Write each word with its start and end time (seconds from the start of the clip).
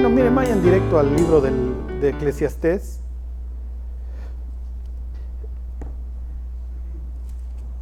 Bueno, 0.00 0.14
miren, 0.14 0.32
vayan 0.32 0.62
directo 0.62 0.96
al 1.00 1.16
libro 1.16 1.40
del, 1.40 2.00
de 2.00 2.10
Eclesiastés. 2.10 3.00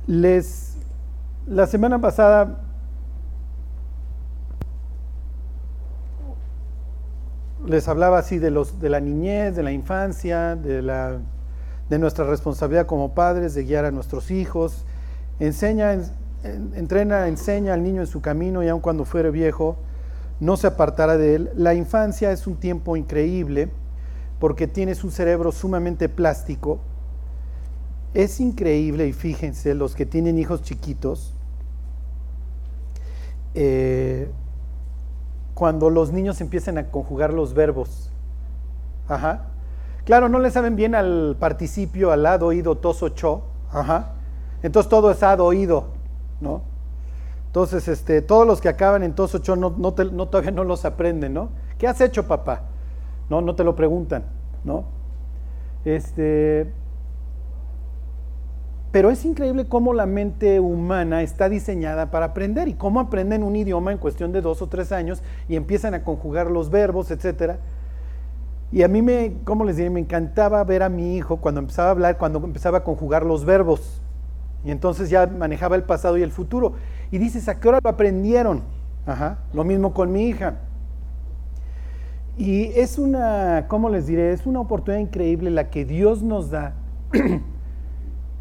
Les, 0.07 0.79
la 1.47 1.67
semana 1.67 2.01
pasada 2.01 2.63
les 7.67 7.87
hablaba 7.87 8.17
así 8.17 8.39
de, 8.39 8.51
los, 8.51 8.81
de 8.81 8.89
la 8.89 9.01
niñez, 9.01 9.55
de 9.55 9.63
la 9.63 9.73
infancia, 9.73 10.57
de, 10.57 10.81
la, 10.81 11.19
de 11.91 11.99
nuestra 11.99 12.25
responsabilidad 12.25 12.87
como 12.87 13.13
padres, 13.13 13.53
de 13.55 13.65
guiar 13.65 13.85
a 13.85 13.91
nuestros 13.91 14.31
hijos. 14.31 14.87
Enseña, 15.39 15.93
entrena, 16.43 17.29
enseña 17.29 17.75
al 17.75 17.83
niño 17.83 18.01
en 18.01 18.07
su 18.07 18.23
camino 18.23 18.63
y 18.63 18.69
aun 18.69 18.81
cuando 18.81 19.05
fuere 19.05 19.31
viejo, 19.31 19.77
no 20.41 20.57
se 20.57 20.67
apartará 20.67 21.17
de 21.17 21.35
él. 21.35 21.51
La 21.55 21.75
infancia 21.75 22.33
es 22.33 22.47
un 22.47 22.57
tiempo 22.57 22.97
increíble 22.97 23.71
porque 24.39 24.67
tienes 24.67 25.05
un 25.05 25.11
cerebro 25.11 25.53
sumamente 25.53 26.09
plástico. 26.09 26.79
Es 28.15 28.41
increíble 28.41 29.07
y 29.07 29.13
fíjense, 29.13 29.75
los 29.75 29.95
que 29.95 30.07
tienen 30.07 30.39
hijos 30.39 30.63
chiquitos, 30.63 31.35
eh, 33.55 34.31
cuando 35.55 35.89
los 35.89 36.13
niños 36.13 36.41
empiezan 36.41 36.77
a 36.79 36.91
conjugar 36.91 37.33
los 37.33 37.55
verbos. 37.55 38.11
Ajá. 39.09 39.47
Claro, 40.05 40.29
no 40.29 40.39
le 40.39 40.51
saben 40.51 40.77
bien 40.77 40.95
al 40.95 41.37
participio, 41.41 42.13
al 42.13 42.23
lado, 42.23 42.47
oído, 42.47 42.77
toso, 42.77 43.09
cho. 43.11 43.43
Ajá. 43.73 44.13
Entonces 44.63 44.89
todo 44.89 45.11
es 45.11 45.23
ad, 45.23 45.41
oído, 45.41 45.89
¿no? 46.41 46.63
Entonces, 47.57 47.89
este, 47.89 48.21
todos 48.21 48.47
los 48.47 48.61
que 48.61 48.69
acaban 48.69 49.03
en 49.03 49.15
toso, 49.15 49.39
cho, 49.39 49.57
no, 49.57 49.71
no, 49.79 49.95
no, 50.13 50.29
todavía 50.29 50.51
no 50.51 50.63
los 50.63 50.85
aprenden, 50.85 51.33
¿no? 51.33 51.49
¿Qué 51.79 51.89
has 51.89 51.99
hecho, 52.03 52.27
papá? 52.27 52.65
No, 53.31 53.41
no 53.41 53.55
te 53.55 53.65
lo 53.65 53.75
preguntan, 53.75 54.25
¿no? 54.63 54.85
Este, 55.87 56.71
pero 58.93 59.11
es 59.11 59.25
increíble 59.25 59.67
cómo 59.71 59.95
la 59.95 60.05
mente 60.05 60.61
humana 60.61 61.23
está 61.23 61.49
diseñada 61.49 62.11
para 62.11 62.27
aprender 62.27 62.69
y 62.69 62.75
cómo 62.75 63.01
aprenden 63.01 63.43
un 63.43 63.57
idioma 63.57 63.91
en 63.91 63.97
cuestión 63.97 64.33
de 64.33 64.43
dos 64.43 64.61
o 64.61 64.67
tres 64.67 64.93
años 64.93 65.23
y 65.49 65.57
empiezan 65.57 65.95
a 65.95 66.05
conjugar 66.05 66.51
los 66.51 66.69
verbos, 66.69 67.11
etcétera. 67.11 67.61
Y 68.71 68.83
a 68.83 68.89
mí 68.89 69.01
me, 69.01 69.33
¿cómo 69.45 69.65
les 69.65 69.79
diré? 69.79 69.89
Me 69.89 70.01
encantaba 70.01 70.63
ver 70.63 70.83
a 70.83 70.91
mi 70.91 71.17
hijo 71.17 71.39
cuando 71.39 71.61
empezaba 71.61 71.89
a 71.89 71.93
hablar, 71.93 72.19
cuando 72.19 72.39
empezaba 72.45 72.77
a 72.77 72.85
conjugar 72.85 73.25
los 73.25 73.47
verbos. 73.47 74.03
Y 74.65 74.71
entonces 74.71 75.11
ya 75.11 75.27
manejaba 75.27 75.77
el 75.77 75.85
pasado 75.85 76.19
y 76.19 76.23
el 76.23 76.33
futuro. 76.33 76.75
Y 77.11 77.19
dices, 77.19 77.49
¿a 77.49 77.61
qué 77.61 77.69
hora 77.69 77.79
lo 77.83 77.89
aprendieron? 77.91 78.63
Ajá. 79.07 79.39
Lo 79.53 79.65
mismo 79.65 79.95
con 79.95 80.13
mi 80.13 80.27
hija. 80.29 80.57
Y 82.37 82.67
es 82.75 82.99
una, 82.99 83.67
¿cómo 83.69 83.89
les 83.89 84.07
diré? 84.07 84.33
Es 84.33 84.47
una 84.47 84.61
oportunidad 84.61 85.01
increíble 85.01 85.51
la 85.51 85.71
que 85.71 85.85
Dios 85.85 86.23
nos 86.23 86.51
da 86.51 86.75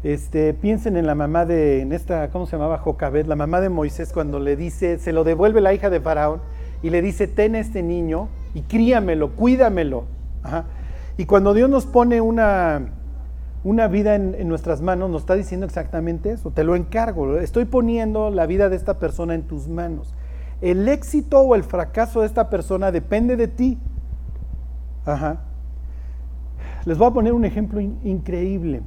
Este, 0.06 0.54
piensen 0.54 0.96
en 0.96 1.04
la 1.04 1.16
mamá 1.16 1.46
de, 1.46 1.80
en 1.80 1.92
esta, 1.92 2.30
¿cómo 2.30 2.46
se 2.46 2.52
llamaba? 2.52 2.78
Jocabet, 2.78 3.26
la 3.26 3.34
mamá 3.34 3.60
de 3.60 3.70
Moisés 3.70 4.12
cuando 4.12 4.38
le 4.38 4.54
dice, 4.54 5.00
se 5.00 5.12
lo 5.12 5.24
devuelve 5.24 5.60
la 5.60 5.74
hija 5.74 5.90
de 5.90 6.00
Faraón 6.00 6.40
y 6.80 6.90
le 6.90 7.02
dice, 7.02 7.26
ten 7.26 7.56
este 7.56 7.82
niño 7.82 8.28
y 8.54 8.62
críamelo, 8.62 9.32
cuídamelo. 9.32 10.04
Y 11.16 11.24
cuando 11.24 11.54
Dios 11.54 11.68
nos 11.68 11.86
pone 11.86 12.20
una, 12.20 12.82
una 13.66 13.88
vida 13.88 14.14
en, 14.14 14.48
nuestras 14.48 14.80
manos, 14.80 15.10
nos 15.10 15.22
está 15.22 15.34
diciendo 15.34 15.66
exactamente 15.66 16.30
eso, 16.30 16.50
te 16.50 16.64
lo 16.64 16.76
encargo, 16.76 17.38
estoy 17.38 17.64
poniendo 17.64 18.30
la 18.30 18.46
vida 18.46 18.68
de 18.68 18.76
esta 18.76 18.98
persona 18.98 19.34
en 19.34 19.42
tus 19.42 19.68
manos. 19.68 20.14
El 20.60 20.88
éxito 20.88 21.40
o 21.40 21.54
el 21.54 21.64
fracaso 21.64 22.20
de 22.20 22.26
esta 22.26 22.48
persona 22.48 22.90
depende 22.92 23.36
de 23.36 23.48
ti. 23.48 23.78
Ajá. 25.04 25.40
Les 26.84 26.96
voy 26.96 27.08
a 27.08 27.10
poner 27.10 27.32
un 27.32 27.44
ejemplo 27.44 27.80
increíble 27.80 28.82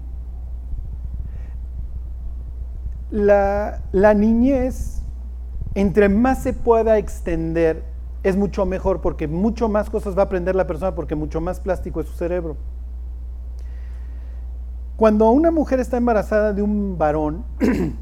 la, 3.11 4.13
niñez, 4.15 5.01
entre 5.75 6.09
más 6.09 6.43
se 6.43 6.53
pueda 6.53 6.97
extender, 6.97 7.83
es 8.23 8.35
mucho 8.35 8.65
mejor 8.65 9.01
porque 9.01 9.27
mucho 9.27 9.69
más 9.69 9.89
cosas 9.89 10.17
va 10.17 10.23
a 10.23 10.25
aprender 10.25 10.55
la 10.55 10.67
persona 10.67 10.93
porque 10.93 11.15
mucho 11.15 11.41
más 11.41 11.59
plástico 11.59 12.01
es 12.01 12.07
su 12.07 12.13
cerebro. 12.13 12.57
Cuando 14.99 15.29
una 15.29 15.49
mujer 15.49 15.79
está 15.79 15.95
embarazada 15.95 16.51
de 16.51 16.61
un 16.61 16.97
varón, 16.97 17.45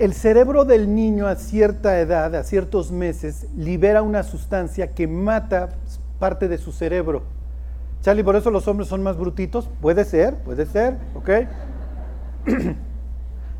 el 0.00 0.12
cerebro 0.14 0.64
del 0.64 0.92
niño 0.92 1.28
a 1.28 1.36
cierta 1.36 2.00
edad, 2.00 2.34
a 2.34 2.42
ciertos 2.42 2.90
meses, 2.90 3.46
libera 3.56 4.02
una 4.02 4.24
sustancia 4.24 4.90
que 4.90 5.06
mata 5.06 5.68
parte 6.18 6.48
de 6.48 6.58
su 6.58 6.72
cerebro. 6.72 7.22
Charlie, 8.00 8.24
por 8.24 8.34
eso 8.34 8.50
los 8.50 8.66
hombres 8.66 8.88
son 8.88 9.04
más 9.04 9.16
brutitos. 9.16 9.70
Puede 9.80 10.04
ser, 10.04 10.34
puede 10.42 10.66
ser, 10.66 10.96
¿ok? 11.14 11.30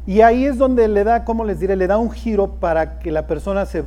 Y 0.06 0.22
ahí 0.22 0.46
es 0.46 0.58
donde 0.58 0.88
le 0.88 1.04
da, 1.04 1.24
¿cómo 1.24 1.44
les 1.44 1.60
diré? 1.60 1.76
Le 1.76 1.86
da 1.86 1.96
un 1.96 2.10
giro 2.10 2.54
para 2.56 2.98
que 2.98 3.12
la 3.12 3.28
persona 3.28 3.66
se, 3.66 3.84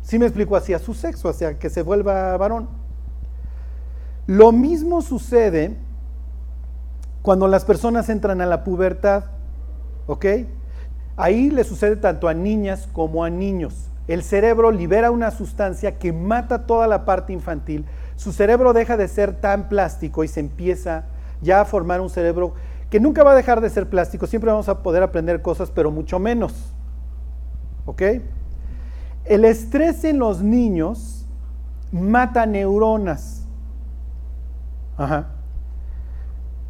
si 0.00 0.18
me 0.18 0.24
explico, 0.24 0.56
hacia 0.56 0.78
su 0.78 0.94
sexo, 0.94 1.28
hacia 1.28 1.58
que 1.58 1.68
se 1.68 1.82
vuelva 1.82 2.34
varón. 2.38 2.68
Lo 4.26 4.52
mismo 4.52 5.02
sucede 5.02 5.76
cuando 7.26 7.48
las 7.48 7.64
personas 7.64 8.08
entran 8.08 8.40
a 8.40 8.46
la 8.46 8.62
pubertad, 8.62 9.24
¿ok? 10.06 10.26
Ahí 11.16 11.50
le 11.50 11.64
sucede 11.64 11.96
tanto 11.96 12.28
a 12.28 12.34
niñas 12.34 12.88
como 12.92 13.24
a 13.24 13.30
niños. 13.30 13.90
El 14.06 14.22
cerebro 14.22 14.70
libera 14.70 15.10
una 15.10 15.32
sustancia 15.32 15.98
que 15.98 16.12
mata 16.12 16.66
toda 16.66 16.86
la 16.86 17.04
parte 17.04 17.32
infantil. 17.32 17.84
Su 18.14 18.32
cerebro 18.32 18.72
deja 18.72 18.96
de 18.96 19.08
ser 19.08 19.40
tan 19.40 19.68
plástico 19.68 20.22
y 20.22 20.28
se 20.28 20.38
empieza 20.38 21.06
ya 21.42 21.62
a 21.62 21.64
formar 21.64 22.00
un 22.00 22.10
cerebro 22.10 22.54
que 22.90 23.00
nunca 23.00 23.24
va 23.24 23.32
a 23.32 23.34
dejar 23.34 23.60
de 23.60 23.70
ser 23.70 23.90
plástico, 23.90 24.28
siempre 24.28 24.52
vamos 24.52 24.68
a 24.68 24.84
poder 24.84 25.02
aprender 25.02 25.42
cosas, 25.42 25.72
pero 25.72 25.90
mucho 25.90 26.20
menos. 26.20 26.76
¿Ok? 27.86 28.02
El 29.24 29.44
estrés 29.44 30.04
en 30.04 30.20
los 30.20 30.42
niños 30.42 31.26
mata 31.90 32.46
neuronas. 32.46 33.48
Ajá. 34.96 35.30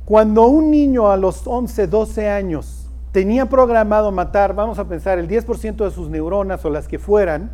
Cuando 0.06 0.46
un 0.46 0.70
niño 0.70 1.10
a 1.10 1.16
los 1.16 1.48
11, 1.48 1.88
12 1.88 2.30
años 2.30 2.88
tenía 3.10 3.46
programado 3.46 4.12
matar, 4.12 4.54
vamos 4.54 4.78
a 4.78 4.86
pensar, 4.86 5.18
el 5.18 5.26
10% 5.26 5.84
de 5.84 5.90
sus 5.90 6.08
neuronas 6.08 6.64
o 6.64 6.70
las 6.70 6.86
que 6.86 7.00
fueran, 7.00 7.50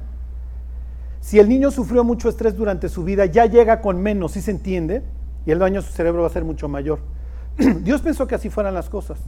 si 1.21 1.39
el 1.39 1.49
niño 1.49 1.71
sufrió 1.71 2.05
mucho 2.05 2.29
estrés 2.29 2.55
durante 2.55 2.91
su 2.91 3.05
vida, 3.05 3.25
ya 3.25 3.47
llega 3.47 3.81
con 3.81 4.03
menos, 4.03 4.33
¿sí 4.33 4.43
se 4.43 4.51
entiende? 4.51 5.03
Y 5.47 5.51
el 5.51 5.61
daño 5.61 5.81
a 5.81 5.83
su 5.83 5.93
cerebro 5.93 6.21
va 6.21 6.29
a 6.29 6.31
ser 6.31 6.45
mucho 6.45 6.69
mayor. 6.69 6.99
Dios 7.57 8.03
pensó 8.03 8.27
que 8.27 8.35
así 8.35 8.51
fueran 8.51 8.75
las 8.75 8.91
cosas. 8.91 9.19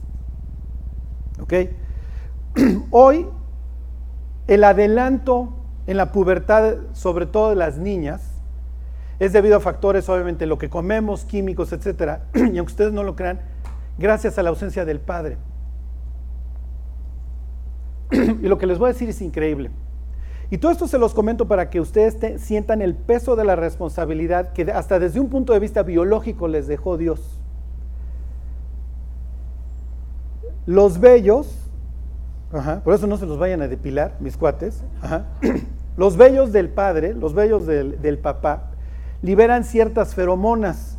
¿Ok? 1.41 1.53
Hoy, 2.91 3.25
el 4.45 4.63
adelanto 4.63 5.49
en 5.87 5.97
la 5.97 6.11
pubertad, 6.11 6.75
sobre 6.93 7.25
todo 7.25 7.49
de 7.49 7.55
las 7.55 7.79
niñas, 7.79 8.34
es 9.19 9.33
debido 9.33 9.57
a 9.57 9.59
factores, 9.59 10.09
obviamente, 10.09 10.45
lo 10.45 10.57
que 10.57 10.69
comemos, 10.69 11.23
químicos, 11.25 11.71
etc. 11.71 12.19
y 12.35 12.57
aunque 12.57 12.71
ustedes 12.71 12.93
no 12.93 13.03
lo 13.03 13.15
crean, 13.15 13.39
gracias 13.97 14.37
a 14.37 14.43
la 14.43 14.49
ausencia 14.49 14.85
del 14.85 14.99
padre. 14.99 15.37
y 18.11 18.47
lo 18.47 18.57
que 18.57 18.67
les 18.67 18.77
voy 18.77 18.89
a 18.89 18.93
decir 18.93 19.09
es 19.09 19.21
increíble. 19.21 19.71
Y 20.51 20.59
todo 20.59 20.71
esto 20.71 20.87
se 20.87 20.97
los 20.97 21.13
comento 21.13 21.47
para 21.47 21.69
que 21.69 21.79
ustedes 21.79 22.41
sientan 22.41 22.81
el 22.81 22.93
peso 22.93 23.35
de 23.35 23.45
la 23.45 23.55
responsabilidad 23.55 24.53
que 24.53 24.63
hasta 24.71 24.99
desde 24.99 25.19
un 25.19 25.29
punto 25.29 25.53
de 25.53 25.59
vista 25.59 25.81
biológico 25.81 26.47
les 26.47 26.67
dejó 26.67 26.97
Dios. 26.97 27.39
Los 30.67 30.99
vellos, 30.99 31.69
por 32.83 32.93
eso 32.93 33.07
no 33.07 33.17
se 33.17 33.25
los 33.25 33.37
vayan 33.37 33.61
a 33.61 33.67
depilar, 33.67 34.15
mis 34.19 34.37
cuates, 34.37 34.83
los 35.97 36.17
vellos 36.17 36.51
del 36.51 36.69
padre, 36.69 37.13
los 37.13 37.33
vellos 37.33 37.65
del, 37.65 38.01
del 38.01 38.19
papá, 38.19 38.71
liberan 39.25 39.63
ciertas 39.63 40.15
feromonas. 40.15 40.97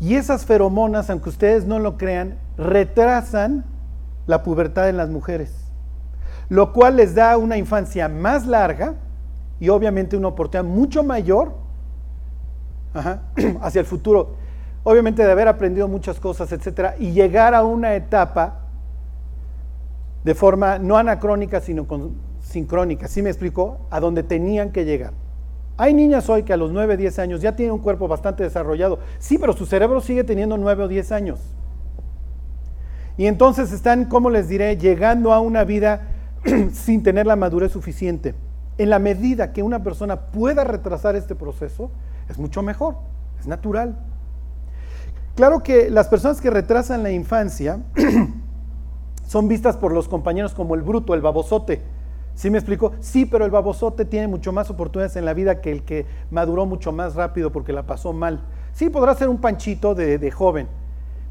Y 0.00 0.14
esas 0.16 0.44
feromonas, 0.44 1.08
aunque 1.10 1.30
ustedes 1.30 1.66
no 1.66 1.78
lo 1.78 1.96
crean, 1.96 2.38
retrasan 2.56 3.64
la 4.26 4.42
pubertad 4.42 4.88
en 4.88 4.96
las 4.96 5.08
mujeres, 5.08 5.52
lo 6.48 6.72
cual 6.72 6.96
les 6.96 7.14
da 7.14 7.36
una 7.36 7.56
infancia 7.56 8.08
más 8.08 8.46
larga 8.46 8.94
y 9.60 9.68
obviamente 9.68 10.16
una 10.16 10.28
oportunidad 10.28 10.70
mucho 10.70 11.02
mayor 11.02 11.54
hacia 13.60 13.80
el 13.80 13.86
futuro 13.86 14.36
obviamente 14.84 15.24
de 15.24 15.32
haber 15.32 15.48
aprendido 15.48 15.88
muchas 15.88 16.20
cosas, 16.20 16.52
etcétera, 16.52 16.94
y 16.98 17.12
llegar 17.12 17.54
a 17.54 17.64
una 17.64 17.94
etapa 17.96 18.60
de 20.22 20.34
forma 20.34 20.78
no 20.78 20.96
anacrónica, 20.96 21.60
sino 21.60 21.86
sincrónica, 22.40 23.08
¿sí 23.08 23.22
me 23.22 23.30
explico? 23.30 23.80
A 23.90 23.98
donde 23.98 24.22
tenían 24.22 24.70
que 24.70 24.84
llegar. 24.84 25.12
Hay 25.76 25.92
niñas 25.92 26.28
hoy 26.28 26.44
que 26.44 26.52
a 26.52 26.56
los 26.56 26.70
9, 26.70 26.96
10 26.96 27.18
años 27.18 27.40
ya 27.40 27.56
tienen 27.56 27.72
un 27.72 27.80
cuerpo 27.80 28.06
bastante 28.06 28.44
desarrollado, 28.44 29.00
sí, 29.18 29.38
pero 29.38 29.52
su 29.52 29.66
cerebro 29.66 30.00
sigue 30.00 30.22
teniendo 30.22 30.56
9 30.56 30.84
o 30.84 30.88
10 30.88 31.12
años. 31.12 31.40
Y 33.16 33.26
entonces 33.26 33.72
están, 33.72 34.06
como 34.06 34.30
les 34.30 34.48
diré, 34.48 34.76
llegando 34.76 35.32
a 35.32 35.40
una 35.40 35.64
vida 35.64 36.08
sin 36.72 37.02
tener 37.02 37.26
la 37.26 37.36
madurez 37.36 37.72
suficiente. 37.72 38.34
en 38.76 38.90
la 38.90 38.98
medida 38.98 39.52
que 39.52 39.62
una 39.62 39.84
persona 39.84 40.32
pueda 40.32 40.64
retrasar 40.64 41.14
este 41.14 41.36
proceso, 41.36 41.92
es 42.28 42.38
mucho 42.38 42.60
mejor, 42.62 42.96
es 43.38 43.46
natural. 43.46 43.96
Claro 45.36 45.62
que 45.62 45.90
las 45.90 46.08
personas 46.08 46.40
que 46.40 46.50
retrasan 46.50 47.04
la 47.04 47.12
infancia 47.12 47.80
son 49.26 49.48
vistas 49.48 49.76
por 49.76 49.92
los 49.92 50.08
compañeros 50.08 50.54
como 50.54 50.74
el 50.74 50.82
bruto, 50.82 51.14
el 51.14 51.20
babosote. 51.20 51.82
¿Sí 52.34 52.50
me 52.50 52.58
explico? 52.58 52.92
Sí, 53.00 53.26
pero 53.26 53.44
el 53.44 53.50
babosote 53.50 54.04
tiene 54.04 54.26
mucho 54.26 54.52
más 54.52 54.68
oportunidades 54.70 55.16
en 55.16 55.24
la 55.24 55.34
vida 55.34 55.60
que 55.60 55.70
el 55.70 55.84
que 55.84 56.06
maduró 56.30 56.66
mucho 56.66 56.92
más 56.92 57.14
rápido 57.14 57.52
porque 57.52 57.72
la 57.72 57.84
pasó 57.84 58.12
mal. 58.12 58.40
Sí, 58.72 58.90
podrá 58.90 59.14
ser 59.14 59.28
un 59.28 59.38
panchito 59.38 59.94
de, 59.94 60.30
joven, 60.30 60.68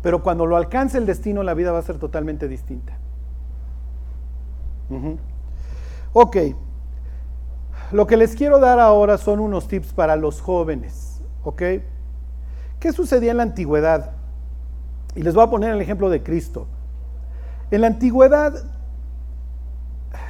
pero 0.02 0.24
cuando 0.24 0.46
lo 0.46 0.56
alcance 0.56 0.98
el 0.98 1.06
destino, 1.06 1.44
la 1.44 1.54
vida 1.54 1.72
va 1.72 1.80
a 1.80 1.84
ser 1.84 1.98
totalmente 1.98 2.48
distinta. 2.48 2.98
Ok, 6.14 6.38
lo 7.92 8.08
que 8.08 8.18
les 8.18 8.36
quiero 8.36 8.60
dar 8.60 8.80
ahora 8.80 9.18
son 9.18 9.40
unos 9.40 9.68
tips 9.68 9.94
para 9.94 10.16
los 10.16 10.42
jóvenes. 10.42 11.22
¿Ok? 11.44 11.62
¿Qué 12.80 12.92
sucedía 12.92 13.32
en 13.32 13.38
la 13.38 13.44
antigüedad? 13.44 14.12
Y 15.16 15.22
les 15.22 15.36
voy 15.36 15.44
a 15.44 15.50
poner 15.50 15.72
el 15.72 15.82
ejemplo 15.82 16.10
de 16.10 16.24
Cristo. 16.24 16.68
En 17.72 17.82
la 17.82 17.88
antigüedad, 17.88 18.54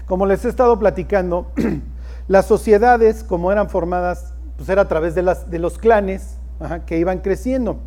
como 0.08 0.26
les 0.26 0.44
he 0.46 0.50
estado 0.50 0.78
platicando, 0.80 1.52
las 2.28 2.46
sociedades, 2.46 3.24
como 3.24 3.52
eran 3.52 3.70
formadas, 3.70 4.34
pues 4.58 4.70
era 4.70 4.84
a 4.84 4.88
través 4.88 5.16
de, 5.16 5.24
los 5.60 5.78
clanes 5.78 6.38
que 6.86 6.98
iban 6.98 7.20
creciendo. 7.20 7.80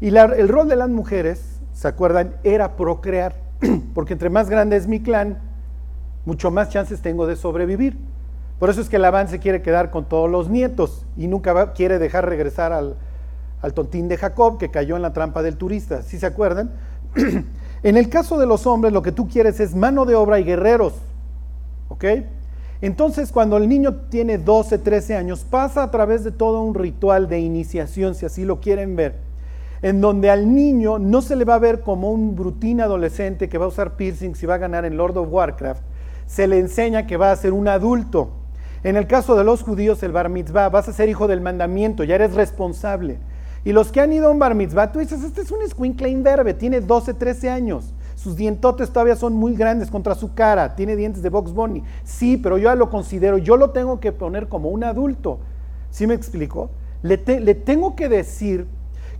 Y 0.00 0.14
el 0.16 0.48
rol 0.48 0.68
de 0.68 0.76
las 0.76 0.88
mujeres, 0.88 1.60
¿se 1.72 1.88
acuerdan? 1.88 2.36
Era 2.44 2.76
procrear, 2.76 3.34
porque 3.94 4.12
entre 4.12 4.30
más 4.30 4.48
grande 4.48 4.76
es 4.76 4.86
mi 4.86 5.00
clan, 5.00 5.38
mucho 6.24 6.50
más 6.50 6.68
chances 6.68 7.00
tengo 7.00 7.26
de 7.26 7.36
sobrevivir. 7.36 7.98
Por 8.58 8.70
eso 8.70 8.80
es 8.80 8.88
que 8.88 8.98
Labán 8.98 9.28
se 9.28 9.38
quiere 9.38 9.62
quedar 9.62 9.90
con 9.90 10.04
todos 10.04 10.28
los 10.28 10.48
nietos 10.48 11.06
y 11.16 11.28
nunca 11.28 11.72
quiere 11.72 11.98
dejar 11.98 12.28
regresar 12.28 12.72
al, 12.72 12.96
tontín 13.74 14.08
de 14.08 14.16
Jacob 14.16 14.58
que 14.58 14.70
cayó 14.70 14.96
en 14.96 15.02
la 15.02 15.12
trampa 15.12 15.42
del 15.42 15.56
turista. 15.56 16.02
¿Sí 16.02 16.18
se 16.18 16.26
acuerdan? 16.26 16.72
en 17.82 17.96
el 17.96 18.08
caso 18.08 18.38
de 18.38 18.46
los 18.46 18.66
hombres, 18.66 18.92
lo 18.92 19.02
que 19.02 19.12
tú 19.12 19.28
quieres 19.28 19.60
es 19.60 19.74
mano 19.74 20.04
de 20.04 20.16
obra 20.16 20.40
y 20.40 20.44
guerreros. 20.44 20.94
¿Ok? 21.88 22.04
Entonces, 22.80 23.32
cuando 23.32 23.56
el 23.56 23.68
niño 23.68 23.96
tiene 24.08 24.38
12, 24.38 24.78
13 24.78 25.16
años, 25.16 25.44
pasa 25.48 25.82
a 25.82 25.90
través 25.90 26.22
de 26.22 26.30
todo 26.30 26.62
un 26.62 26.74
ritual 26.74 27.28
de 27.28 27.40
iniciación, 27.40 28.14
si 28.14 28.24
así 28.24 28.44
lo 28.44 28.60
quieren 28.60 28.94
ver, 28.94 29.16
en 29.82 30.00
donde 30.00 30.30
al 30.30 30.54
niño 30.54 30.98
no 30.98 31.20
se 31.20 31.34
le 31.34 31.44
va 31.44 31.54
a 31.54 31.58
ver 31.58 31.80
como 31.80 32.12
un 32.12 32.36
brutín 32.36 32.80
adolescente 32.80 33.48
que 33.48 33.58
va 33.58 33.64
a 33.64 33.68
usar 33.68 33.96
piercings 33.96 34.42
y 34.42 34.46
va 34.46 34.54
a 34.54 34.58
ganar 34.58 34.84
en 34.84 34.96
Lord 34.96 35.16
of 35.16 35.28
Warcraft, 35.30 35.82
se 36.26 36.46
le 36.46 36.58
enseña 36.58 37.06
que 37.06 37.16
va 37.16 37.32
a 37.32 37.36
ser 37.36 37.52
un 37.52 37.66
adulto. 37.66 38.30
En 38.84 38.96
el 38.96 39.08
caso 39.08 39.34
de 39.34 39.42
los 39.42 39.64
judíos, 39.64 40.02
el 40.04 40.12
bar 40.12 40.28
mitzvah, 40.28 40.68
vas 40.68 40.88
a 40.88 40.92
ser 40.92 41.08
hijo 41.08 41.26
del 41.26 41.40
mandamiento, 41.40 42.04
ya 42.04 42.14
eres 42.14 42.34
responsable. 42.34 43.18
Y 43.64 43.72
los 43.72 43.90
que 43.90 44.00
han 44.00 44.12
ido 44.12 44.28
a 44.28 44.30
un 44.30 44.38
bar 44.38 44.54
mitzvah, 44.54 44.92
tú 44.92 45.00
dices, 45.00 45.24
este 45.24 45.40
es 45.40 45.50
un 45.50 45.62
escuincle 45.62 46.08
imberbe, 46.08 46.54
tiene 46.54 46.80
12, 46.80 47.14
13 47.14 47.50
años. 47.50 47.92
Sus 48.28 48.36
dientotes 48.36 48.90
todavía 48.90 49.16
son 49.16 49.32
muy 49.32 49.54
grandes 49.54 49.90
contra 49.90 50.14
su 50.14 50.34
cara, 50.34 50.76
tiene 50.76 50.96
dientes 50.96 51.22
de 51.22 51.30
Box 51.30 51.50
Bunny. 51.54 51.82
Sí, 52.04 52.36
pero 52.36 52.58
yo 52.58 52.74
lo 52.74 52.90
considero, 52.90 53.38
yo 53.38 53.56
lo 53.56 53.70
tengo 53.70 54.00
que 54.00 54.12
poner 54.12 54.48
como 54.48 54.68
un 54.68 54.84
adulto. 54.84 55.38
¿Sí 55.88 56.06
me 56.06 56.12
explico? 56.12 56.68
Le, 57.00 57.16
le 57.40 57.54
tengo 57.54 57.96
que 57.96 58.10
decir 58.10 58.66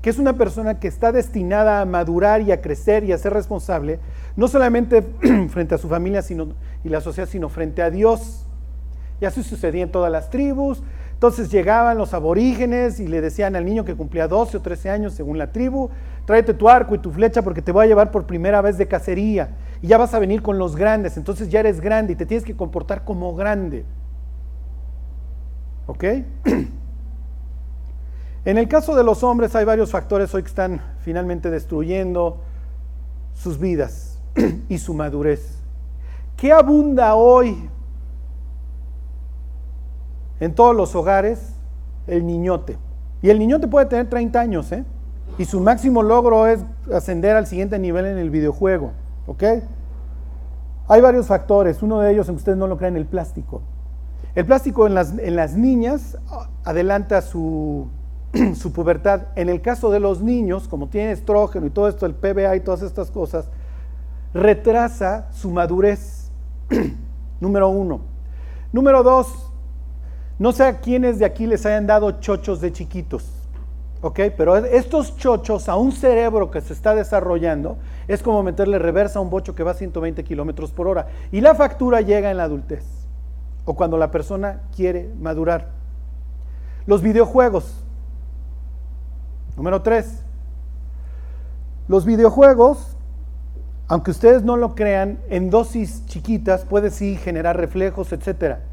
que 0.03 0.11
es 0.11 0.19
una 0.19 0.35
persona 0.35 0.79
que 0.79 0.89
está 0.89 1.11
destinada 1.11 1.81
a 1.81 1.87
madurar 1.87 2.43
y 2.43 2.53
a 2.53 2.61
crecer 2.61 3.03
y 3.05 3.13
a 3.13 3.17
ser 3.17 3.33
responsable, 3.33 3.99
no 4.37 4.47
solamente 4.47 5.01
frente 5.49 5.75
a 5.75 5.79
su 5.79 5.89
familia 5.89 6.21
sino, 6.21 6.49
y 6.85 6.91
la 6.91 7.01
sociedad, 7.01 7.31
sino 7.31 7.49
frente 7.49 7.81
a 7.81 7.89
Dios. 7.89 8.45
Y 9.23 9.25
así 9.25 9.43
sucedía 9.43 9.85
en 9.85 9.91
todas 9.91 10.13
las 10.13 10.29
tribus. 10.29 10.83
Entonces 11.19 11.51
llegaban 11.51 11.99
los 11.99 12.15
aborígenes 12.15 13.01
y 13.01 13.09
le 13.09 13.21
decían 13.21 13.57
al 13.57 13.65
niño 13.65 13.85
que 13.85 13.97
cumplía 13.97 14.29
12 14.29 14.59
o 14.59 14.63
13 14.63 14.89
años 14.89 15.15
según 15.15 15.37
la 15.37 15.51
tribu, 15.51 15.91
tráete 16.27 16.55
tu 16.55 16.69
arco 16.69 16.95
y 16.95 16.99
tu 16.99 17.11
flecha 17.11 17.43
porque 17.43 17.61
te 17.61 17.73
voy 17.73 17.87
a 17.87 17.89
llevar 17.89 18.13
por 18.13 18.25
primera 18.25 18.63
vez 18.63 18.79
de 18.79 18.87
cacería. 18.87 19.57
Y 19.83 19.89
ya 19.89 19.99
vas 19.99 20.15
a 20.15 20.21
venir 20.21 20.43
con 20.43 20.61
los 20.61 20.77
grandes, 20.77 21.17
entonces 21.17 21.49
ya 21.49 21.59
eres 21.59 21.81
grande 21.81 22.13
y 22.13 22.17
te 22.17 22.25
tienes 22.25 22.45
que 22.45 22.55
comportar 22.55 23.05
como 23.05 23.35
grande. 23.35 23.85
¿Ok? 25.87 26.05
En 28.45 28.57
el 28.57 28.69
caso 28.69 28.95
de 28.95 29.03
los 29.03 29.25
hombres 29.25 29.55
hay 29.57 29.65
varios 29.65 29.91
factores 29.91 30.33
hoy 30.35 30.43
que 30.43 30.49
están 30.49 30.81
finalmente 31.01 31.51
destruyendo 31.51 32.41
sus 33.35 33.59
vidas 33.59 34.21
y 34.69 34.79
su 34.79 34.95
madurez. 34.95 35.59
¿Qué 36.37 36.53
abunda 36.53 37.17
hoy 37.17 37.69
en 40.41 40.55
todos 40.55 40.75
los 40.75 40.95
hogares 40.95 41.55
el 42.07 42.27
niñote. 42.27 42.79
Y 43.23 43.31
el 43.31 43.39
niñote 43.39 43.69
puede 43.69 43.87
tener 43.87 44.09
30 44.09 44.41
años, 44.41 44.73
¿eh? 44.73 44.85
Y 45.37 45.45
su 45.45 45.61
máximo 45.61 46.03
logro 46.03 46.47
es 46.47 46.65
ascender 46.93 47.37
al 47.37 47.47
siguiente 47.47 47.79
nivel 47.79 48.07
en 48.07 48.19
el 48.19 48.31
videojuego, 48.31 48.93
¿ok? 49.27 49.45
Hay 50.89 51.01
varios 51.01 51.27
factores, 51.27 51.83
uno 51.83 52.01
de 52.01 52.13
ellos, 52.13 52.29
aunque 52.29 52.41
ustedes 52.41 52.59
no 52.59 52.67
lo 52.67 52.79
crean, 52.79 52.97
el 52.97 53.07
plástico. 53.07 53.63
El 54.35 54.47
plástico 54.47 54.87
en 54.87 54.95
las, 54.95 55.19
en 55.19 55.37
las 55.37 55.55
niñas 55.55 56.17
adelanta 56.65 57.21
su, 57.23 57.89
su 58.55 58.73
pubertad. 58.73 59.23
En 59.37 59.49
el 59.49 59.61
caso 59.61 59.91
de 59.91 60.01
los 60.01 60.23
niños, 60.23 60.69
como 60.69 60.89
tienen 60.89 61.11
estrógeno 61.11 61.67
y 61.67 61.71
todo 61.71 61.89
esto, 61.89 62.07
el 62.07 62.15
PBA 62.15 62.57
y 62.57 62.61
todas 62.61 62.83
estas 62.83 63.11
cosas, 63.11 63.49
retrasa 64.33 65.29
su 65.33 65.51
madurez. 65.51 66.31
Número 67.41 67.69
uno. 67.69 68.01
Número 68.73 69.03
dos, 69.03 69.48
no 70.39 70.53
sé 70.53 70.65
a 70.65 70.79
quiénes 70.79 71.19
de 71.19 71.25
aquí 71.25 71.47
les 71.47 71.67
hayan 71.67 71.87
dado 71.87 72.21
chochos 72.21 72.61
de 72.61 72.73
chiquitos, 72.73 73.25
¿ok? 74.03 74.21
Pero 74.37 74.57
estos 74.57 75.17
chochos 75.17 75.69
a 75.69 75.75
un 75.75 75.91
cerebro 75.91 76.51
que 76.51 76.61
se 76.61 76.73
está 76.73 76.95
desarrollando 76.95 77.77
es 78.07 78.23
como 78.23 78.45
meterle 78.45 78.79
reversa 78.79 79.19
a 79.19 79.23
un 79.23 79.31
bocho 79.31 79.57
que 79.57 79.65
va 79.65 79.73
a 79.73 79.75
120 79.75 80.23
kilómetros 80.23 80.71
por 80.71 80.87
hora. 80.87 81.09
Y 81.33 81.41
la 81.41 81.57
factura 81.57 82.03
llega 82.03 82.31
en 82.31 82.37
la 82.37 82.45
adultez 82.45 82.85
o 83.65 83.75
cuando 83.75 83.99
la 83.99 84.13
persona 84.13 84.61
quiere 84.77 85.11
madurar. 85.21 85.71
Los 86.87 87.03
videojuegos. 87.03 87.85
Número 89.57 89.83
tres. 89.83 90.23
Los 91.89 92.05
videojuegos, 92.05 92.97
aunque 93.89 94.13
ustedes 94.13 94.45
no 94.45 94.57
lo 94.57 94.77
crean, 94.77 95.19
en 95.31 95.51
dosis 95.51 96.07
chiquitas 96.07 96.65
puede 96.65 96.91
sí 96.91 97.17
generar 97.17 97.57
reflejos, 97.57 98.13
etcétera 98.13 98.68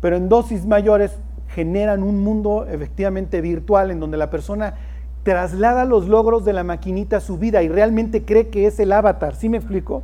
pero 0.00 0.16
en 0.16 0.28
dosis 0.28 0.66
mayores 0.66 1.18
generan 1.48 2.02
un 2.02 2.22
mundo 2.22 2.66
efectivamente 2.70 3.40
virtual 3.40 3.90
en 3.90 4.00
donde 4.00 4.16
la 4.16 4.30
persona 4.30 4.74
traslada 5.22 5.84
los 5.84 6.08
logros 6.08 6.44
de 6.44 6.52
la 6.52 6.64
maquinita 6.64 7.18
a 7.18 7.20
su 7.20 7.38
vida 7.38 7.62
y 7.62 7.68
realmente 7.68 8.24
cree 8.24 8.48
que 8.48 8.66
es 8.66 8.80
el 8.80 8.92
avatar. 8.92 9.34
¿Sí 9.34 9.48
me 9.48 9.58
explico? 9.58 10.02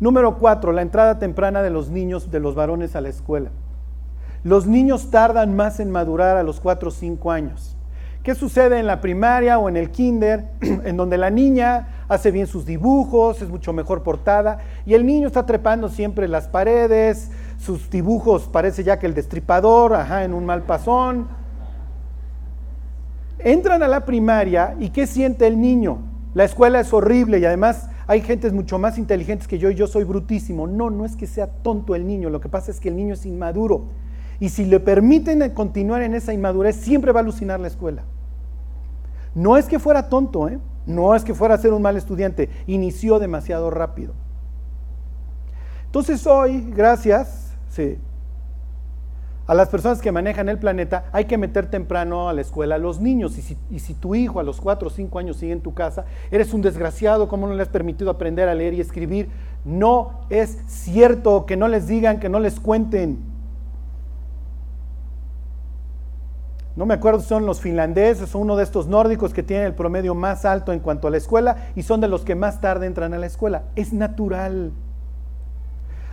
Número 0.00 0.38
cuatro, 0.38 0.72
la 0.72 0.82
entrada 0.82 1.18
temprana 1.18 1.62
de 1.62 1.70
los 1.70 1.90
niños, 1.90 2.30
de 2.30 2.40
los 2.40 2.54
varones 2.54 2.96
a 2.96 3.00
la 3.00 3.08
escuela. 3.08 3.50
Los 4.42 4.66
niños 4.66 5.10
tardan 5.10 5.54
más 5.56 5.80
en 5.80 5.90
madurar 5.90 6.36
a 6.36 6.42
los 6.42 6.60
cuatro 6.60 6.88
o 6.88 6.92
cinco 6.92 7.30
años. 7.30 7.76
¿Qué 8.22 8.34
sucede 8.34 8.78
en 8.78 8.86
la 8.86 9.00
primaria 9.00 9.58
o 9.58 9.68
en 9.68 9.76
el 9.76 9.90
kinder? 9.90 10.46
en 10.60 10.96
donde 10.96 11.16
la 11.16 11.30
niña 11.30 11.88
hace 12.08 12.30
bien 12.30 12.46
sus 12.46 12.66
dibujos, 12.66 13.40
es 13.42 13.48
mucho 13.48 13.72
mejor 13.72 14.02
portada, 14.02 14.58
y 14.86 14.94
el 14.94 15.06
niño 15.06 15.26
está 15.28 15.46
trepando 15.46 15.88
siempre 15.88 16.28
las 16.28 16.48
paredes, 16.48 17.30
sus 17.58 17.88
dibujos 17.90 18.48
parece 18.48 18.84
ya 18.84 18.98
que 18.98 19.06
el 19.06 19.14
destripador, 19.14 19.94
ajá, 19.94 20.24
en 20.24 20.34
un 20.34 20.44
mal 20.44 20.62
pasón. 20.62 21.26
Entran 23.38 23.82
a 23.82 23.88
la 23.88 24.04
primaria 24.04 24.74
y 24.78 24.90
¿qué 24.90 25.06
siente 25.06 25.46
el 25.46 25.60
niño? 25.60 25.98
La 26.34 26.44
escuela 26.44 26.80
es 26.80 26.92
horrible 26.92 27.38
y 27.38 27.44
además 27.44 27.88
hay 28.06 28.20
gentes 28.20 28.52
mucho 28.52 28.78
más 28.78 28.98
inteligentes 28.98 29.48
que 29.48 29.58
yo 29.58 29.70
y 29.70 29.74
yo 29.74 29.86
soy 29.86 30.04
brutísimo. 30.04 30.66
No, 30.66 30.90
no 30.90 31.04
es 31.04 31.16
que 31.16 31.26
sea 31.26 31.46
tonto 31.46 31.94
el 31.94 32.06
niño, 32.06 32.30
lo 32.30 32.40
que 32.40 32.48
pasa 32.48 32.70
es 32.70 32.80
que 32.80 32.88
el 32.88 32.96
niño 32.96 33.14
es 33.14 33.24
inmaduro. 33.26 33.84
Y 34.40 34.48
si 34.48 34.64
le 34.64 34.80
permiten 34.80 35.48
continuar 35.50 36.02
en 36.02 36.14
esa 36.14 36.32
inmadurez, 36.32 36.76
siempre 36.76 37.12
va 37.12 37.20
a 37.20 37.22
alucinar 37.22 37.60
la 37.60 37.68
escuela. 37.68 38.02
No 39.34 39.56
es 39.56 39.66
que 39.66 39.78
fuera 39.78 40.08
tonto, 40.08 40.48
¿eh? 40.48 40.58
No 40.86 41.14
es 41.14 41.24
que 41.24 41.34
fuera 41.34 41.54
a 41.54 41.58
ser 41.58 41.72
un 41.72 41.82
mal 41.82 41.96
estudiante, 41.96 42.50
inició 42.66 43.18
demasiado 43.18 43.70
rápido. 43.70 44.14
Entonces 45.86 46.26
hoy, 46.26 46.72
gracias 46.74 47.44
Sí. 47.74 47.98
A 49.48 49.54
las 49.54 49.68
personas 49.68 50.00
que 50.00 50.12
manejan 50.12 50.48
el 50.48 50.58
planeta 50.58 51.06
hay 51.12 51.24
que 51.24 51.36
meter 51.36 51.66
temprano 51.66 52.28
a 52.28 52.32
la 52.32 52.40
escuela 52.40 52.76
a 52.76 52.78
los 52.78 53.00
niños. 53.00 53.36
Y 53.36 53.80
si, 53.80 53.94
tu 53.94 54.14
hijo 54.14 54.38
a 54.38 54.44
los 54.44 54.60
4 54.60 54.86
o 54.86 54.90
5 54.90 55.18
años 55.18 55.36
sigue 55.38 55.52
en 55.52 55.60
tu 55.60 55.74
casa, 55.74 56.04
eres 56.30 56.54
un 56.54 56.62
desgraciado, 56.62 57.28
¿cómo 57.28 57.48
no 57.48 57.54
le 57.54 57.62
has 57.62 57.68
permitido 57.68 58.10
aprender 58.10 58.48
a 58.48 58.54
leer 58.54 58.74
y 58.74 58.80
escribir? 58.80 59.28
No 59.64 60.20
es 60.30 60.58
cierto 60.66 61.46
que 61.46 61.56
no 61.56 61.66
les 61.66 61.88
digan, 61.88 62.20
que 62.20 62.28
no 62.28 62.38
les 62.38 62.60
cuenten. 62.60 63.33
No 66.76 66.86
me 66.86 66.94
acuerdo 66.94 67.20
si 67.20 67.28
son 67.28 67.46
los 67.46 67.60
finlandeses 67.60 68.34
o 68.34 68.38
uno 68.38 68.56
de 68.56 68.64
estos 68.64 68.88
nórdicos 68.88 69.32
que 69.32 69.44
tienen 69.44 69.66
el 69.66 69.74
promedio 69.74 70.14
más 70.14 70.44
alto 70.44 70.72
en 70.72 70.80
cuanto 70.80 71.06
a 71.06 71.10
la 71.10 71.18
escuela 71.18 71.68
y 71.76 71.82
son 71.82 72.00
de 72.00 72.08
los 72.08 72.24
que 72.24 72.34
más 72.34 72.60
tarde 72.60 72.86
entran 72.86 73.14
a 73.14 73.18
la 73.18 73.26
escuela. 73.26 73.64
Es 73.76 73.92
natural. 73.92 74.72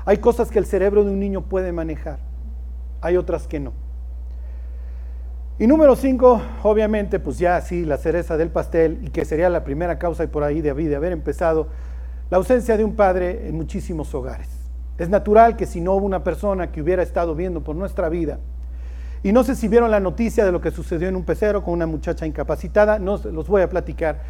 Hay 0.06 0.18
cosas 0.18 0.52
que 0.52 0.60
el 0.60 0.66
cerebro 0.66 1.04
de 1.04 1.12
un 1.12 1.20
niño 1.20 1.42
puede 1.42 1.72
manejar, 1.72 2.20
hay 3.02 3.18
otras 3.18 3.48
que 3.48 3.60
no. 3.60 3.74
Y 5.60 5.68
número 5.68 5.96
cinco, 5.96 6.42
obviamente, 6.64 7.20
pues 7.20 7.38
ya 7.38 7.62
sí, 7.62 7.86
la 7.86 7.98
cereza 7.98 8.36
del 8.36 8.50
pastel, 8.50 9.00
y 9.04 9.10
que 9.10 9.26
sería 9.26 9.48
la 9.48 9.64
primera 9.64 10.00
causa 10.00 10.24
y 10.24 10.28
por 10.28 10.44
ahí 10.44 10.60
de 10.60 10.72
haber 10.72 11.12
empezado, 11.12 11.68
la 12.32 12.38
ausencia 12.38 12.78
de 12.78 12.84
un 12.84 12.96
padre 12.96 13.48
en 13.48 13.56
muchísimos 13.56 14.16
hogares. 14.16 14.48
Es 14.98 15.10
natural 15.10 15.56
que 15.58 15.68
si 15.68 15.80
no 15.80 15.94
hubo 15.94 16.06
una 16.06 16.24
persona 16.24 16.72
que 16.72 16.82
hubiera 16.82 17.04
estado 17.04 17.36
viendo 17.36 17.62
por 17.62 17.76
nuestra 17.76 18.10
vida, 18.10 18.40
y 19.24 19.32
no 19.32 19.44
sé 19.44 19.56
si 19.56 19.68
vieron 19.68 19.92
la 19.92 20.00
noticia 20.00 20.44
de 20.44 20.52
lo 20.52 20.62
que 20.62 20.72
sucedió 20.72 21.08
en 21.08 21.16
un 21.16 21.24
pecero 21.24 21.64
con 21.64 21.74
una 21.74 21.86
muchacha 21.86 22.26
incapacitada, 22.26 22.98
no 22.98 23.18
los 23.18 23.48
voy 23.48 23.62
a 23.62 23.70
platicar. 23.70 24.22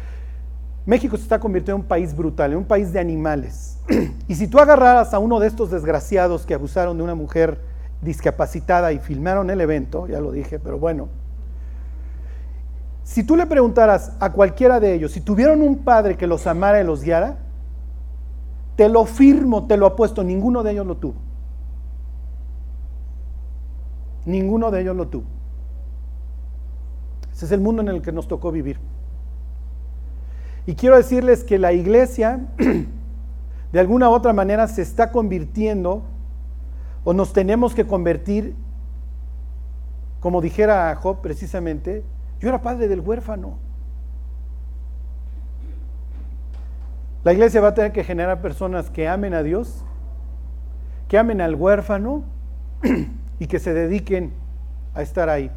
México 0.84 1.16
se 1.16 1.22
está 1.22 1.38
convirtiendo 1.38 1.76
en 1.76 1.82
un 1.82 1.88
país 1.88 2.14
brutal, 2.14 2.52
en 2.52 2.58
un 2.58 2.64
país 2.64 2.92
de 2.92 3.00
animales. 3.00 3.78
y 4.28 4.34
si 4.34 4.48
tú 4.48 4.58
agarraras 4.58 5.14
a 5.14 5.18
uno 5.18 5.40
de 5.40 5.46
estos 5.46 5.70
desgraciados 5.70 6.44
que 6.44 6.54
abusaron 6.54 6.96
de 6.96 7.04
una 7.04 7.14
mujer 7.14 7.58
discapacitada 8.02 8.92
y 8.92 8.98
filmaron 8.98 9.48
el 9.48 9.60
evento, 9.60 10.06
ya 10.08 10.20
lo 10.20 10.32
dije, 10.32 10.58
pero 10.58 10.78
bueno, 10.78 11.08
si 13.04 13.24
tú 13.24 13.36
le 13.36 13.46
preguntaras 13.46 14.12
a 14.20 14.32
cualquiera 14.32 14.80
de 14.80 14.94
ellos 14.94 15.12
si 15.12 15.20
tuvieron 15.20 15.62
un 15.62 15.78
padre 15.78 16.16
que 16.16 16.26
los 16.26 16.46
amara 16.46 16.80
y 16.80 16.84
los 16.84 17.02
guiara, 17.02 17.38
te 18.76 18.88
lo 18.88 19.04
firmo, 19.04 19.66
te 19.66 19.76
lo 19.76 19.86
apuesto, 19.86 20.24
ninguno 20.24 20.62
de 20.62 20.72
ellos 20.72 20.86
lo 20.86 20.96
tuvo. 20.96 21.14
Ninguno 24.24 24.70
de 24.70 24.82
ellos 24.82 24.96
lo 24.96 25.08
tuvo. 25.08 25.24
Ese 27.32 27.46
es 27.46 27.52
el 27.52 27.60
mundo 27.60 27.82
en 27.82 27.88
el 27.88 28.02
que 28.02 28.12
nos 28.12 28.28
tocó 28.28 28.52
vivir. 28.52 28.78
Y 30.66 30.74
quiero 30.74 30.96
decirles 30.96 31.42
que 31.42 31.58
la 31.58 31.72
iglesia, 31.72 32.40
de 33.72 33.80
alguna 33.80 34.08
u 34.10 34.12
otra 34.12 34.32
manera, 34.32 34.68
se 34.68 34.82
está 34.82 35.10
convirtiendo, 35.10 36.04
o 37.04 37.12
nos 37.12 37.32
tenemos 37.32 37.74
que 37.74 37.86
convertir, 37.86 38.54
como 40.20 40.40
dijera 40.40 40.94
Job 40.94 41.20
precisamente, 41.20 42.04
yo 42.38 42.48
era 42.48 42.62
padre 42.62 42.86
del 42.86 43.00
huérfano. 43.00 43.58
La 47.24 47.32
iglesia 47.32 47.60
va 47.60 47.68
a 47.68 47.74
tener 47.74 47.92
que 47.92 48.04
generar 48.04 48.40
personas 48.40 48.90
que 48.90 49.08
amen 49.08 49.34
a 49.34 49.42
Dios, 49.42 49.84
que 51.08 51.18
amen 51.18 51.40
al 51.40 51.54
huérfano 51.54 52.24
y 53.42 53.48
que 53.48 53.58
se 53.58 53.74
dediquen 53.74 54.32
a 54.94 55.02
estar 55.02 55.28
ahí. 55.28 55.50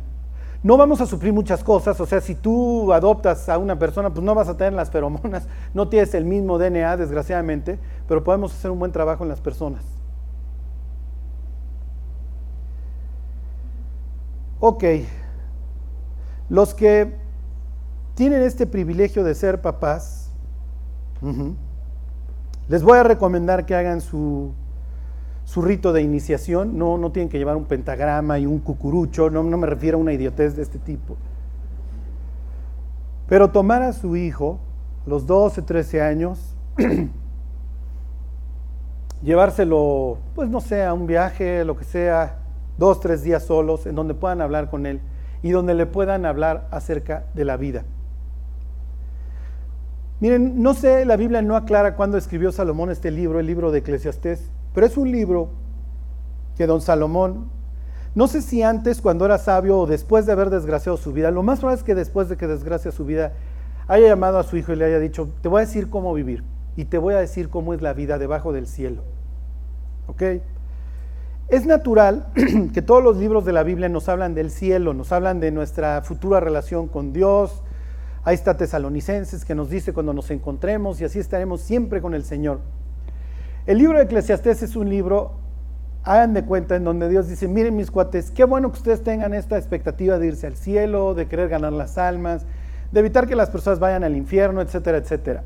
No 0.64 0.76
vamos 0.76 1.02
a 1.02 1.06
sufrir 1.06 1.32
muchas 1.32 1.64
cosas, 1.64 2.02
o 2.02 2.08
sea, 2.08 2.20
si 2.20 2.34
tú 2.34 2.92
adoptas 2.92 3.48
a 3.48 3.60
una 3.60 3.78
persona, 3.78 4.12
pues 4.12 4.26
no 4.26 4.34
vas 4.34 4.48
a 4.48 4.58
tener 4.58 4.74
las 4.74 4.90
feromonas, 4.90 5.48
no 5.76 5.88
tienes 5.88 6.16
el 6.16 6.26
mismo 6.26 6.58
DNA, 6.58 6.98
desgraciadamente, 6.98 7.78
pero 8.08 8.24
podemos 8.24 8.56
hacer 8.56 8.72
un 8.72 8.80
buen 8.80 8.92
trabajo 8.92 9.22
en 9.24 9.30
las 9.30 9.40
personas. 9.40 9.84
Ok, 14.60 14.84
los 16.50 16.74
que 16.74 17.14
tienen 18.16 18.42
este 18.42 18.66
privilegio 18.66 19.24
de 19.24 19.36
ser 19.36 19.62
papás, 19.62 20.32
les 22.68 22.82
voy 22.82 22.98
a 22.98 23.04
recomendar 23.04 23.68
que 23.68 23.76
hagan 23.76 24.02
su 24.02 24.54
su 25.46 25.62
rito 25.62 25.94
de 25.94 26.02
iniciación, 26.02 26.78
no, 26.78 26.98
no 26.98 27.12
tienen 27.12 27.30
que 27.30 27.38
llevar 27.38 27.56
un 27.56 27.66
pentagrama 27.66 28.40
y 28.40 28.46
un 28.46 28.60
cucurucho, 28.60 29.30
no, 29.30 29.44
no 29.44 29.58
me 29.58 29.68
refiero 29.68 29.98
a 29.98 30.02
una 30.02 30.12
idiotez 30.12 30.56
de 30.56 30.64
este 30.64 30.80
tipo. 30.80 31.16
Pero 33.30 33.52
tomar 33.52 33.82
a 33.84 33.94
su 33.94 34.16
hijo, 34.16 34.60
los 35.06 35.26
12, 35.26 35.62
13 35.62 36.02
años, 36.02 36.56
llevárselo, 39.24 40.18
pues 40.34 40.50
no 40.50 40.62
sé, 40.62 40.84
a 40.84 40.94
un 40.94 41.08
viaje, 41.08 41.64
lo 41.64 41.78
que 41.78 41.86
sea, 41.86 42.40
dos, 42.78 43.00
tres 43.00 43.24
días 43.24 43.44
solos, 43.44 43.86
en 43.86 43.96
donde 43.96 44.16
puedan 44.16 44.42
hablar 44.42 44.70
con 44.70 44.86
él 44.86 45.00
y 45.44 45.52
donde 45.52 45.76
le 45.76 45.86
puedan 45.86 46.26
hablar 46.26 46.68
acerca 46.72 47.26
de 47.36 47.46
la 47.46 47.56
vida. 47.56 47.86
Miren, 50.20 50.64
no 50.64 50.74
sé, 50.74 51.06
la 51.06 51.18
Biblia 51.18 51.42
no 51.42 51.56
aclara 51.56 51.96
cuándo 51.96 52.18
escribió 52.18 52.52
Salomón 52.52 52.90
este 52.90 53.12
libro, 53.12 53.40
el 53.40 53.46
libro 53.46 53.72
de 53.72 53.80
Eclesiastés. 53.80 54.50
Pero 54.76 54.86
es 54.86 54.98
un 54.98 55.10
libro 55.10 55.50
que 56.58 56.68
don 56.68 56.82
Salomón, 56.82 57.50
no 58.14 58.28
sé 58.28 58.42
si 58.42 58.62
antes 58.62 59.02
cuando 59.02 59.26
era 59.26 59.38
sabio 59.38 59.80
o 59.80 59.88
después 59.88 60.26
de 60.26 60.34
haber 60.34 60.50
desgraciado 60.50 60.98
su 60.98 61.14
vida, 61.14 61.32
lo 61.32 61.44
más 61.44 61.60
probable 61.60 61.80
es 61.80 61.84
que 61.84 61.96
después 61.96 62.30
de 62.30 62.38
que 62.38 62.46
desgracia 62.46 62.92
su 62.92 63.06
vida, 63.06 63.34
haya 63.88 64.08
llamado 64.08 64.38
a 64.38 64.44
su 64.44 64.58
hijo 64.58 64.74
y 64.74 64.76
le 64.76 64.86
haya 64.86 65.00
dicho, 65.00 65.30
te 65.42 65.48
voy 65.48 65.60
a 65.60 65.66
decir 65.66 65.90
cómo 65.90 66.14
vivir 66.14 66.44
y 66.76 66.86
te 66.86 66.98
voy 66.98 67.14
a 67.14 67.20
decir 67.20 67.50
cómo 67.50 67.74
es 67.74 67.82
la 67.82 67.94
vida 67.94 68.18
debajo 68.18 68.52
del 68.52 68.68
cielo. 68.68 69.04
¿Ok? 70.08 70.22
Es 71.48 71.66
natural 71.66 72.28
que 72.74 72.82
todos 72.82 73.04
los 73.04 73.16
libros 73.16 73.46
de 73.46 73.54
la 73.54 73.64
Biblia 73.64 73.88
nos 73.88 74.10
hablan 74.10 74.34
del 74.34 74.52
cielo, 74.52 74.94
nos 74.94 75.12
hablan 75.14 75.40
de 75.40 75.52
nuestra 75.52 76.02
futura 76.02 76.42
relación 76.42 76.90
con 76.90 77.14
Dios. 77.14 77.64
Ahí 78.24 78.36
está 78.36 78.58
Tesalonicenses 78.58 79.46
que 79.46 79.56
nos 79.56 79.70
dice 79.70 79.94
cuando 79.94 80.14
nos 80.14 80.32
encontremos 80.32 81.00
y 81.00 81.06
así 81.06 81.20
estaremos 81.20 81.62
siempre 81.62 82.02
con 82.02 82.14
el 82.14 82.26
Señor. 82.26 82.60
El 83.68 83.80
libro 83.80 83.98
de 83.98 84.04
Eclesiastés 84.04 84.62
es 84.62 84.76
un 84.76 84.90
libro, 84.90 85.32
hagan 86.04 86.36
de 86.36 86.46
cuenta, 86.46 86.76
en 86.76 86.84
donde 86.84 87.10
Dios 87.10 87.28
dice, 87.28 87.48
miren 87.48 87.76
mis 87.76 87.90
cuates, 87.90 88.30
qué 88.30 88.44
bueno 88.44 88.72
que 88.72 88.78
ustedes 88.78 89.04
tengan 89.04 89.34
esta 89.34 89.58
expectativa 89.58 90.20
de 90.20 90.28
irse 90.28 90.46
al 90.46 90.56
cielo, 90.56 91.16
de 91.16 91.28
querer 91.28 91.50
ganar 91.50 91.74
las 91.74 91.98
almas, 91.98 92.46
de 92.92 93.00
evitar 93.00 93.26
que 93.26 93.36
las 93.36 93.50
personas 93.50 93.80
vayan 93.80 94.04
al 94.04 94.16
infierno, 94.16 94.62
etcétera, 94.62 95.00
etcétera. 95.00 95.44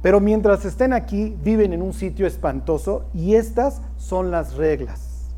Pero 0.00 0.18
mientras 0.18 0.64
estén 0.64 0.94
aquí, 0.94 1.36
viven 1.42 1.74
en 1.74 1.82
un 1.82 1.92
sitio 1.92 2.26
espantoso 2.26 3.04
y 3.12 3.34
estas 3.34 3.82
son 3.98 4.30
las 4.30 4.54
reglas. 4.54 5.28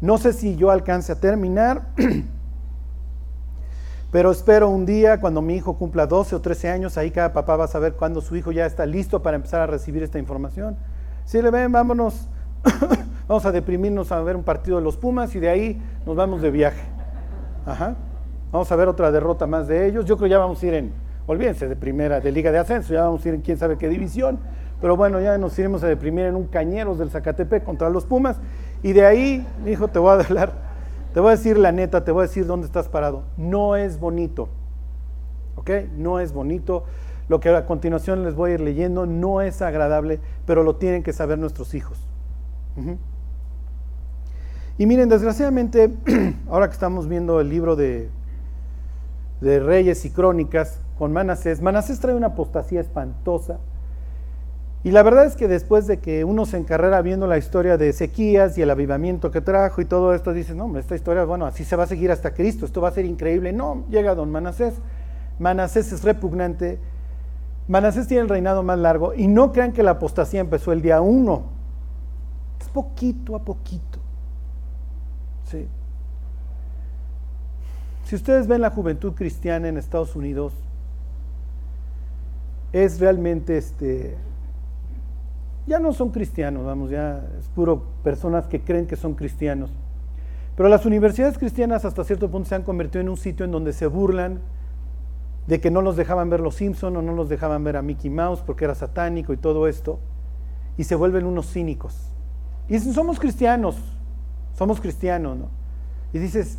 No 0.00 0.18
sé 0.18 0.32
si 0.32 0.54
yo 0.54 0.70
alcance 0.70 1.10
a 1.10 1.20
terminar. 1.20 1.88
Pero 4.14 4.30
espero 4.30 4.68
un 4.68 4.86
día, 4.86 5.18
cuando 5.18 5.42
mi 5.42 5.56
hijo 5.56 5.76
cumpla 5.76 6.06
12 6.06 6.36
o 6.36 6.40
13 6.40 6.70
años, 6.70 6.96
ahí 6.96 7.10
cada 7.10 7.32
papá 7.32 7.56
va 7.56 7.64
a 7.64 7.66
saber 7.66 7.94
cuándo 7.94 8.20
su 8.20 8.36
hijo 8.36 8.52
ya 8.52 8.64
está 8.64 8.86
listo 8.86 9.24
para 9.24 9.34
empezar 9.34 9.60
a 9.60 9.66
recibir 9.66 10.04
esta 10.04 10.20
información. 10.20 10.76
Si 11.24 11.42
le 11.42 11.50
ven, 11.50 11.72
vámonos, 11.72 12.28
vamos 13.26 13.44
a 13.44 13.50
deprimirnos 13.50 14.12
a 14.12 14.22
ver 14.22 14.36
un 14.36 14.44
partido 14.44 14.76
de 14.76 14.84
los 14.84 14.96
Pumas 14.96 15.34
y 15.34 15.40
de 15.40 15.48
ahí 15.48 15.82
nos 16.06 16.14
vamos 16.14 16.42
de 16.42 16.52
viaje. 16.52 16.80
Ajá. 17.66 17.96
Vamos 18.52 18.70
a 18.70 18.76
ver 18.76 18.86
otra 18.86 19.10
derrota 19.10 19.48
más 19.48 19.66
de 19.66 19.84
ellos. 19.88 20.04
Yo 20.04 20.16
creo 20.16 20.28
que 20.28 20.30
ya 20.30 20.38
vamos 20.38 20.62
a 20.62 20.66
ir 20.66 20.74
en, 20.74 20.92
olvídense, 21.26 21.66
de 21.66 21.74
primera, 21.74 22.20
de 22.20 22.30
Liga 22.30 22.52
de 22.52 22.58
Ascenso, 22.58 22.94
ya 22.94 23.02
vamos 23.02 23.24
a 23.24 23.28
ir 23.30 23.34
en 23.34 23.40
quién 23.40 23.58
sabe 23.58 23.78
qué 23.78 23.88
división. 23.88 24.38
Pero 24.80 24.96
bueno, 24.96 25.20
ya 25.20 25.38
nos 25.38 25.58
iremos 25.58 25.82
a 25.82 25.88
deprimir 25.88 26.26
en 26.26 26.36
un 26.36 26.46
Cañeros 26.46 27.00
del 27.00 27.10
Zacatepec 27.10 27.64
contra 27.64 27.90
los 27.90 28.04
Pumas. 28.04 28.36
Y 28.80 28.92
de 28.92 29.06
ahí, 29.06 29.44
hijo, 29.66 29.88
te 29.88 29.98
voy 29.98 30.10
a 30.10 30.24
hablar 30.24 30.52
te 31.14 31.20
voy 31.20 31.28
a 31.28 31.36
decir 31.36 31.56
la 31.56 31.70
neta, 31.70 32.04
te 32.04 32.10
voy 32.10 32.24
a 32.24 32.26
decir 32.26 32.44
dónde 32.44 32.66
estás 32.66 32.88
parado. 32.88 33.22
No 33.36 33.76
es 33.76 34.00
bonito. 34.00 34.48
¿Ok? 35.54 35.70
No 35.96 36.18
es 36.18 36.32
bonito. 36.32 36.82
Lo 37.28 37.38
que 37.38 37.50
a 37.50 37.66
continuación 37.66 38.24
les 38.24 38.34
voy 38.34 38.50
a 38.50 38.54
ir 38.54 38.60
leyendo 38.60 39.06
no 39.06 39.40
es 39.40 39.62
agradable, 39.62 40.18
pero 40.44 40.64
lo 40.64 40.74
tienen 40.74 41.04
que 41.04 41.12
saber 41.12 41.38
nuestros 41.38 41.72
hijos. 41.74 42.04
Y 44.76 44.86
miren, 44.86 45.08
desgraciadamente, 45.08 45.94
ahora 46.50 46.66
que 46.66 46.74
estamos 46.74 47.06
viendo 47.06 47.40
el 47.40 47.48
libro 47.48 47.76
de, 47.76 48.10
de 49.40 49.60
Reyes 49.60 50.04
y 50.04 50.10
Crónicas 50.10 50.80
con 50.98 51.12
Manasés, 51.12 51.62
Manasés 51.62 52.00
trae 52.00 52.16
una 52.16 52.28
apostasía 52.28 52.80
espantosa 52.80 53.60
y 54.84 54.90
la 54.90 55.02
verdad 55.02 55.24
es 55.24 55.34
que 55.34 55.48
después 55.48 55.86
de 55.86 55.98
que 55.98 56.24
uno 56.24 56.44
se 56.44 56.58
encarrera 56.58 57.00
viendo 57.00 57.26
la 57.26 57.38
historia 57.38 57.78
de 57.78 57.88
Ezequías 57.88 58.58
y 58.58 58.62
el 58.62 58.68
avivamiento 58.68 59.30
que 59.30 59.40
trajo 59.40 59.80
y 59.80 59.86
todo 59.86 60.12
esto, 60.12 60.34
dice, 60.34 60.54
no, 60.54 60.78
esta 60.78 60.94
historia, 60.94 61.24
bueno, 61.24 61.46
así 61.46 61.64
se 61.64 61.74
va 61.74 61.84
a 61.84 61.86
seguir 61.86 62.12
hasta 62.12 62.34
Cristo, 62.34 62.66
esto 62.66 62.82
va 62.82 62.88
a 62.88 62.92
ser 62.92 63.06
increíble. 63.06 63.54
No, 63.54 63.86
llega 63.88 64.14
don 64.14 64.30
Manasés. 64.30 64.74
Manasés 65.38 65.90
es 65.90 66.04
repugnante. 66.04 66.78
Manasés 67.66 68.06
tiene 68.08 68.24
el 68.24 68.28
reinado 68.28 68.62
más 68.62 68.78
largo 68.78 69.14
y 69.14 69.26
no 69.26 69.52
crean 69.52 69.72
que 69.72 69.82
la 69.82 69.92
apostasía 69.92 70.40
empezó 70.40 70.70
el 70.70 70.82
día 70.82 71.00
uno. 71.00 71.44
Es 72.60 72.68
poquito 72.68 73.36
a 73.36 73.38
poquito. 73.38 73.98
Sí. 75.50 75.66
Si 78.04 78.16
ustedes 78.16 78.46
ven 78.46 78.60
la 78.60 78.68
juventud 78.68 79.14
cristiana 79.14 79.66
en 79.66 79.78
Estados 79.78 80.14
Unidos, 80.14 80.52
es 82.74 83.00
realmente 83.00 83.56
este, 83.56 84.18
ya 85.66 85.78
no 85.78 85.92
son 85.92 86.10
cristianos, 86.10 86.64
vamos, 86.64 86.90
ya 86.90 87.24
es 87.38 87.48
puro 87.48 87.84
personas 88.02 88.46
que 88.46 88.60
creen 88.60 88.86
que 88.86 88.96
son 88.96 89.14
cristianos. 89.14 89.70
Pero 90.56 90.68
las 90.68 90.86
universidades 90.86 91.38
cristianas 91.38 91.84
hasta 91.84 92.04
cierto 92.04 92.30
punto 92.30 92.48
se 92.48 92.54
han 92.54 92.62
convertido 92.62 93.00
en 93.00 93.08
un 93.08 93.16
sitio 93.16 93.44
en 93.44 93.50
donde 93.50 93.72
se 93.72 93.86
burlan 93.86 94.40
de 95.46 95.60
que 95.60 95.70
no 95.70 95.82
los 95.82 95.96
dejaban 95.96 96.30
ver 96.30 96.40
los 96.40 96.54
Simpson 96.54 96.96
o 96.96 97.02
no 97.02 97.12
los 97.12 97.28
dejaban 97.28 97.64
ver 97.64 97.76
a 97.76 97.82
Mickey 97.82 98.10
Mouse 98.10 98.40
porque 98.40 98.64
era 98.64 98.74
satánico 98.74 99.32
y 99.32 99.36
todo 99.36 99.66
esto, 99.66 99.98
y 100.76 100.84
se 100.84 100.94
vuelven 100.94 101.26
unos 101.26 101.52
cínicos. 101.52 102.10
Y 102.68 102.74
dicen, 102.74 102.92
somos 102.92 103.18
cristianos, 103.18 103.76
somos 104.54 104.80
cristianos, 104.80 105.36
¿no? 105.36 105.48
Y 106.12 106.18
dices, 106.18 106.58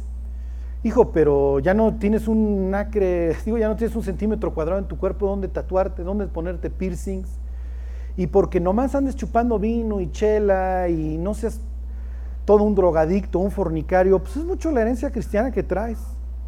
hijo, 0.83 1.11
pero 1.11 1.59
ya 1.59 1.73
no 1.73 1.95
tienes 1.95 2.27
un 2.27 2.73
acre, 2.75 3.35
digo, 3.45 3.57
ya 3.57 3.67
no 3.67 3.75
tienes 3.75 3.95
un 3.95 4.03
centímetro 4.03 4.53
cuadrado 4.53 4.79
en 4.79 4.87
tu 4.87 4.97
cuerpo 4.97 5.27
donde 5.27 5.47
tatuarte, 5.47 6.03
donde 6.03 6.27
ponerte 6.27 6.69
piercings, 6.69 7.39
y 8.17 8.27
porque 8.27 8.59
nomás 8.59 8.95
andes 8.95 9.15
chupando 9.15 9.59
vino 9.59 9.99
y 9.99 10.11
chela 10.11 10.87
y 10.89 11.17
no 11.17 11.33
seas 11.33 11.59
todo 12.45 12.63
un 12.63 12.75
drogadicto, 12.75 13.39
un 13.39 13.51
fornicario, 13.51 14.19
pues 14.19 14.37
es 14.37 14.45
mucho 14.45 14.71
la 14.71 14.81
herencia 14.81 15.11
cristiana 15.11 15.51
que 15.51 15.63
traes. 15.63 15.99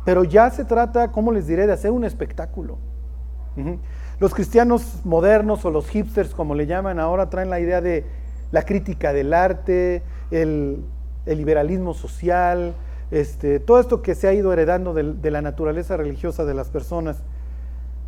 Pero 0.05 0.23
ya 0.23 0.49
se 0.51 0.63
trata, 0.63 1.11
¿cómo 1.11 1.31
les 1.31 1.47
diré?, 1.47 1.67
de 1.67 1.73
hacer 1.73 1.91
un 1.91 2.05
espectáculo. 2.05 2.77
Los 4.19 4.33
cristianos 4.35 5.01
modernos 5.03 5.65
o 5.65 5.71
los 5.71 5.89
hipsters, 5.89 6.33
como 6.33 6.53
le 6.53 6.67
llaman 6.67 6.99
ahora, 6.99 7.29
traen 7.29 7.49
la 7.49 7.59
idea 7.59 7.81
de 7.81 8.05
la 8.51 8.61
crítica 8.63 9.13
del 9.13 9.33
arte, 9.33 10.03
el, 10.31 10.85
liberalismo 11.25 11.93
social, 11.93 12.73
este, 13.11 13.59
todo 13.59 13.79
esto 13.79 14.01
que 14.01 14.15
se 14.15 14.27
ha 14.27 14.33
ido 14.33 14.53
heredando 14.53 14.93
de, 14.93 15.31
la 15.31 15.41
naturaleza 15.41 15.97
religiosa 15.97 16.45
de 16.45 16.53
las 16.53 16.69
personas, 16.69 17.23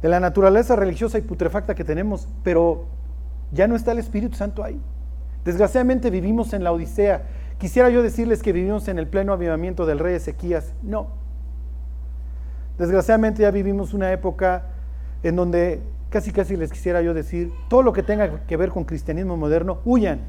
de 0.02 0.08
la 0.08 0.20
naturaleza 0.20 0.76
religiosa 0.76 1.18
y 1.18 1.22
putrefacta 1.22 1.76
que 1.76 1.84
tenemos, 1.84 2.30
pero 2.44 2.86
ya 3.52 3.68
no 3.68 3.76
está 3.76 3.92
el 3.92 4.00
Espíritu 4.00 4.36
Santo 4.36 4.64
ahí. 4.64 4.80
Desgraciadamente 5.46 6.10
vivimos 6.10 6.54
en 6.54 6.64
la 6.64 6.72
Odisea. 6.72 7.24
Quisiera 7.58 7.90
yo 7.90 8.04
decirles 8.04 8.42
que 8.42 8.54
vivimos 8.54 8.88
en 8.88 9.00
el 9.00 9.08
pleno 9.08 9.34
avivamiento 9.34 9.86
del 9.86 10.00
rey 10.00 10.16
Ezequías. 10.16 10.74
No. 10.82 11.08
Desgraciadamente 12.78 13.42
ya 13.42 13.52
vivimos 13.52 13.94
una 13.94 14.12
época 14.12 14.64
en 15.24 15.36
donde 15.36 15.82
casi 16.10 16.32
casi 16.32 16.56
les 16.56 16.72
quisiera 16.72 17.02
yo 17.02 17.14
decir, 17.14 17.52
todo 17.70 17.84
lo 17.84 17.94
que 17.94 18.04
tenga 18.04 18.46
que 18.46 18.58
ver 18.58 18.70
con 18.70 18.84
cristianismo 18.84 19.38
moderno, 19.38 19.80
huyan. 19.86 20.22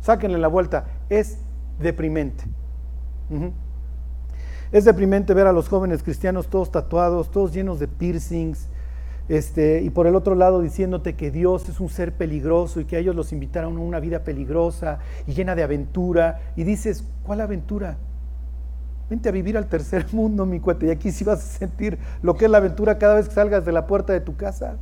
Sáquenle 0.00 0.38
la 0.38 0.48
vuelta. 0.48 0.86
Es 1.08 1.38
deprimente. 1.78 2.44
Es 4.72 4.84
deprimente 4.84 5.34
ver 5.34 5.46
a 5.46 5.52
los 5.52 5.68
jóvenes 5.68 6.02
cristianos 6.02 6.48
todos 6.48 6.70
tatuados, 6.70 7.30
todos 7.30 7.52
llenos 7.52 7.78
de 7.78 7.88
piercings, 7.88 8.68
este, 9.28 9.82
y 9.82 9.90
por 9.90 10.06
el 10.06 10.16
otro 10.16 10.34
lado 10.34 10.62
diciéndote 10.62 11.14
que 11.14 11.30
Dios 11.30 11.68
es 11.68 11.80
un 11.80 11.90
ser 11.90 12.12
peligroso 12.12 12.80
y 12.80 12.86
que 12.86 12.98
ellos 12.98 13.14
los 13.14 13.32
invitaron 13.32 13.76
a 13.76 13.80
una 13.80 14.00
vida 14.00 14.24
peligrosa 14.24 15.00
y 15.26 15.34
llena 15.34 15.54
de 15.54 15.62
aventura. 15.62 16.40
Y 16.56 16.64
dices, 16.64 17.04
¿cuál 17.24 17.42
aventura? 17.42 17.98
Vente 19.10 19.28
a 19.28 19.32
vivir 19.32 19.58
al 19.58 19.66
tercer 19.66 20.06
mundo, 20.12 20.46
mi 20.46 20.60
cuate, 20.60 20.86
y 20.86 20.90
aquí 20.90 21.12
sí 21.12 21.24
vas 21.24 21.40
a 21.40 21.58
sentir 21.58 21.98
lo 22.22 22.36
que 22.36 22.46
es 22.46 22.50
la 22.50 22.58
aventura 22.58 22.98
cada 22.98 23.16
vez 23.16 23.28
que 23.28 23.34
salgas 23.34 23.64
de 23.66 23.72
la 23.72 23.86
puerta 23.86 24.14
de 24.14 24.20
tu 24.20 24.34
casa. 24.34 24.78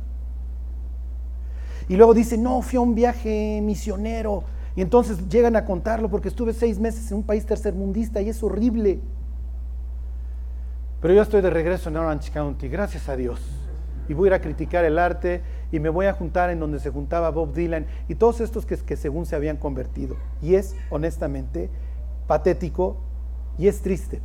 Y 1.89 1.97
luego 1.97 2.13
dice, 2.13 2.37
no, 2.37 2.61
fui 2.61 2.77
a 2.77 2.81
un 2.81 2.95
viaje 2.95 3.59
misionero. 3.61 4.43
Y 4.75 4.81
entonces 4.81 5.27
llegan 5.27 5.55
a 5.55 5.65
contarlo 5.65 6.09
porque 6.09 6.27
estuve 6.27 6.53
seis 6.53 6.79
meses 6.79 7.11
en 7.11 7.17
un 7.17 7.23
país 7.23 7.45
tercermundista 7.45 8.21
y 8.21 8.29
es 8.29 8.41
horrible. 8.43 8.99
Pero 11.01 11.13
yo 11.13 11.21
estoy 11.21 11.41
de 11.41 11.49
regreso 11.49 11.89
en 11.89 11.97
Orange 11.97 12.31
County, 12.31 12.69
gracias 12.69 13.09
a 13.09 13.15
Dios 13.15 13.66
y 14.07 14.13
voy 14.13 14.27
a 14.27 14.29
ir 14.29 14.33
a 14.33 14.41
criticar 14.41 14.85
el 14.85 14.99
arte 14.99 15.41
y 15.71 15.79
me 15.79 15.89
voy 15.89 16.05
a 16.05 16.13
juntar 16.13 16.49
en 16.49 16.59
donde 16.59 16.79
se 16.79 16.89
juntaba 16.89 17.29
Bob 17.31 17.53
Dylan 17.53 17.85
y 18.07 18.15
todos 18.15 18.41
estos 18.41 18.65
que, 18.65 18.77
que 18.77 18.95
según 18.95 19.25
se 19.25 19.35
habían 19.35 19.57
convertido. 19.57 20.15
Y 20.41 20.55
es 20.55 20.75
honestamente 20.89 21.69
patético 22.27 22.97
y 23.57 23.67
es 23.67 23.81
triste. 23.81 24.21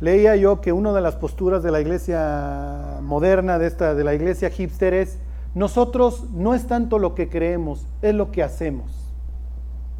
Leía 0.00 0.36
yo 0.36 0.60
que 0.60 0.72
una 0.72 0.92
de 0.92 1.00
las 1.00 1.16
posturas 1.16 1.62
de 1.62 1.72
la 1.72 1.80
iglesia 1.80 2.98
moderna, 3.02 3.58
de, 3.58 3.66
esta, 3.66 3.94
de 3.94 4.04
la 4.04 4.14
iglesia 4.14 4.50
hipster, 4.50 4.94
es 4.94 5.18
nosotros 5.54 6.30
no 6.30 6.54
es 6.54 6.66
tanto 6.66 6.98
lo 6.98 7.14
que 7.14 7.28
creemos, 7.28 7.86
es 8.00 8.14
lo 8.14 8.30
que 8.30 8.44
hacemos. 8.44 9.12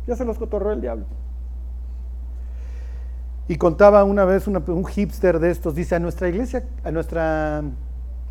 Ya 0.06 0.14
se 0.14 0.24
los 0.24 0.38
cotorró 0.38 0.72
el 0.72 0.80
diablo. 0.80 1.06
Y 3.48 3.56
contaba 3.56 4.04
una 4.04 4.26
vez 4.26 4.46
un 4.46 4.84
hipster 4.84 5.40
de 5.40 5.50
estos, 5.50 5.74
dice, 5.74 5.94
a 5.94 5.98
nuestra 5.98 6.28
iglesia, 6.28 6.64
a 6.84 6.90
nuestra 6.90 7.62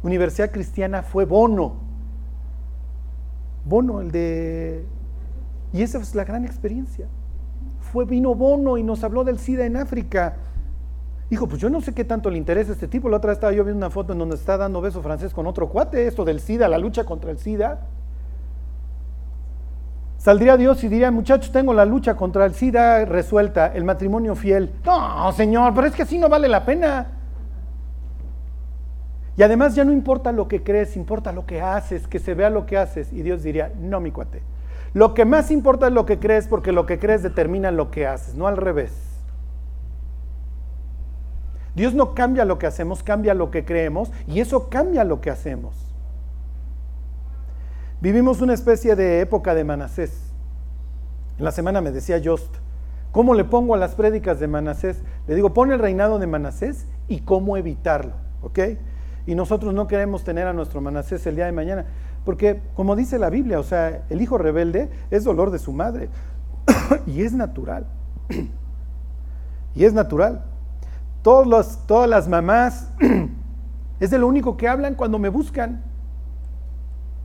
universidad 0.03 0.51
cristiana 0.51 1.01
fue 1.01 1.25
Bono. 1.25 1.75
Bono, 3.65 3.99
el 3.99 4.11
de... 4.11 4.85
Y 5.73 5.81
esa 5.81 5.97
es 5.97 6.13
la 6.13 6.23
gran 6.23 6.45
experiencia. 6.45 7.07
Fue, 7.91 8.05
vino 8.05 8.35
Bono 8.35 8.77
y 8.77 8.83
nos 8.83 9.03
habló 9.03 9.23
del 9.23 9.39
SIDA 9.39 9.65
en 9.65 9.77
África. 9.77 10.35
Dijo, 11.31 11.47
pues 11.47 11.59
yo 11.59 11.69
no 11.69 11.81
sé 11.81 11.93
qué 11.93 12.05
tanto 12.05 12.29
le 12.29 12.37
interesa 12.37 12.71
a 12.71 12.73
este 12.73 12.87
tipo. 12.87 13.09
La 13.09 13.17
otra 13.17 13.29
vez 13.29 13.37
estaba 13.37 13.53
yo 13.53 13.63
viendo 13.63 13.85
una 13.85 13.89
foto 13.89 14.13
en 14.13 14.19
donde 14.19 14.35
está 14.35 14.55
dando 14.55 14.81
beso 14.81 15.01
francés 15.01 15.33
con 15.33 15.47
otro 15.47 15.67
cuate, 15.67 16.07
esto 16.07 16.23
del 16.25 16.39
SIDA, 16.39 16.67
la 16.67 16.77
lucha 16.77 17.05
contra 17.05 17.31
el 17.31 17.39
SIDA. 17.39 17.87
Saldría 20.17 20.57
Dios 20.57 20.83
y 20.83 20.89
diría, 20.89 21.11
muchachos, 21.11 21.51
tengo 21.51 21.73
la 21.73 21.85
lucha 21.85 22.15
contra 22.15 22.45
el 22.45 22.53
SIDA 22.53 23.05
resuelta, 23.05 23.67
el 23.67 23.83
matrimonio 23.83 24.35
fiel. 24.35 24.73
No, 24.83 25.31
Señor, 25.31 25.73
pero 25.73 25.87
es 25.87 25.93
que 25.93 26.03
así 26.03 26.17
no 26.17 26.27
vale 26.27 26.47
la 26.47 26.65
pena. 26.65 27.07
Y 29.37 29.43
además 29.43 29.75
ya 29.75 29.85
no 29.85 29.93
importa 29.93 30.31
lo 30.31 30.47
que 30.47 30.63
crees, 30.63 30.97
importa 30.97 31.31
lo 31.31 31.45
que 31.45 31.61
haces, 31.61 32.07
que 32.07 32.17
se 32.17 32.33
vea 32.33 32.49
lo 32.49 32.65
que 32.65 32.77
haces. 32.77 33.13
Y 33.13 33.21
Dios 33.21 33.43
diría, 33.43 33.71
no, 33.79 33.99
mi 33.99 34.11
cuate. 34.11 34.41
Lo 34.93 35.13
que 35.13 35.25
más 35.25 35.51
importa 35.51 35.87
es 35.87 35.93
lo 35.93 36.07
que 36.07 36.17
crees, 36.17 36.47
porque 36.47 36.71
lo 36.71 36.87
que 36.87 36.97
crees 36.97 37.21
determina 37.21 37.69
lo 37.69 37.91
que 37.91 38.07
haces, 38.07 38.33
no 38.33 38.47
al 38.47 38.57
revés. 38.57 38.91
Dios 41.75 41.93
no 41.93 42.15
cambia 42.15 42.45
lo 42.45 42.57
que 42.57 42.65
hacemos, 42.65 43.03
cambia 43.03 43.35
lo 43.35 43.51
que 43.51 43.63
creemos, 43.63 44.11
y 44.25 44.39
eso 44.39 44.69
cambia 44.69 45.03
lo 45.03 45.21
que 45.21 45.29
hacemos. 45.29 45.86
Vivimos 47.99 48.41
una 48.41 48.53
especie 48.53 48.95
de 48.95 49.21
época 49.21 49.55
de 49.55 49.63
Manasés. 49.63 50.31
En 51.39 51.45
la 51.45 51.51
semana 51.51 51.81
me 51.81 51.91
decía 51.91 52.21
Jost, 52.23 52.53
¿cómo 53.11 53.33
le 53.33 53.43
pongo 53.43 53.73
a 53.73 53.77
las 53.77 53.95
prédicas 53.95 54.39
de 54.39 54.47
Manasés? 54.47 55.01
Le 55.27 55.33
digo, 55.33 55.51
pon 55.51 55.71
el 55.71 55.79
reinado 55.79 56.19
de 56.19 56.27
Manasés 56.27 56.85
y 57.07 57.21
cómo 57.21 57.57
evitarlo, 57.57 58.13
¿ok? 58.43 58.59
Y 59.25 59.33
nosotros 59.33 59.73
no 59.73 59.87
queremos 59.87 60.23
tener 60.23 60.45
a 60.45 60.53
nuestro 60.53 60.79
Manasés 60.79 61.25
el 61.25 61.37
día 61.37 61.47
de 61.47 61.51
mañana, 61.53 61.85
porque 62.23 62.61
como 62.75 62.95
dice 62.95 63.17
la 63.17 63.31
Biblia, 63.31 63.59
o 63.59 63.63
sea, 63.63 64.03
el 64.09 64.21
hijo 64.21 64.37
rebelde 64.37 64.91
es 65.09 65.23
dolor 65.23 65.49
de 65.49 65.57
su 65.57 65.73
madre 65.73 66.09
y 67.07 67.23
es 67.23 67.33
natural. 67.33 67.87
y 69.75 69.85
es 69.85 69.93
natural. 69.93 70.43
Todos 71.23 71.79
todas 71.87 72.07
las 72.07 72.27
mamás 72.27 72.91
es 73.99 74.11
de 74.11 74.19
lo 74.19 74.27
único 74.27 74.55
que 74.55 74.67
hablan 74.67 74.93
cuando 74.93 75.17
me 75.17 75.29
buscan 75.29 75.83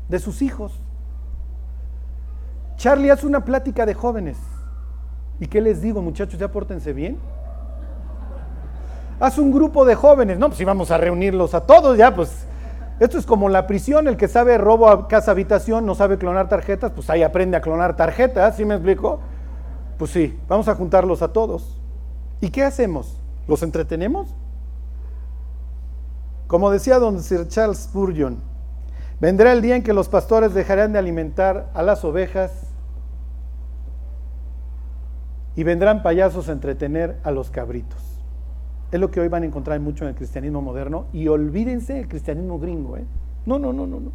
de 0.08 0.18
sus 0.18 0.42
hijos. 0.42 0.78
Charlie 2.76 3.10
hace 3.10 3.26
una 3.26 3.44
plática 3.44 3.86
de 3.86 3.94
jóvenes. 3.94 4.38
¿Y 5.40 5.46
qué 5.46 5.60
les 5.60 5.80
digo, 5.82 6.02
muchachos? 6.02 6.38
¿Ya 6.38 6.50
pórtense 6.50 6.92
bien? 6.92 7.18
Haz 9.20 9.38
un 9.38 9.52
grupo 9.52 9.84
de 9.84 9.94
jóvenes. 9.94 10.38
No, 10.38 10.48
pues 10.48 10.58
si 10.58 10.64
vamos 10.64 10.90
a 10.90 10.98
reunirlos 10.98 11.54
a 11.54 11.60
todos, 11.60 11.96
ya, 11.96 12.14
pues. 12.14 12.46
Esto 13.00 13.18
es 13.18 13.26
como 13.26 13.48
la 13.48 13.66
prisión, 13.66 14.06
el 14.06 14.16
que 14.16 14.28
sabe 14.28 14.58
robo 14.58 14.88
a 14.88 15.08
casa 15.08 15.32
habitación, 15.32 15.84
no 15.86 15.94
sabe 15.94 16.18
clonar 16.18 16.48
tarjetas, 16.48 16.92
pues 16.92 17.10
ahí 17.10 17.24
aprende 17.24 17.56
a 17.56 17.60
clonar 17.60 17.96
tarjetas, 17.96 18.54
¿sí 18.56 18.64
me 18.64 18.74
explico? 18.74 19.18
Pues 19.98 20.12
sí, 20.12 20.38
vamos 20.48 20.68
a 20.68 20.74
juntarlos 20.76 21.22
a 21.22 21.32
todos. 21.32 21.80
¿Y 22.40 22.50
qué 22.50 22.62
hacemos? 22.62 23.20
¿Los 23.48 23.62
entretenemos? 23.64 24.28
Como 26.46 26.70
decía 26.70 26.98
don 26.98 27.20
Sir 27.22 27.48
Charles 27.48 27.78
Spurgeon, 27.78 28.38
Vendrá 29.22 29.52
el 29.52 29.62
día 29.62 29.76
en 29.76 29.84
que 29.84 29.92
los 29.92 30.08
pastores 30.08 30.52
dejarán 30.52 30.92
de 30.92 30.98
alimentar 30.98 31.70
a 31.74 31.82
las 31.84 32.04
ovejas 32.04 32.50
y 35.54 35.62
vendrán 35.62 36.02
payasos 36.02 36.48
a 36.48 36.52
entretener 36.52 37.18
a 37.22 37.30
los 37.30 37.48
cabritos. 37.48 38.00
Es 38.90 38.98
lo 38.98 39.12
que 39.12 39.20
hoy 39.20 39.28
van 39.28 39.44
a 39.44 39.46
encontrar 39.46 39.78
mucho 39.78 40.02
en 40.02 40.10
el 40.10 40.16
cristianismo 40.16 40.60
moderno 40.60 41.06
y 41.12 41.28
olvídense 41.28 42.00
el 42.00 42.08
cristianismo 42.08 42.58
gringo. 42.58 42.96
¿eh? 42.96 43.04
No, 43.46 43.60
no, 43.60 43.72
no, 43.72 43.86
no, 43.86 44.00
no. 44.00 44.10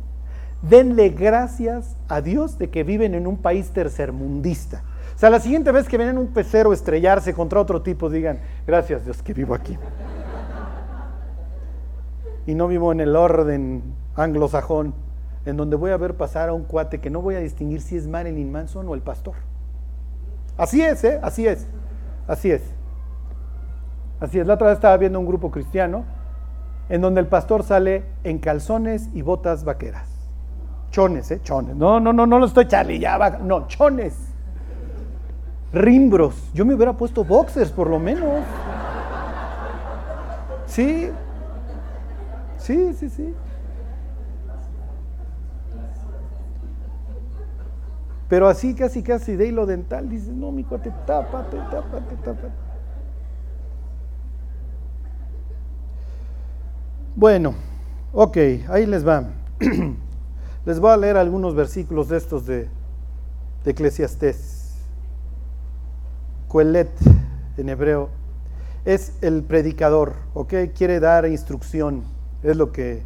Denle 0.62 1.08
gracias 1.08 1.96
a 2.10 2.20
Dios 2.20 2.58
de 2.58 2.70
que 2.70 2.84
viven 2.84 3.15
en 3.15 3.28
un 3.28 3.38
país 3.38 3.70
tercermundista. 3.70 4.84
O 5.15 5.20
sea, 5.20 5.30
la 5.30 5.39
siguiente 5.39 5.72
vez 5.72 5.88
que 5.88 5.98
ven 5.98 6.10
en 6.10 6.17
un 6.17 6.34
pecero 6.34 6.74
estrellarse 6.74 7.34
contra 7.34 7.62
otro 7.62 7.82
tipo, 7.82 8.10
digan, 8.10 8.39
gracias 8.67 9.06
Dios 9.06 9.24
que 9.24 9.34
vivo 9.34 9.54
aquí. 9.54 9.78
Y 12.46 12.56
no 12.56 12.67
vivo 12.67 12.91
en 12.91 13.00
el 13.00 13.15
orden 13.15 13.96
anglosajón, 14.17 14.93
en 15.45 15.58
donde 15.58 15.75
voy 15.75 15.91
a 15.91 15.97
ver 15.97 16.15
pasar 16.15 16.49
a 16.49 16.53
un 16.53 16.63
cuate 16.63 16.99
que 16.99 17.10
no 17.10 17.21
voy 17.21 17.36
a 17.36 17.39
distinguir 17.39 17.82
si 17.82 17.95
es 17.95 18.08
Marilyn 18.08 18.51
Manson 18.51 18.88
o 18.88 18.95
el 18.95 19.01
pastor. 19.01 19.36
Así 20.58 20.82
es, 20.82 21.03
¿eh? 21.03 21.19
Así 21.21 21.47
es. 21.47 21.67
Así 22.27 22.51
es. 22.51 22.63
Así 24.19 24.39
es. 24.39 24.47
La 24.47 24.56
otra 24.56 24.67
vez 24.67 24.77
estaba 24.77 24.97
viendo 24.97 25.19
un 25.19 25.27
grupo 25.27 25.51
cristiano 25.51 26.03
en 26.89 27.01
donde 27.01 27.21
el 27.21 27.27
pastor 27.27 27.63
sale 27.63 28.03
en 28.23 28.39
calzones 28.39 29.10
y 29.13 29.21
botas 29.21 29.63
vaqueras. 29.63 30.10
Chones, 30.89 31.30
¿eh? 31.32 31.41
Chones. 31.43 31.75
No, 31.75 31.99
no, 31.99 32.12
no, 32.12 32.25
no 32.25 32.39
lo 32.39 32.45
estoy 32.45 32.67
Charlie, 32.67 32.99
ya 32.99 33.17
va. 33.17 33.30
No, 33.30 33.67
chones. 33.67 34.15
Rimbros. 35.71 36.49
Yo 36.53 36.65
me 36.65 36.73
hubiera 36.73 36.93
puesto 36.93 37.23
boxers 37.23 37.71
por 37.71 37.89
lo 37.89 37.99
menos. 37.99 38.43
Sí. 40.65 41.12
Sí, 42.58 42.93
sí, 42.93 43.10
sí. 43.10 43.36
Pero 48.30 48.48
así, 48.48 48.74
casi, 48.76 49.04
casi 49.04 49.36
de 49.36 49.48
hilo 49.48 49.66
dental, 49.66 50.10
dices, 50.10 50.30
no, 50.30 50.52
mi 50.52 50.63
cuate, 50.63 50.92
tápate, 51.06 51.58
tápate, 51.72 52.16
tápate. 52.18 52.54
Bueno, 57.16 57.56
ok, 58.12 58.38
ahí 58.70 58.86
les 58.86 59.08
va. 59.08 59.24
Les 60.66 60.82
voy 60.82 60.92
a 60.92 60.98
leer 60.98 61.16
algunos 61.16 61.56
versículos 61.56 62.10
de 62.10 62.18
estos 62.18 62.46
de, 62.46 62.68
de 63.63 63.72
Eclesiastés. 63.72 64.76
Coelet 66.50 66.92
en 67.56 67.70
hebreo 67.70 68.10
es 68.84 69.13
el 69.22 69.44
predicador, 69.44 70.16
¿ok? 70.34 70.54
Quiere 70.76 71.00
dar 71.00 71.26
instrucción, 71.26 72.04
es 72.44 72.58
lo 72.58 72.74
que 72.74 73.04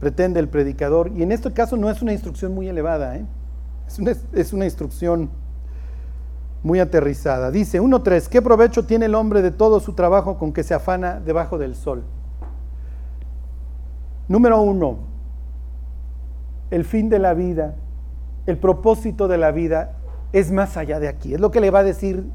pretende 0.00 0.38
el 0.38 0.48
predicador. 0.48 1.10
Y 1.16 1.22
en 1.22 1.32
este 1.32 1.50
caso 1.52 1.78
no 1.78 1.88
es 1.88 2.02
una 2.02 2.12
instrucción 2.12 2.54
muy 2.54 2.68
elevada, 2.68 3.16
¿eh? 3.16 3.24
Es, 4.32 4.52
una, 4.52 4.64
instrucción 4.64 5.30
muy 6.62 6.78
aterrizada. 6.78 7.50
Dice 7.50 7.80
1.3, 7.80 8.28
¿qué 8.28 8.40
provecho 8.40 8.84
tiene 8.84 9.06
el 9.06 9.14
hombre 9.14 9.42
de 9.42 9.50
todo 9.50 9.80
su 9.80 9.94
trabajo 9.94 10.38
con 10.38 10.52
que 10.52 10.62
se 10.62 10.74
afana 10.74 11.20
debajo 11.20 11.58
del 11.58 11.74
sol? 11.74 12.04
Número 14.28 14.60
uno, 14.60 14.98
el 16.70 16.84
fin 16.84 17.08
de 17.08 17.18
la 17.18 17.34
vida, 17.34 17.74
el 18.46 18.58
propósito 18.58 19.26
de 19.26 19.38
la 19.38 19.50
vida 19.50 19.96
es 20.32 20.52
más 20.52 20.76
allá 20.76 21.00
de 21.00 21.08
aquí. 21.08 21.34
Es 21.34 21.40
lo 21.40 21.50
que 21.50 21.60
le 21.60 21.70
va 21.70 21.80
a 21.80 21.84
decir, 21.84 22.30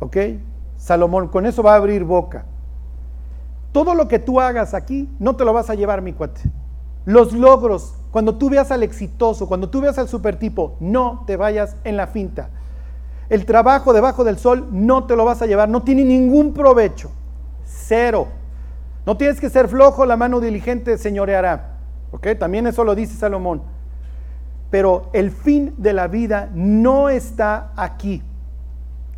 ¿ok? 0.00 0.16
Salomón, 0.76 1.28
con 1.28 1.46
eso 1.46 1.62
va 1.62 1.72
a 1.72 1.76
abrir 1.76 2.04
boca. 2.04 2.44
Todo 3.72 3.94
lo 3.94 4.08
que 4.08 4.18
tú 4.18 4.40
hagas 4.40 4.74
aquí, 4.74 5.08
no 5.18 5.36
te 5.36 5.44
lo 5.44 5.52
vas 5.52 5.70
a 5.70 5.74
llevar, 5.74 6.02
mi 6.02 6.12
cuate. 6.12 6.42
Los 7.04 7.32
logros, 7.32 7.94
cuando 8.10 8.36
tú 8.36 8.50
veas 8.50 8.70
al 8.70 8.82
exitoso, 8.82 9.46
cuando 9.46 9.70
tú 9.70 9.80
veas 9.80 9.98
al 9.98 10.08
supertipo, 10.08 10.76
no 10.80 11.24
te 11.26 11.36
vayas 11.36 11.76
en 11.84 11.96
la 11.96 12.06
finta. 12.06 12.50
El 13.28 13.44
trabajo 13.44 13.92
debajo 13.92 14.24
del 14.24 14.38
sol 14.38 14.68
no 14.70 15.04
te 15.04 15.14
lo 15.14 15.24
vas 15.24 15.42
a 15.42 15.46
llevar, 15.46 15.68
no 15.68 15.82
tiene 15.82 16.04
ningún 16.04 16.54
provecho. 16.54 17.10
Cero. 17.64 18.28
No 19.04 19.16
tienes 19.16 19.40
que 19.40 19.50
ser 19.50 19.68
flojo, 19.68 20.06
la 20.06 20.16
mano 20.16 20.40
diligente 20.40 20.98
señoreará. 20.98 21.78
¿Ok? 22.10 22.28
También 22.38 22.66
eso 22.66 22.84
lo 22.84 22.94
dice 22.94 23.14
Salomón. 23.14 23.62
Pero 24.70 25.10
el 25.12 25.30
fin 25.30 25.74
de 25.78 25.92
la 25.92 26.08
vida 26.08 26.50
no 26.54 27.08
está 27.08 27.72
aquí. 27.76 28.22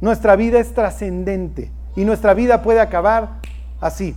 Nuestra 0.00 0.36
vida 0.36 0.58
es 0.58 0.72
trascendente 0.74 1.70
y 1.94 2.04
nuestra 2.04 2.34
vida 2.34 2.62
puede 2.62 2.80
acabar 2.80 3.40
así. 3.80 4.16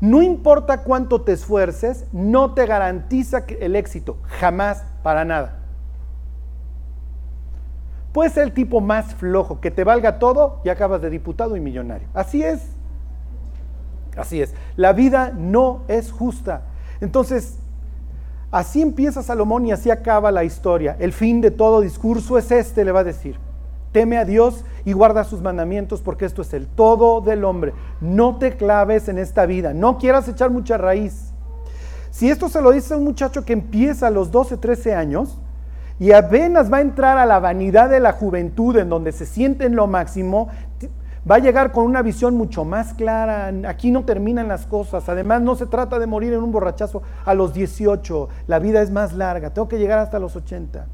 No 0.00 0.22
importa 0.22 0.82
cuánto 0.82 1.22
te 1.22 1.32
esfuerces, 1.32 2.06
no 2.12 2.54
te 2.54 2.66
garantiza 2.66 3.44
el 3.60 3.74
éxito, 3.74 4.18
jamás, 4.22 4.84
para 5.02 5.24
nada. 5.24 5.58
Puedes 8.12 8.32
ser 8.32 8.44
el 8.44 8.52
tipo 8.52 8.80
más 8.80 9.14
flojo, 9.14 9.60
que 9.60 9.70
te 9.70 9.84
valga 9.84 10.18
todo 10.18 10.60
y 10.64 10.68
acabas 10.68 11.02
de 11.02 11.10
diputado 11.10 11.56
y 11.56 11.60
millonario. 11.60 12.08
Así 12.14 12.42
es. 12.42 12.60
Así 14.16 14.40
es. 14.40 14.54
La 14.76 14.92
vida 14.92 15.32
no 15.36 15.82
es 15.88 16.12
justa. 16.12 16.62
Entonces, 17.00 17.58
así 18.50 18.82
empieza 18.82 19.22
Salomón 19.22 19.66
y 19.66 19.72
así 19.72 19.90
acaba 19.90 20.30
la 20.30 20.44
historia. 20.44 20.96
El 20.98 21.12
fin 21.12 21.40
de 21.40 21.50
todo 21.50 21.80
discurso 21.80 22.38
es 22.38 22.50
este, 22.50 22.84
le 22.84 22.92
va 22.92 23.00
a 23.00 23.04
decir. 23.04 23.38
Teme 23.92 24.18
a 24.18 24.24
Dios 24.24 24.64
y 24.84 24.92
guarda 24.92 25.24
sus 25.24 25.40
mandamientos 25.40 26.02
porque 26.02 26.24
esto 26.24 26.42
es 26.42 26.52
el 26.54 26.66
todo 26.66 27.20
del 27.20 27.44
hombre. 27.44 27.72
No 28.00 28.36
te 28.38 28.56
claves 28.56 29.08
en 29.08 29.18
esta 29.18 29.46
vida, 29.46 29.72
no 29.74 29.98
quieras 29.98 30.28
echar 30.28 30.50
mucha 30.50 30.76
raíz. 30.76 31.32
Si 32.10 32.28
esto 32.30 32.48
se 32.48 32.62
lo 32.62 32.70
dice 32.70 32.94
a 32.94 32.96
un 32.96 33.04
muchacho 33.04 33.44
que 33.44 33.52
empieza 33.52 34.06
a 34.06 34.10
los 34.10 34.30
12, 34.30 34.56
13 34.56 34.94
años 34.94 35.38
y 35.98 36.12
apenas 36.12 36.72
va 36.72 36.78
a 36.78 36.82
entrar 36.82 37.18
a 37.18 37.26
la 37.26 37.38
vanidad 37.38 37.90
de 37.90 38.00
la 38.00 38.12
juventud 38.12 38.76
en 38.76 38.88
donde 38.88 39.12
se 39.12 39.26
siente 39.26 39.66
en 39.66 39.76
lo 39.76 39.86
máximo, 39.86 40.48
va 41.28 41.36
a 41.36 41.40
llegar 41.40 41.72
con 41.72 41.84
una 41.84 42.02
visión 42.02 42.36
mucho 42.36 42.64
más 42.64 42.94
clara. 42.94 43.52
Aquí 43.68 43.90
no 43.90 44.04
terminan 44.04 44.48
las 44.48 44.66
cosas. 44.66 45.08
Además, 45.08 45.42
no 45.42 45.56
se 45.56 45.66
trata 45.66 45.98
de 45.98 46.06
morir 46.06 46.32
en 46.32 46.42
un 46.42 46.52
borrachazo 46.52 47.02
a 47.24 47.34
los 47.34 47.52
18. 47.52 48.28
La 48.46 48.58
vida 48.58 48.80
es 48.80 48.90
más 48.90 49.12
larga. 49.12 49.52
Tengo 49.52 49.68
que 49.68 49.78
llegar 49.78 49.98
hasta 49.98 50.18
los 50.18 50.36
80. 50.36 50.86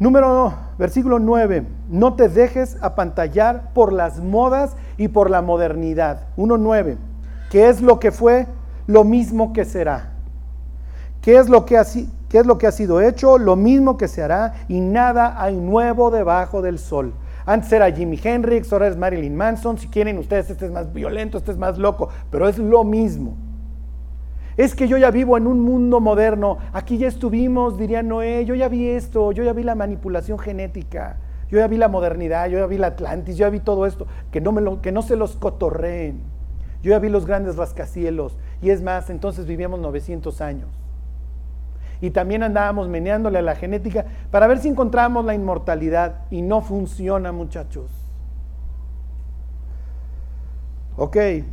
Número, 0.00 0.54
versículo 0.78 1.18
9, 1.18 1.66
no 1.90 2.14
te 2.14 2.28
dejes 2.28 2.76
apantallar 2.80 3.72
por 3.74 3.92
las 3.92 4.20
modas 4.20 4.76
y 4.96 5.08
por 5.08 5.28
la 5.28 5.42
modernidad. 5.42 6.28
1.9, 6.36 6.96
¿qué 7.50 7.68
es 7.68 7.80
lo 7.82 7.98
que 7.98 8.12
fue? 8.12 8.46
Lo 8.86 9.02
mismo 9.02 9.52
que 9.52 9.64
será. 9.64 10.12
¿Qué 11.20 11.36
es, 11.36 11.48
lo 11.48 11.64
que 11.64 11.76
ha, 11.76 11.84
¿Qué 12.28 12.38
es 12.38 12.46
lo 12.46 12.58
que 12.58 12.68
ha 12.68 12.72
sido 12.72 13.00
hecho? 13.00 13.38
Lo 13.38 13.56
mismo 13.56 13.96
que 13.96 14.06
se 14.06 14.22
hará 14.22 14.54
y 14.68 14.80
nada 14.80 15.34
hay 15.42 15.56
nuevo 15.56 16.12
debajo 16.12 16.62
del 16.62 16.78
sol. 16.78 17.12
Antes 17.44 17.72
era 17.72 17.90
Jimi 17.90 18.20
Hendrix, 18.22 18.72
ahora 18.72 18.86
es 18.86 18.96
Marilyn 18.96 19.34
Manson. 19.34 19.78
Si 19.78 19.88
quieren 19.88 20.18
ustedes, 20.18 20.48
este 20.48 20.66
es 20.66 20.70
más 20.70 20.92
violento, 20.92 21.38
este 21.38 21.50
es 21.50 21.58
más 21.58 21.76
loco, 21.76 22.08
pero 22.30 22.46
es 22.48 22.56
lo 22.58 22.84
mismo. 22.84 23.36
Es 24.58 24.74
que 24.74 24.88
yo 24.88 24.98
ya 24.98 25.12
vivo 25.12 25.38
en 25.38 25.46
un 25.46 25.60
mundo 25.60 26.00
moderno. 26.00 26.58
Aquí 26.72 26.98
ya 26.98 27.06
estuvimos, 27.06 27.78
diría 27.78 28.02
Noé. 28.02 28.44
Yo 28.44 28.56
ya 28.56 28.68
vi 28.68 28.88
esto, 28.88 29.30
yo 29.30 29.44
ya 29.44 29.52
vi 29.52 29.62
la 29.62 29.76
manipulación 29.76 30.36
genética. 30.36 31.16
Yo 31.48 31.58
ya 31.58 31.68
vi 31.68 31.76
la 31.76 31.86
modernidad, 31.86 32.48
yo 32.48 32.58
ya 32.58 32.66
vi 32.66 32.76
la 32.76 32.88
Atlantis, 32.88 33.36
yo 33.36 33.46
ya 33.46 33.50
vi 33.50 33.60
todo 33.60 33.86
esto. 33.86 34.08
Que 34.32 34.40
no, 34.40 34.50
me 34.50 34.60
lo, 34.60 34.82
que 34.82 34.90
no 34.90 35.02
se 35.02 35.14
los 35.14 35.36
cotorreen. 35.36 36.22
Yo 36.82 36.90
ya 36.90 36.98
vi 36.98 37.08
los 37.08 37.24
grandes 37.24 37.54
rascacielos. 37.54 38.36
Y 38.60 38.70
es 38.70 38.82
más, 38.82 39.10
entonces 39.10 39.46
vivíamos 39.46 39.78
900 39.78 40.40
años. 40.40 40.70
Y 42.00 42.10
también 42.10 42.42
andábamos 42.42 42.88
meneándole 42.88 43.38
a 43.38 43.42
la 43.42 43.54
genética 43.54 44.06
para 44.32 44.48
ver 44.48 44.58
si 44.58 44.66
encontramos 44.66 45.24
la 45.24 45.34
inmortalidad. 45.34 46.22
Y 46.32 46.42
no 46.42 46.62
funciona, 46.62 47.30
muchachos. 47.30 47.92
Ok. 50.96 51.16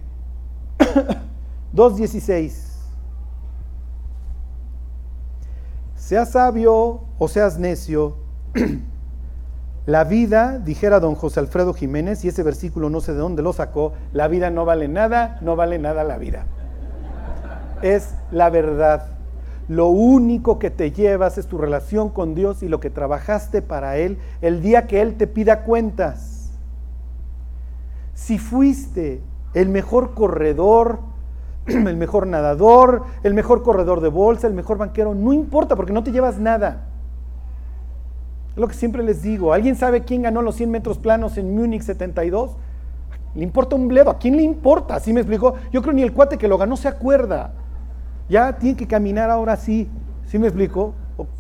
2.16. 1.76 2.65
Seas 6.06 6.34
sabio 6.34 7.02
o 7.18 7.28
seas 7.28 7.58
necio, 7.58 8.18
la 9.88 10.04
vida, 10.04 10.60
dijera 10.60 11.00
don 11.00 11.16
José 11.16 11.40
Alfredo 11.40 11.74
Jiménez, 11.74 12.24
y 12.24 12.28
ese 12.28 12.44
versículo 12.44 12.92
no 12.92 13.02
sé 13.02 13.14
de 13.14 13.18
dónde 13.18 13.42
lo 13.42 13.54
sacó, 13.54 13.94
la 14.14 14.28
vida 14.28 14.52
no 14.52 14.66
vale 14.66 14.88
nada, 14.88 15.40
no 15.42 15.56
vale 15.56 15.80
nada 15.80 16.04
la 16.04 16.20
vida. 16.20 16.46
Es 17.82 18.14
la 18.30 18.52
verdad. 18.52 19.08
Lo 19.68 19.88
único 19.88 20.60
que 20.60 20.70
te 20.70 20.92
llevas 20.92 21.40
es 21.40 21.48
tu 21.48 21.58
relación 21.58 22.10
con 22.10 22.36
Dios 22.36 22.62
y 22.62 22.68
lo 22.68 22.80
que 22.80 22.92
trabajaste 22.92 23.64
para 23.64 23.98
Él 23.98 24.20
el 24.42 24.62
día 24.62 24.86
que 24.86 25.02
Él 25.02 25.16
te 25.16 25.26
pida 25.26 25.64
cuentas. 25.64 26.52
Si 28.14 28.38
fuiste 28.38 29.24
el 29.56 29.70
mejor 29.70 30.14
corredor, 30.14 31.00
el 31.68 31.98
mejor 31.98 32.28
nadador, 32.28 33.04
el 33.24 33.34
mejor 33.34 33.64
corredor 33.64 34.02
de 34.02 34.10
bolsa, 34.10 34.48
el 34.48 34.54
mejor 34.54 34.78
banquero, 34.78 35.16
no 35.16 35.34
importa 35.34 35.76
porque 35.76 35.94
no 35.94 36.04
te 36.04 36.12
llevas 36.12 36.40
nada. 36.40 36.88
Es 38.52 38.58
lo 38.58 38.68
que 38.68 38.74
siempre 38.74 39.04
les 39.04 39.22
digo. 39.22 39.54
¿Alguien 39.54 39.76
sabe 39.76 40.04
quién 40.04 40.22
ganó 40.22 40.42
los 40.42 40.56
100 40.56 40.72
metros 40.72 40.98
planos 40.98 41.38
en 41.38 41.56
Múnich 41.56 41.82
72? 41.82 42.56
¿Le 43.36 43.44
importa 43.44 43.76
un 43.76 43.88
bledo? 43.88 44.10
¿A 44.10 44.18
quién 44.18 44.38
le 44.38 44.44
importa? 44.44 44.96
Así 44.96 45.12
me 45.12 45.20
explicó. 45.20 45.56
Yo 45.72 45.82
creo 45.82 45.94
ni 45.94 46.04
el 46.04 46.14
cuate 46.14 46.38
que 46.38 46.48
lo 46.48 46.58
ganó 46.58 46.78
se 46.78 46.88
acuerda. 46.88 47.52
Ya 48.30 48.54
tiene 48.58 48.78
que 48.78 48.88
caminar 48.88 49.30
ahora 49.30 49.58
sí. 49.58 49.90
¿Sí 50.26 50.40
me 50.40 50.48
explico? 50.48 50.94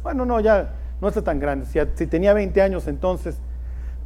bueno, 0.04 0.26
no, 0.26 0.40
ya 0.40 0.74
no 1.02 1.08
está 1.08 1.22
tan 1.22 1.40
grande. 1.40 1.66
Si, 1.66 2.08
tenía 2.08 2.34
20 2.34 2.62
años 2.62 2.88
entonces, 2.88 3.38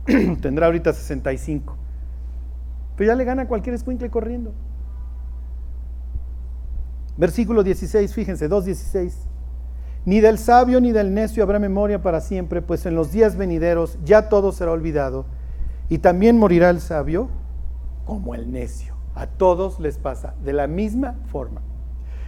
tendrá 0.42 0.68
ahorita 0.68 0.94
65. 0.94 1.76
Pero 2.96 3.08
ya 3.08 3.16
le 3.16 3.24
gana 3.24 3.48
cualquier 3.48 3.76
escuincle 3.76 4.10
corriendo. 4.10 4.54
Versículo 7.20 7.64
16, 7.64 8.14
fíjense, 8.14 8.50
2.16. 8.50 9.12
Ni 10.06 10.22
del 10.22 10.38
sabio 10.38 10.80
ni 10.80 10.94
del 10.94 11.14
necio 11.14 11.44
habrá 11.44 11.60
memoria 11.60 12.02
para 12.02 12.22
siempre, 12.22 12.62
pues 12.62 12.86
en 12.86 12.96
los 12.96 13.12
días 13.12 13.36
venideros 13.36 14.00
ya 14.06 14.30
todo 14.30 14.54
será 14.54 14.72
olvidado. 14.72 15.26
Y 15.90 15.98
también 15.98 16.38
morirá 16.38 16.70
el 16.70 16.80
sabio 16.80 17.30
como 18.06 18.36
el 18.36 18.50
necio. 18.54 18.96
A 19.16 19.28
todos 19.28 19.82
les 19.82 19.98
pasa 19.98 20.34
de 20.46 20.54
la 20.54 20.68
misma 20.68 21.16
forma. 21.26 21.62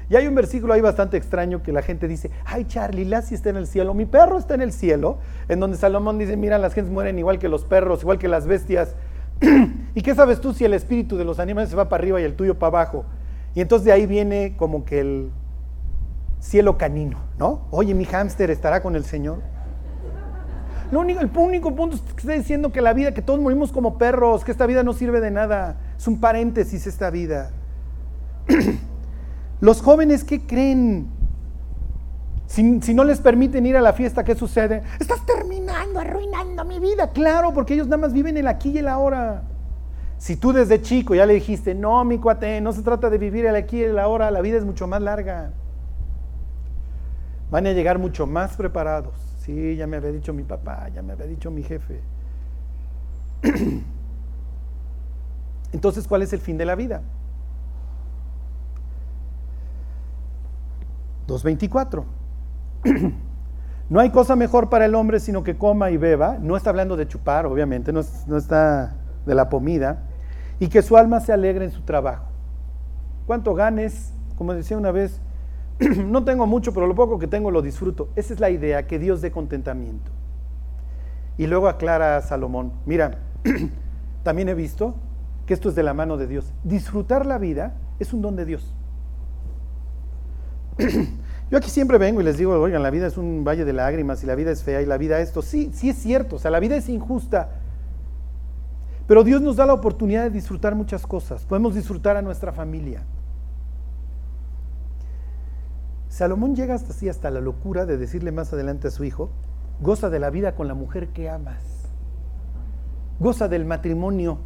Y 0.09 0.17
hay 0.17 0.27
un 0.27 0.35
versículo 0.35 0.73
ahí 0.73 0.81
bastante 0.81 1.15
extraño 1.15 1.63
que 1.63 1.71
la 1.71 1.83
gente 1.83 2.09
dice, 2.09 2.29
ay 2.43 2.65
Charlie, 2.65 3.05
Lassie 3.05 3.37
está 3.37 3.49
en 3.49 3.55
el 3.55 3.67
cielo, 3.67 3.93
mi 3.93 4.05
perro 4.05 4.37
está 4.37 4.55
en 4.55 4.61
el 4.61 4.73
cielo, 4.73 5.19
en 5.47 5.61
donde 5.61 5.77
Salomón 5.77 6.17
dice, 6.17 6.35
mira, 6.35 6.57
las 6.57 6.73
gentes 6.73 6.91
mueren 6.91 7.17
igual 7.17 7.39
que 7.39 7.47
los 7.47 7.63
perros, 7.63 8.01
igual 8.01 8.19
que 8.19 8.27
las 8.27 8.45
bestias. 8.45 8.95
¿Y 9.95 10.01
qué 10.01 10.13
sabes 10.13 10.41
tú 10.41 10.51
si 10.53 10.65
el 10.65 10.73
espíritu 10.73 11.15
de 11.15 11.23
los 11.23 11.39
animales 11.39 11.69
se 11.69 11.77
va 11.77 11.87
para 11.87 12.01
arriba 12.01 12.19
y 12.19 12.25
el 12.25 12.35
tuyo 12.35 12.59
para 12.59 12.81
abajo? 12.81 13.05
Y 13.53 13.61
entonces 13.61 13.85
de 13.85 13.91
ahí 13.91 14.05
viene 14.05 14.55
como 14.57 14.85
que 14.85 14.99
el 14.99 15.31
cielo 16.39 16.77
canino, 16.77 17.19
¿no? 17.37 17.67
Oye, 17.71 17.93
mi 17.93 18.05
hámster 18.05 18.49
estará 18.49 18.81
con 18.81 18.95
el 18.95 19.05
Señor. 19.05 19.39
Lo 20.91 20.99
único, 20.99 21.21
el 21.21 21.31
único 21.35 21.73
punto 21.73 21.95
es 21.95 22.01
que 22.01 22.19
está 22.19 22.33
diciendo 22.33 22.71
que 22.71 22.81
la 22.81 22.93
vida, 22.93 23.13
que 23.13 23.21
todos 23.21 23.39
morimos 23.39 23.71
como 23.71 23.97
perros, 23.97 24.43
que 24.43 24.51
esta 24.51 24.65
vida 24.65 24.83
no 24.83 24.91
sirve 24.93 25.21
de 25.21 25.31
nada. 25.31 25.77
Es 25.97 26.07
un 26.07 26.19
paréntesis 26.19 26.85
esta 26.85 27.09
vida. 27.09 27.51
Los 29.61 29.81
jóvenes, 29.81 30.23
¿qué 30.23 30.41
creen? 30.41 31.07
Si, 32.47 32.81
si, 32.81 32.93
no 32.93 33.05
les 33.05 33.21
permiten 33.21 33.65
ir 33.65 33.77
a 33.77 33.81
la 33.81 33.93
fiesta, 33.93 34.25
¿qué 34.25 34.35
sucede? 34.35 34.83
Estás 34.99 35.25
terminando, 35.25 36.01
arruinando 36.01 36.65
mi 36.65 36.79
vida. 36.79 37.11
Claro, 37.11 37.53
porque 37.53 37.75
ellos 37.75 37.87
nada 37.87 38.01
más 38.01 38.11
viven 38.11 38.35
el 38.35 38.47
aquí 38.47 38.71
y 38.71 38.79
el 38.79 38.89
ahora. 38.89 39.43
Si 40.21 40.35
tú 40.35 40.53
desde 40.53 40.83
chico 40.83 41.15
ya 41.15 41.25
le 41.25 41.33
dijiste, 41.33 41.73
no, 41.73 42.05
mi 42.05 42.19
cuate, 42.19 42.61
no 42.61 42.73
se 42.73 42.83
trata 42.83 43.09
de 43.09 43.17
vivir 43.17 43.47
el 43.47 43.55
aquí 43.55 43.79
y 43.79 43.85
el 43.85 43.97
ahora, 43.97 44.29
la 44.29 44.41
vida 44.41 44.55
es 44.55 44.63
mucho 44.63 44.85
más 44.85 45.01
larga. 45.01 45.51
Van 47.49 47.65
a 47.65 47.71
llegar 47.71 47.97
mucho 47.97 48.27
más 48.27 48.55
preparados. 48.55 49.15
Sí, 49.39 49.75
ya 49.75 49.87
me 49.87 49.97
había 49.97 50.11
dicho 50.11 50.31
mi 50.31 50.43
papá, 50.43 50.89
ya 50.89 51.01
me 51.01 51.13
había 51.13 51.25
dicho 51.25 51.49
mi 51.49 51.63
jefe. 51.63 52.01
Entonces, 55.73 56.07
¿cuál 56.07 56.21
es 56.21 56.31
el 56.33 56.39
fin 56.39 56.55
de 56.55 56.65
la 56.65 56.75
vida? 56.75 57.01
2.24. 61.27 62.03
No 63.89 63.99
hay 63.99 64.09
cosa 64.09 64.37
mejor 64.37 64.69
para 64.69 64.85
el 64.85 64.95
hombre 64.95 65.19
sino 65.19 65.43
que 65.43 65.57
coma 65.57 65.91
y 65.91 65.97
beba. 65.97 66.37
No 66.39 66.55
está 66.55 66.69
hablando 66.69 66.95
de 66.95 67.09
chupar, 67.09 67.45
obviamente, 67.45 67.91
no, 67.91 67.99
está 67.99 68.95
de 69.25 69.35
la 69.35 69.49
comida. 69.49 70.07
Y 70.61 70.69
que 70.69 70.83
su 70.83 70.95
alma 70.95 71.19
se 71.19 71.33
alegre 71.33 71.65
en 71.65 71.71
su 71.71 71.81
trabajo. 71.81 72.27
¿Cuánto 73.25 73.55
ganes? 73.55 74.13
Como 74.37 74.53
decía 74.53 74.77
una 74.77 74.91
vez, 74.91 75.19
no 75.79 76.23
tengo 76.23 76.45
mucho, 76.45 76.71
pero 76.71 76.85
lo 76.85 76.93
poco 76.93 77.17
que 77.17 77.25
tengo 77.25 77.49
lo 77.49 77.63
disfruto. 77.63 78.09
Esa 78.15 78.35
es 78.35 78.39
la 78.39 78.51
idea, 78.51 78.85
que 78.85 78.99
Dios 78.99 79.21
dé 79.21 79.31
contentamiento. 79.31 80.11
Y 81.39 81.47
luego 81.47 81.67
aclara 81.67 82.21
Salomón, 82.21 82.73
mira, 82.85 83.17
también 84.23 84.49
he 84.49 84.53
visto 84.53 84.93
que 85.47 85.55
esto 85.55 85.69
es 85.69 85.73
de 85.73 85.81
la 85.81 85.95
mano 85.95 86.15
de 86.17 86.27
Dios. 86.27 86.53
Disfrutar 86.63 87.25
la 87.25 87.39
vida 87.39 87.73
es 87.97 88.13
un 88.13 88.21
don 88.21 88.35
de 88.35 88.45
Dios. 88.45 88.75
Yo 91.49 91.57
aquí 91.57 91.71
siempre 91.71 91.97
vengo 91.97 92.21
y 92.21 92.23
les 92.23 92.37
digo, 92.37 92.53
oigan, 92.53 92.83
la 92.83 92.91
vida 92.91 93.07
es 93.07 93.17
un 93.17 93.43
valle 93.43 93.65
de 93.65 93.73
lágrimas 93.73 94.23
y 94.23 94.27
la 94.27 94.35
vida 94.35 94.51
es 94.51 94.61
fea 94.61 94.83
y 94.83 94.85
la 94.85 94.99
vida 94.99 95.19
esto. 95.21 95.41
Sí, 95.41 95.71
sí 95.73 95.89
es 95.89 95.97
cierto, 95.97 96.35
o 96.35 96.39
sea, 96.39 96.51
la 96.51 96.59
vida 96.59 96.75
es 96.75 96.87
injusta. 96.87 97.60
Pero 99.07 99.23
Dios 99.23 99.41
nos 99.41 99.55
da 99.55 99.65
la 99.65 99.73
oportunidad 99.73 100.23
de 100.23 100.29
disfrutar 100.29 100.75
muchas 100.75 101.05
cosas. 101.05 101.45
Podemos 101.45 101.75
disfrutar 101.75 102.17
a 102.17 102.21
nuestra 102.21 102.51
familia. 102.51 103.03
Salomón 106.07 106.55
llega 106.55 106.75
hasta 106.75 106.91
así, 106.91 107.09
hasta 107.09 107.31
la 107.31 107.39
locura 107.39 107.85
de 107.85 107.97
decirle 107.97 108.31
más 108.31 108.51
adelante 108.51 108.89
a 108.89 108.91
su 108.91 109.03
hijo, 109.03 109.31
goza 109.79 110.09
de 110.09 110.19
la 110.19 110.29
vida 110.29 110.55
con 110.55 110.67
la 110.67 110.73
mujer 110.73 111.09
que 111.09 111.29
amas. 111.29 111.63
Goza 113.19 113.47
del 113.47 113.65
matrimonio. 113.65 114.39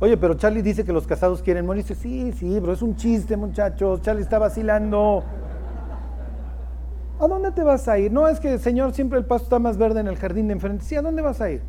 Oye, 0.00 0.16
pero 0.16 0.34
Charlie 0.34 0.62
dice 0.62 0.84
que 0.84 0.92
los 0.92 1.06
casados 1.06 1.42
quieren 1.42 1.66
morir. 1.66 1.84
Dice, 1.84 1.94
sí, 1.94 2.32
sí, 2.32 2.58
pero 2.60 2.72
es 2.72 2.82
un 2.82 2.96
chiste, 2.96 3.36
muchachos. 3.36 4.02
Charlie 4.02 4.22
está 4.22 4.38
vacilando. 4.38 5.22
¿A 7.20 7.28
dónde 7.28 7.52
te 7.52 7.62
vas 7.62 7.86
a 7.86 7.98
ir? 7.98 8.10
No, 8.10 8.26
es 8.26 8.40
que, 8.40 8.58
Señor, 8.58 8.94
siempre 8.94 9.18
el 9.18 9.26
pasto 9.26 9.44
está 9.44 9.58
más 9.58 9.76
verde 9.76 10.00
en 10.00 10.08
el 10.08 10.16
jardín 10.16 10.48
de 10.48 10.54
enfrente. 10.54 10.84
Sí, 10.84 10.96
¿a 10.96 11.02
dónde 11.02 11.20
vas 11.20 11.40
a 11.42 11.50
ir? 11.50 11.62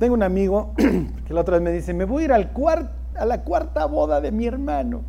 Tengo 0.00 0.14
un 0.14 0.22
amigo 0.22 0.72
que 0.76 1.34
la 1.34 1.42
otra 1.42 1.58
vez 1.58 1.62
me 1.62 1.70
dice, 1.70 1.92
me 1.92 2.06
voy 2.06 2.22
a 2.22 2.24
ir 2.24 2.32
al 2.32 2.50
a 3.16 3.24
la 3.26 3.42
cuarta 3.42 3.84
boda 3.84 4.22
de 4.22 4.32
mi 4.32 4.46
hermano. 4.46 5.02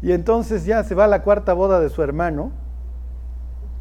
Y 0.00 0.12
entonces 0.12 0.64
ya 0.64 0.84
se 0.84 0.94
va 0.94 1.04
a 1.04 1.08
la 1.08 1.22
cuarta 1.22 1.54
boda 1.54 1.80
de 1.80 1.88
su 1.88 2.04
hermano. 2.04 2.52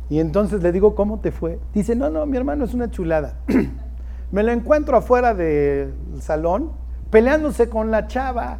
Y 0.09 0.19
entonces 0.19 0.63
le 0.63 0.71
digo, 0.71 0.95
¿cómo 0.95 1.19
te 1.19 1.31
fue? 1.31 1.59
Dice, 1.75 1.95
no, 1.95 2.09
no, 2.09 2.25
mi 2.25 2.37
hermano 2.37 2.65
es 2.65 2.73
una 2.73 2.89
chulada. 2.89 3.35
me 4.31 4.41
lo 4.41 4.51
encuentro 4.51 4.97
afuera 4.97 5.35
del 5.35 5.93
salón 6.19 6.71
peleándose 7.11 7.69
con 7.69 7.91
la 7.91 8.07
chava. 8.07 8.57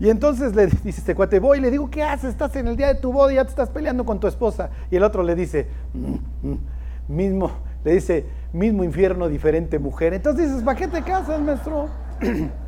Y 0.00 0.10
entonces 0.10 0.56
le 0.56 0.66
dice 0.84 0.98
este 0.98 1.14
cuate, 1.14 1.38
voy 1.38 1.58
y 1.58 1.60
le 1.60 1.70
digo, 1.70 1.88
¿qué 1.90 2.02
haces? 2.02 2.30
Estás 2.30 2.56
en 2.56 2.66
el 2.66 2.76
día 2.76 2.88
de 2.88 2.96
tu 2.96 3.12
boda 3.12 3.32
y 3.32 3.36
ya 3.36 3.44
te 3.44 3.50
estás 3.50 3.70
peleando 3.70 4.04
con 4.04 4.18
tu 4.18 4.26
esposa. 4.26 4.70
Y 4.90 4.96
el 4.96 5.04
otro 5.04 5.22
le 5.22 5.36
dice, 5.36 5.68
mm, 5.94 6.48
mm, 6.48 6.58
mismo, 7.06 7.52
le 7.84 7.92
dice, 7.92 8.26
mismo 8.56 8.82
infierno, 8.84 9.28
diferente 9.28 9.78
mujer. 9.78 10.14
Entonces 10.14 10.48
dices, 10.48 10.62
¿para 10.64 10.78
qué 10.78 10.88
te 10.88 11.02
casas, 11.02 11.40
maestro? 11.40 11.88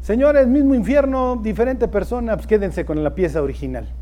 Señores, 0.00 0.46
mismo 0.46 0.74
infierno, 0.74 1.36
diferente 1.36 1.86
persona, 1.86 2.36
pues 2.36 2.46
quédense 2.46 2.86
con 2.86 3.04
la 3.04 3.14
pieza 3.14 3.42
original. 3.42 3.92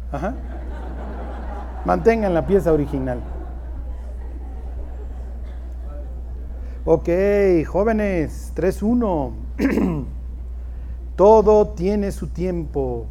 Mantengan 1.85 2.35
la 2.35 2.47
pieza 2.47 2.73
original. 2.73 3.21
Ok, 6.85 7.09
jóvenes, 7.67 8.53
3-1. 8.55 9.33
todo 11.17 11.69
tiene 11.71 12.13
su 12.13 12.29
tiempo. 12.29 13.07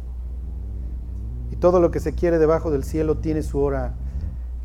Y 1.52 1.56
todo 1.56 1.78
lo 1.78 1.90
que 1.90 2.00
se 2.00 2.14
quiere 2.14 2.38
debajo 2.38 2.70
del 2.70 2.84
cielo 2.84 3.18
tiene 3.18 3.42
su 3.42 3.60
hora. 3.60 3.94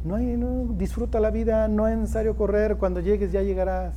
No 0.04 0.16
hay, 0.16 0.38
no, 0.38 0.74
disfruta 0.74 1.20
la 1.20 1.32
vida, 1.32 1.68
no 1.68 1.88
es 1.88 1.98
necesario 1.98 2.36
correr. 2.36 2.78
Cuando 2.78 3.00
llegues 3.00 3.32
ya 3.32 3.42
llegarás. 3.42 3.96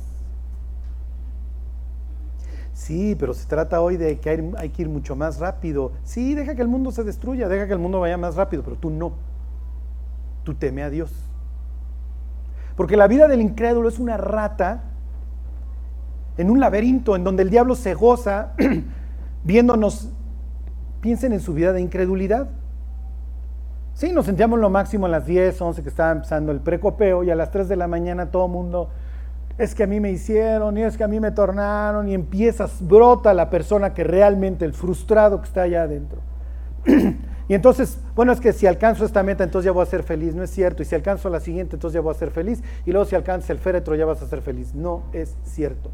Sí, 2.73 3.15
pero 3.19 3.33
se 3.33 3.47
trata 3.47 3.81
hoy 3.81 3.97
de 3.97 4.19
que 4.19 4.29
hay, 4.29 4.51
hay, 4.57 4.69
que 4.69 4.83
ir 4.83 4.89
mucho 4.89 5.15
más 5.15 5.39
rápido. 5.39 5.91
Sí, 6.03 6.35
deja 6.35 6.55
que 6.55 6.61
el 6.61 6.67
mundo 6.67 6.91
se 6.91 7.03
destruya, 7.03 7.47
deja 7.47 7.67
que 7.67 7.73
el 7.73 7.79
mundo 7.79 7.99
vaya 7.99 8.17
más 8.17 8.35
rápido, 8.35 8.63
pero 8.63 8.75
tú 8.75 8.89
no. 8.89 9.13
Tú 10.43 10.53
teme 10.53 10.83
a 10.83 10.89
Dios. 10.89 11.11
Porque 12.75 12.95
la 12.95 13.07
vida 13.07 13.27
del 13.27 13.41
incrédulo 13.41 13.89
es 13.89 13.97
una 13.97 14.15
rata 14.15 14.83
en 16.37 16.51
un 16.51 16.59
laberinto 16.59 17.15
en 17.15 17.23
donde 17.23 17.43
el 17.43 17.49
diablo 17.49 17.75
se 17.75 17.95
goza 17.95 18.53
viéndonos, 19.43 20.09
piensen 21.01 21.33
en 21.33 21.39
su 21.39 21.53
vida 21.53 21.73
de 21.73 21.81
incredulidad. 21.81 22.49
Sí, 23.97 24.11
nos 24.11 24.27
sentíamos 24.27 24.59
lo 24.59 24.69
máximo 24.69 25.07
a 25.07 25.09
las 25.09 25.25
10, 25.25 25.59
11 25.59 25.81
que 25.81 25.89
estaba 25.89 26.11
empezando 26.11 26.51
el 26.51 26.59
precopeo 26.59 27.23
y 27.23 27.31
a 27.31 27.35
las 27.35 27.49
3 27.49 27.67
de 27.67 27.75
la 27.75 27.87
mañana 27.87 28.29
todo 28.29 28.45
el 28.45 28.51
mundo, 28.51 28.89
es 29.57 29.73
que 29.73 29.81
a 29.81 29.87
mí 29.87 29.99
me 29.99 30.11
hicieron 30.11 30.77
y 30.77 30.83
es 30.83 30.95
que 30.97 31.03
a 31.03 31.07
mí 31.07 31.19
me 31.19 31.31
tornaron 31.31 32.07
y 32.07 32.13
empiezas, 32.13 32.77
brota 32.79 33.33
la 33.33 33.49
persona 33.49 33.95
que 33.95 34.03
realmente, 34.03 34.65
el 34.65 34.73
frustrado 34.73 35.41
que 35.41 35.47
está 35.47 35.63
allá 35.63 35.81
adentro. 35.81 36.19
y 36.85 37.55
entonces, 37.55 37.97
bueno, 38.15 38.33
es 38.33 38.39
que 38.39 38.53
si 38.53 38.67
alcanzo 38.67 39.03
esta 39.03 39.23
meta, 39.23 39.43
entonces 39.43 39.65
ya 39.65 39.71
voy 39.71 39.81
a 39.81 39.87
ser 39.87 40.03
feliz, 40.03 40.35
no 40.35 40.43
es 40.43 40.51
cierto. 40.51 40.83
Y 40.83 40.85
si 40.85 40.93
alcanzo 40.93 41.31
la 41.31 41.39
siguiente, 41.39 41.75
entonces 41.75 41.95
ya 41.95 42.01
voy 42.01 42.13
a 42.13 42.19
ser 42.19 42.29
feliz. 42.29 42.61
Y 42.85 42.91
luego 42.91 43.05
si 43.05 43.15
alcanza 43.15 43.51
el 43.51 43.57
féretro, 43.57 43.95
ya 43.95 44.05
vas 44.05 44.21
a 44.21 44.27
ser 44.27 44.43
feliz. 44.43 44.75
No 44.75 45.05
es 45.11 45.35
cierto. 45.41 45.89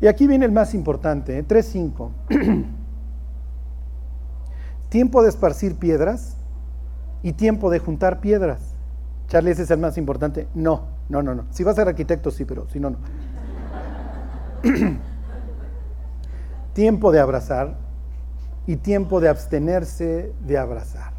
Y 0.00 0.06
aquí 0.06 0.26
viene 0.26 0.46
el 0.46 0.52
más 0.52 0.74
importante, 0.74 1.38
¿eh? 1.38 1.46
3.5. 1.46 2.10
tiempo 4.88 5.22
de 5.22 5.28
esparcir 5.28 5.76
piedras 5.76 6.36
y 7.22 7.32
tiempo 7.32 7.70
de 7.70 7.78
juntar 7.78 8.20
piedras. 8.20 8.74
Charlie, 9.28 9.52
ese 9.52 9.62
es 9.62 9.70
el 9.70 9.78
más 9.78 9.98
importante. 9.98 10.48
No, 10.54 10.86
no, 11.08 11.22
no, 11.22 11.34
no. 11.34 11.44
Si 11.50 11.62
va 11.62 11.72
a 11.72 11.74
ser 11.74 11.88
arquitecto, 11.88 12.30
sí, 12.30 12.44
pero 12.44 12.66
si 12.70 12.80
no, 12.80 12.90
no. 12.90 12.98
tiempo 16.72 17.12
de 17.12 17.20
abrazar 17.20 17.76
y 18.66 18.76
tiempo 18.76 19.20
de 19.20 19.28
abstenerse 19.28 20.32
de 20.46 20.58
abrazar. 20.58 21.12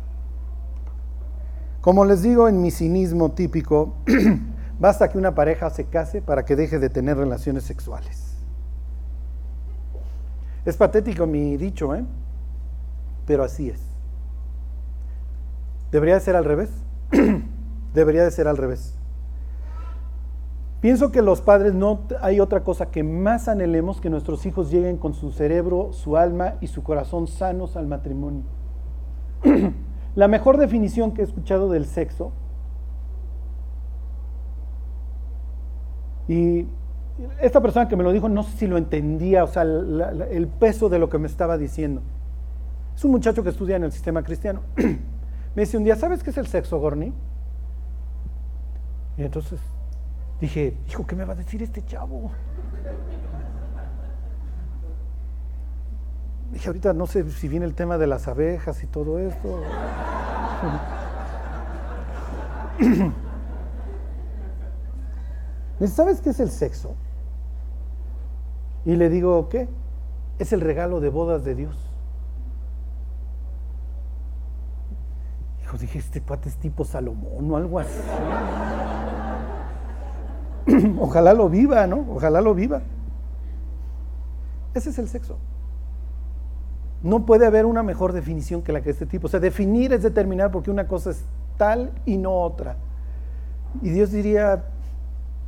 Como 1.82 2.06
les 2.06 2.22
digo 2.22 2.48
en 2.48 2.62
mi 2.62 2.72
cinismo 2.72 3.32
típico, 3.32 3.96
basta 4.80 5.10
que 5.10 5.18
una 5.18 5.34
pareja 5.34 5.70
se 5.70 5.86
case 5.86 6.22
para 6.22 6.46
que 6.46 6.56
deje 6.56 6.80
de 6.80 6.90
tener 6.90 7.18
relaciones 7.18 7.64
sexuales. 7.64 8.21
Es 10.66 10.78
patético 10.78 11.26
mi 11.26 11.58
dicho, 11.58 11.96
¿eh? 11.96 12.04
Pero 13.26 13.44
así 13.44 13.70
es. 13.70 13.82
¿Debería 15.92 16.16
de 16.16 16.22
ser 16.22 16.36
al 16.36 16.46
revés? 16.46 16.70
Debería 17.94 18.24
de 18.24 18.32
ser 18.32 18.48
al 18.48 18.58
revés. 18.58 18.96
Pienso 20.82 21.12
que 21.12 21.22
los 21.22 21.42
padres 21.42 21.76
no 21.76 22.02
hay 22.22 22.40
otra 22.40 22.64
cosa 22.64 22.90
que 22.90 23.04
más 23.04 23.48
anhelemos 23.48 24.02
que 24.02 24.10
nuestros 24.10 24.46
hijos 24.48 24.72
lleguen 24.72 24.98
con 24.98 25.14
su 25.14 25.32
cerebro, 25.32 25.94
su 25.94 26.18
alma 26.18 26.56
y 26.60 26.68
su 26.68 26.82
corazón 26.82 27.28
sanos 27.28 27.78
al 27.78 27.88
matrimonio. 27.88 28.44
La 30.16 30.28
mejor 30.28 30.58
definición 30.58 31.14
que 31.14 31.22
he 31.22 31.24
escuchado 31.24 31.70
del 31.70 31.86
sexo 31.86 32.32
y 36.28 36.68
esta 37.40 37.62
persona 37.62 37.88
que 37.88 37.96
me 37.96 38.04
lo 38.04 38.12
dijo 38.12 38.30
no 38.30 38.44
sé 38.44 38.58
si 38.58 38.68
lo 38.68 38.78
entendía, 38.78 39.44
o 39.44 39.48
sea, 39.48 39.64
el 39.64 40.50
peso 40.60 40.90
de 40.90 41.00
lo 41.00 41.10
que 41.10 41.18
me 41.18 41.28
estaba 41.28 41.58
diciendo. 41.58 42.02
Es 42.96 43.06
un 43.06 43.12
muchacho 43.12 43.44
que 43.44 43.50
estudia 43.50 43.76
en 43.76 43.84
el 43.84 43.92
sistema 43.92 44.24
cristiano. 44.24 44.62
me 44.76 45.62
dice 45.62 45.78
un 45.78 45.84
día, 45.84 45.96
¿sabes 45.96 46.24
qué 46.24 46.30
es 46.30 46.38
el 46.38 46.48
sexo, 46.48 46.80
Gorni? 46.80 47.14
Y 49.18 49.24
entonces 49.24 49.60
dije, 50.40 50.78
hijo, 50.88 51.06
¿qué 51.06 51.16
me 51.16 51.26
va 51.26 51.34
a 51.34 51.36
decir 51.36 51.62
este 51.62 51.84
chavo? 51.86 52.32
Dije, 56.52 56.68
ahorita 56.68 56.92
no 56.92 57.08
sé 57.08 57.30
si 57.32 57.48
viene 57.48 57.66
el 57.66 57.74
tema 57.74 57.98
de 57.98 58.08
las 58.08 58.28
abejas 58.28 58.84
y 58.84 58.88
todo 58.88 59.20
esto. 59.20 59.62
¿Sabes 65.88 66.22
qué 66.22 66.30
es 66.32 66.40
el 66.40 66.50
sexo? 66.50 66.96
Y 68.86 68.96
le 68.96 69.10
digo, 69.10 69.50
¿qué? 69.50 69.68
Es 70.40 70.54
el 70.54 70.62
regalo 70.62 71.00
de 71.00 71.10
bodas 71.10 71.44
de 71.44 71.56
Dios. 71.56 71.92
dije, 75.78 76.00
este 76.00 76.22
cuate 76.22 76.50
es 76.50 76.58
tipo 76.58 76.86
Salomón 76.86 77.52
o 77.52 77.58
algo 77.58 77.80
así. 77.80 78.00
Ojalá 81.00 81.34
lo 81.34 81.50
viva, 81.50 81.88
¿no? 81.88 82.06
Ojalá 82.10 82.42
lo 82.42 82.54
viva. 82.54 82.82
Ese 84.74 84.90
es 84.90 85.00
el 85.00 85.08
sexo. 85.10 85.38
No 87.04 87.26
puede 87.26 87.46
haber 87.46 87.66
una 87.66 87.84
mejor 87.84 88.14
definición 88.14 88.62
que 88.62 88.72
la 88.72 88.82
que 88.82 88.92
este 88.92 89.06
tipo. 89.06 89.28
O 89.28 89.30
sea, 89.30 89.40
definir 89.40 89.92
es 89.92 90.04
determinar 90.04 90.52
porque 90.52 90.72
una 90.72 90.88
cosa 90.88 91.12
es 91.12 91.24
tal 91.58 91.92
y 92.06 92.18
no 92.18 92.34
otra. 92.34 92.78
Y 93.82 93.90
Dios 93.90 94.12
diría, 94.12 94.66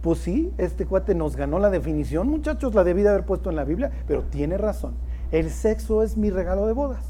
pues 0.03 0.19
sí, 0.19 0.53
este 0.57 0.85
cuate 0.85 1.15
nos 1.15 1.37
ganó 1.37 1.59
la 1.59 1.69
definición, 1.69 2.27
muchachos, 2.27 2.75
la 2.75 2.83
debí 2.83 3.03
de 3.03 3.09
haber 3.09 3.25
puesto 3.25 3.49
en 3.49 3.55
la 3.55 3.63
Biblia, 3.63 3.89
pero 4.05 4.23
tiene 4.23 4.57
razón. 4.57 4.95
El 5.31 5.49
sexo 5.49 6.03
es 6.03 6.17
mi 6.17 6.29
regalo 6.29 6.67
de 6.67 6.73
bodas. 6.73 7.05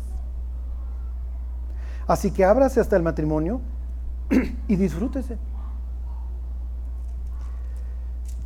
Así 2.05 2.29
que 2.29 2.45
ábrase 2.45 2.79
hasta 2.79 2.95
el 2.95 3.01
matrimonio 3.01 3.61
y 4.67 4.75
disfrútese. 4.75 5.39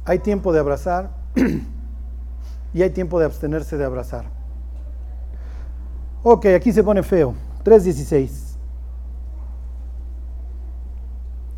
Hay 0.06 0.20
tiempo 0.20 0.54
de 0.54 0.60
abrazar 0.60 1.12
y 2.74 2.82
hay 2.82 2.92
tiempo 2.92 3.20
de 3.20 3.26
abstenerse 3.26 3.78
de 3.78 3.84
abrazar. 3.84 4.32
Ok, 6.24 6.46
aquí 6.56 6.72
se 6.72 6.86
pone 6.86 7.04
feo. 7.04 7.34
3.16. 7.66 8.56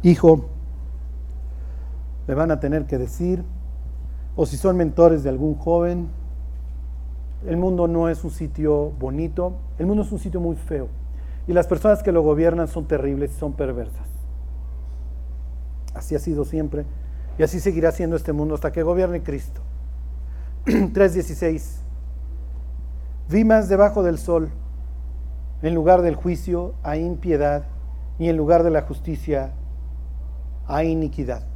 Hijo, 0.02 0.50
le 2.30 2.36
van 2.36 2.52
a 2.52 2.60
tener 2.60 2.86
que 2.86 3.00
decir, 3.00 3.44
o 4.36 4.46
si 4.46 4.56
son 4.56 4.78
mentores 4.78 5.24
de 5.24 5.30
algún 5.30 5.56
joven, 5.56 6.10
el 7.48 7.58
mundo 7.58 7.88
no 7.88 8.08
es 8.08 8.24
un 8.24 8.30
sitio 8.30 8.92
bonito, 9.00 9.56
el 9.80 9.88
mundo 9.88 10.04
es 10.04 10.12
un 10.12 10.20
sitio 10.20 10.40
muy 10.40 10.56
feo. 10.56 10.90
Y 11.48 11.54
las 11.54 11.66
personas 11.66 12.04
que 12.04 12.12
lo 12.12 12.22
gobiernan 12.22 12.68
son 12.68 12.86
terribles 12.86 13.32
y 13.32 13.40
son 13.40 13.54
perversas. 13.54 14.08
Así 15.96 16.14
ha 16.14 16.20
sido 16.20 16.46
siempre. 16.46 16.86
Y 17.40 17.42
así 17.42 17.60
seguirá 17.60 17.92
siendo 17.92 18.16
este 18.16 18.32
mundo 18.32 18.54
hasta 18.54 18.72
que 18.72 18.84
gobierne 18.84 19.24
Cristo. 19.24 19.62
3.16. 20.66 21.80
Vi 23.28 23.44
más 23.44 23.70
debajo 23.70 24.04
del 24.04 24.20
sol, 24.20 24.52
en 25.64 25.74
lugar 25.74 26.04
del 26.04 26.14
juicio, 26.14 26.76
hay 26.84 27.04
impiedad, 27.04 27.64
y 28.20 28.30
en 28.30 28.38
lugar 28.38 28.62
de 28.62 28.70
la 28.70 28.84
justicia, 28.84 29.54
hay 30.68 30.90
iniquidad. 30.90 31.50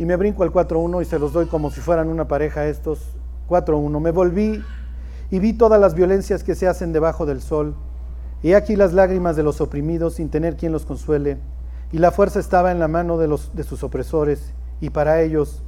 Y 0.00 0.06
me 0.06 0.16
brinco 0.16 0.42
al 0.42 0.50
4.1 0.50 1.02
y 1.02 1.04
se 1.04 1.18
los 1.18 1.34
doy 1.34 1.44
como 1.44 1.70
si 1.70 1.80
fueran 1.80 2.08
una 2.08 2.26
pareja 2.26 2.66
estos. 2.66 3.16
4.1. 3.50 4.00
Me 4.00 4.12
volví 4.12 4.64
y 5.30 5.38
vi 5.38 5.52
todas 5.52 5.78
las 5.78 5.94
violencias 5.94 6.42
que 6.42 6.54
se 6.54 6.66
hacen 6.66 6.92
debajo 6.92 7.26
del 7.26 7.42
sol 7.42 7.74
y 8.42 8.54
aquí 8.54 8.76
las 8.76 8.94
lágrimas 8.94 9.36
de 9.36 9.42
los 9.42 9.60
oprimidos 9.60 10.14
sin 10.14 10.30
tener 10.30 10.56
quien 10.56 10.72
los 10.72 10.86
consuele, 10.86 11.36
y 11.92 11.98
la 11.98 12.10
fuerza 12.10 12.40
estaba 12.40 12.72
en 12.72 12.78
la 12.78 12.88
mano 12.88 13.18
de, 13.18 13.28
los, 13.28 13.54
de 13.54 13.62
sus 13.62 13.82
opresores, 13.82 14.54
y 14.80 14.88
para 14.88 15.20
ellos 15.20 15.62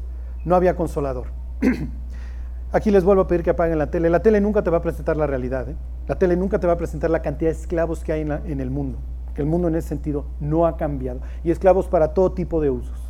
no 0.46 0.56
había 0.56 0.76
consolador. 0.76 1.26
Aquí 2.72 2.90
les 2.90 3.04
vuelvo 3.04 3.22
a 3.22 3.26
pedir 3.26 3.42
que 3.42 3.50
apaguen 3.50 3.78
la 3.78 3.90
tele. 3.90 4.08
La 4.08 4.22
tele 4.22 4.40
nunca 4.40 4.62
te 4.62 4.70
va 4.70 4.78
a 4.78 4.82
presentar 4.82 5.18
la 5.18 5.26
realidad. 5.26 5.68
¿eh? 5.68 5.76
La 6.08 6.18
tele 6.18 6.36
nunca 6.36 6.58
te 6.58 6.66
va 6.66 6.72
a 6.72 6.78
presentar 6.78 7.10
la 7.10 7.20
cantidad 7.20 7.50
de 7.50 7.58
esclavos 7.58 8.02
que 8.02 8.14
hay 8.14 8.22
en, 8.22 8.32
en 8.32 8.60
el 8.62 8.70
mundo. 8.70 8.98
Que 9.34 9.42
el 9.42 9.48
mundo 9.48 9.68
en 9.68 9.74
ese 9.74 9.88
sentido 9.88 10.24
no 10.40 10.66
ha 10.66 10.78
cambiado. 10.78 11.20
Y 11.44 11.50
esclavos 11.50 11.86
para 11.88 12.14
todo 12.14 12.32
tipo 12.32 12.62
de 12.62 12.70
usos. 12.70 13.01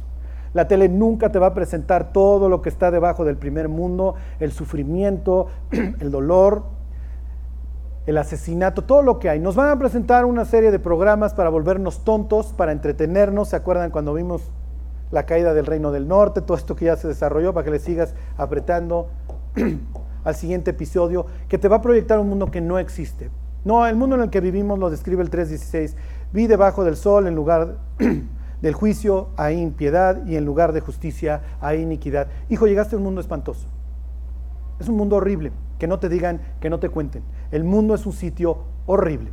La 0.55 0.69
tele 0.69 0.89
nunca 0.89 1.33
te 1.33 1.39
va 1.39 1.49
a 1.49 1.55
presentar 1.55 2.13
todo 2.13 2.49
lo 2.49 2.61
que 2.61 2.69
está 2.69 2.91
debajo 2.91 3.25
del 3.25 3.37
primer 3.37 3.69
mundo, 3.69 4.15
el 4.39 4.53
sufrimiento, 4.53 5.47
el 5.71 6.11
dolor, 6.11 6.65
el 8.07 8.19
asesinato, 8.19 8.83
todo 8.83 9.03
lo 9.03 9.19
que 9.19 9.31
hay. 9.31 9.41
Nos 9.41 9.57
van 9.57 9.71
a 9.71 9.79
presentar 9.79 10.25
una 10.25 10.45
serie 10.45 10.71
de 10.71 10.79
programas 10.79 11.35
para 11.35 11.49
volvernos 11.49 12.05
tontos, 12.05 12.53
para 12.53 12.73
entretenernos. 12.73 13.49
¿Se 13.49 13.57
acuerdan 13.57 13.91
cuando 13.91 14.13
vimos 14.13 14.51
la 15.11 15.25
caída 15.25 15.55
del 15.55 15.67
Reino 15.67 15.93
del 15.93 16.09
Norte? 16.09 16.43
Todo 16.43 16.57
esto 16.57 16.77
que 16.77 16.87
ya 16.87 16.97
se 16.97 17.09
desarrolló 17.09 17.55
para 17.55 17.65
que 17.65 17.71
le 17.71 17.79
sigas 17.79 18.15
apretando 18.37 19.09
al 20.25 20.35
siguiente 20.35 20.73
episodio, 20.73 21.27
que 21.49 21.59
te 21.59 21.69
va 21.69 21.77
a 21.77 21.83
proyectar 21.83 22.19
un 22.19 22.29
mundo 22.29 22.51
que 22.51 22.61
no 22.61 22.79
existe. 22.79 23.31
No, 23.65 23.87
el 23.87 23.97
mundo 23.97 24.17
en 24.17 24.23
el 24.23 24.31
que 24.31 24.41
vivimos 24.41 24.79
lo 24.79 24.91
describe 24.91 25.23
el 25.23 25.31
3.16. 25.31 25.95
Vi 26.33 26.47
debajo 26.47 26.85
del 26.85 26.97
sol 26.97 27.27
en 27.27 27.35
lugar 27.37 27.77
del 28.63 28.75
juicio 28.75 29.31
hay 29.37 29.61
impiedad 29.61 30.25
y 30.25 30.37
en 30.37 30.45
lugar 30.45 30.73
de 30.73 30.81
justicia 30.81 31.43
hay 31.61 31.81
iniquidad. 31.81 32.29
Hijo, 32.49 32.69
llegaste 32.69 32.95
a 32.95 32.99
un 32.99 33.05
mundo 33.05 33.21
espantoso. 33.21 33.67
Es 34.79 34.89
un 34.89 34.97
mundo 34.97 35.17
horrible. 35.17 35.53
Que 35.81 35.89
no 35.89 35.99
te 35.99 36.09
digan, 36.09 36.41
que 36.61 36.71
no 36.71 36.79
te 36.79 36.89
cuenten. 36.89 37.25
El 37.51 37.65
mundo 37.65 37.95
es 37.95 38.07
un 38.07 38.13
sitio 38.13 38.59
horrible. 38.87 39.33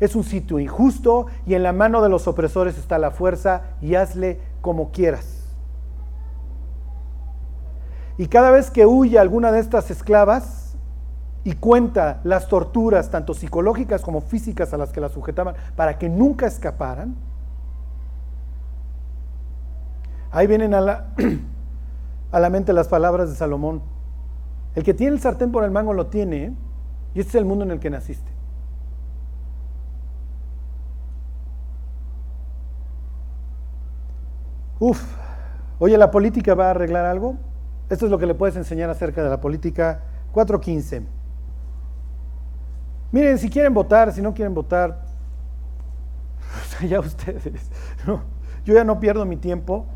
Es 0.00 0.16
un 0.16 0.24
sitio 0.24 0.58
injusto 0.58 1.26
y 1.46 1.52
en 1.52 1.62
la 1.62 1.74
mano 1.74 2.02
de 2.02 2.08
los 2.08 2.26
opresores 2.26 2.78
está 2.78 2.98
la 2.98 3.10
fuerza 3.10 3.62
y 3.82 3.94
hazle 3.94 4.40
como 4.62 4.90
quieras. 4.90 5.42
Y 8.16 8.28
cada 8.28 8.50
vez 8.50 8.70
que 8.70 8.86
huye 8.86 9.18
alguna 9.18 9.52
de 9.52 9.60
estas 9.60 9.90
esclavas 9.90 10.76
y 11.44 11.52
cuenta 11.54 12.20
las 12.24 12.48
torturas, 12.48 13.10
tanto 13.10 13.34
psicológicas 13.34 14.00
como 14.00 14.22
físicas, 14.22 14.72
a 14.72 14.78
las 14.78 14.92
que 14.92 15.00
la 15.00 15.10
sujetaban, 15.10 15.56
para 15.76 15.98
que 15.98 16.08
nunca 16.08 16.46
escaparan, 16.46 17.16
ahí 20.32 20.46
vienen 20.46 20.74
a 20.74 20.80
la, 20.80 21.06
a 22.32 22.40
la 22.40 22.50
mente 22.50 22.72
las 22.72 22.88
palabras 22.88 23.30
de 23.30 23.36
Salomón. 23.36 23.82
El 24.74 24.82
que 24.82 24.94
tiene 24.94 25.14
el 25.14 25.20
sartén 25.20 25.52
por 25.52 25.64
el 25.64 25.70
mango 25.70 25.92
lo 25.92 26.06
tiene, 26.06 26.54
y 27.14 27.20
este 27.20 27.30
es 27.30 27.34
el 27.36 27.44
mundo 27.44 27.64
en 27.64 27.70
el 27.70 27.78
que 27.78 27.90
naciste. 27.90 28.32
Uf, 34.80 35.00
oye, 35.78 35.96
¿la 35.96 36.10
política 36.10 36.54
va 36.54 36.68
a 36.68 36.70
arreglar 36.70 37.04
algo? 37.04 37.36
Esto 37.88 38.06
es 38.06 38.10
lo 38.10 38.18
que 38.18 38.26
le 38.26 38.34
puedes 38.34 38.56
enseñar 38.56 38.90
acerca 38.90 39.22
de 39.22 39.28
la 39.28 39.40
política 39.40 40.00
415. 40.32 41.02
Miren, 43.12 43.38
si 43.38 43.50
quieren 43.50 43.74
votar, 43.74 44.10
si 44.12 44.22
no 44.22 44.32
quieren 44.32 44.54
votar, 44.54 45.04
ya 46.88 46.98
ustedes. 46.98 47.70
yo 48.64 48.74
ya 48.74 48.82
no 48.82 48.98
pierdo 48.98 49.26
mi 49.26 49.36
tiempo. 49.36 49.86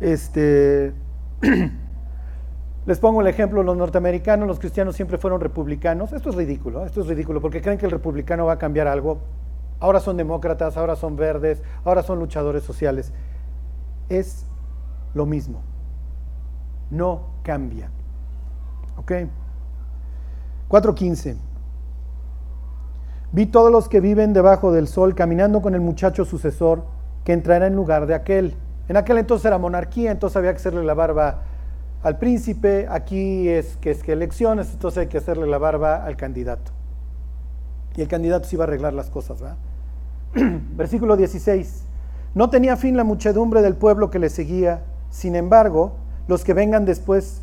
Este, 0.00 0.92
Les 2.86 2.98
pongo 2.98 3.20
el 3.20 3.26
ejemplo, 3.26 3.62
los 3.62 3.76
norteamericanos, 3.76 4.48
los 4.48 4.58
cristianos 4.58 4.96
siempre 4.96 5.18
fueron 5.18 5.40
republicanos. 5.40 6.12
Esto 6.12 6.30
es 6.30 6.34
ridículo, 6.34 6.86
esto 6.86 7.02
es 7.02 7.06
ridículo, 7.06 7.40
porque 7.40 7.60
creen 7.60 7.78
que 7.78 7.84
el 7.84 7.92
republicano 7.92 8.46
va 8.46 8.54
a 8.54 8.58
cambiar 8.58 8.88
algo. 8.88 9.18
Ahora 9.80 10.00
son 10.00 10.16
demócratas, 10.16 10.76
ahora 10.76 10.96
son 10.96 11.16
verdes, 11.16 11.62
ahora 11.84 12.02
son 12.02 12.18
luchadores 12.18 12.64
sociales. 12.64 13.12
Es 14.08 14.46
lo 15.14 15.26
mismo. 15.26 15.62
No 16.90 17.26
cambia. 17.42 17.90
¿Ok? 18.96 19.12
4.15. 20.68 21.36
Vi 23.32 23.46
todos 23.46 23.70
los 23.70 23.88
que 23.88 24.00
viven 24.00 24.32
debajo 24.32 24.72
del 24.72 24.88
sol 24.88 25.14
caminando 25.14 25.62
con 25.62 25.74
el 25.74 25.80
muchacho 25.80 26.24
sucesor 26.24 26.84
que 27.24 27.34
entrará 27.34 27.66
en 27.66 27.76
lugar 27.76 28.06
de 28.06 28.14
aquel. 28.14 28.56
En 28.90 28.96
aquel 28.96 29.18
entonces 29.18 29.44
era 29.44 29.56
monarquía, 29.56 30.10
entonces 30.10 30.36
había 30.36 30.50
que 30.50 30.56
hacerle 30.56 30.82
la 30.82 30.94
barba 30.94 31.42
al 32.02 32.18
príncipe, 32.18 32.88
aquí 32.90 33.48
es 33.48 33.76
que 33.76 33.92
es 33.92 34.02
que 34.02 34.10
elecciones, 34.10 34.72
entonces 34.72 35.02
hay 35.02 35.06
que 35.06 35.18
hacerle 35.18 35.46
la 35.46 35.58
barba 35.58 36.04
al 36.04 36.16
candidato. 36.16 36.72
Y 37.94 38.02
el 38.02 38.08
candidato 38.08 38.48
sí 38.48 38.56
va 38.56 38.64
a 38.64 38.66
arreglar 38.66 38.92
las 38.92 39.08
cosas, 39.08 39.40
¿verdad? 39.40 39.58
Versículo 40.74 41.16
16. 41.16 41.84
No 42.34 42.50
tenía 42.50 42.76
fin 42.76 42.96
la 42.96 43.04
muchedumbre 43.04 43.62
del 43.62 43.76
pueblo 43.76 44.10
que 44.10 44.18
le 44.18 44.28
seguía, 44.28 44.82
sin 45.08 45.36
embargo, 45.36 45.92
los 46.26 46.42
que 46.42 46.52
vengan 46.52 46.84
después 46.84 47.42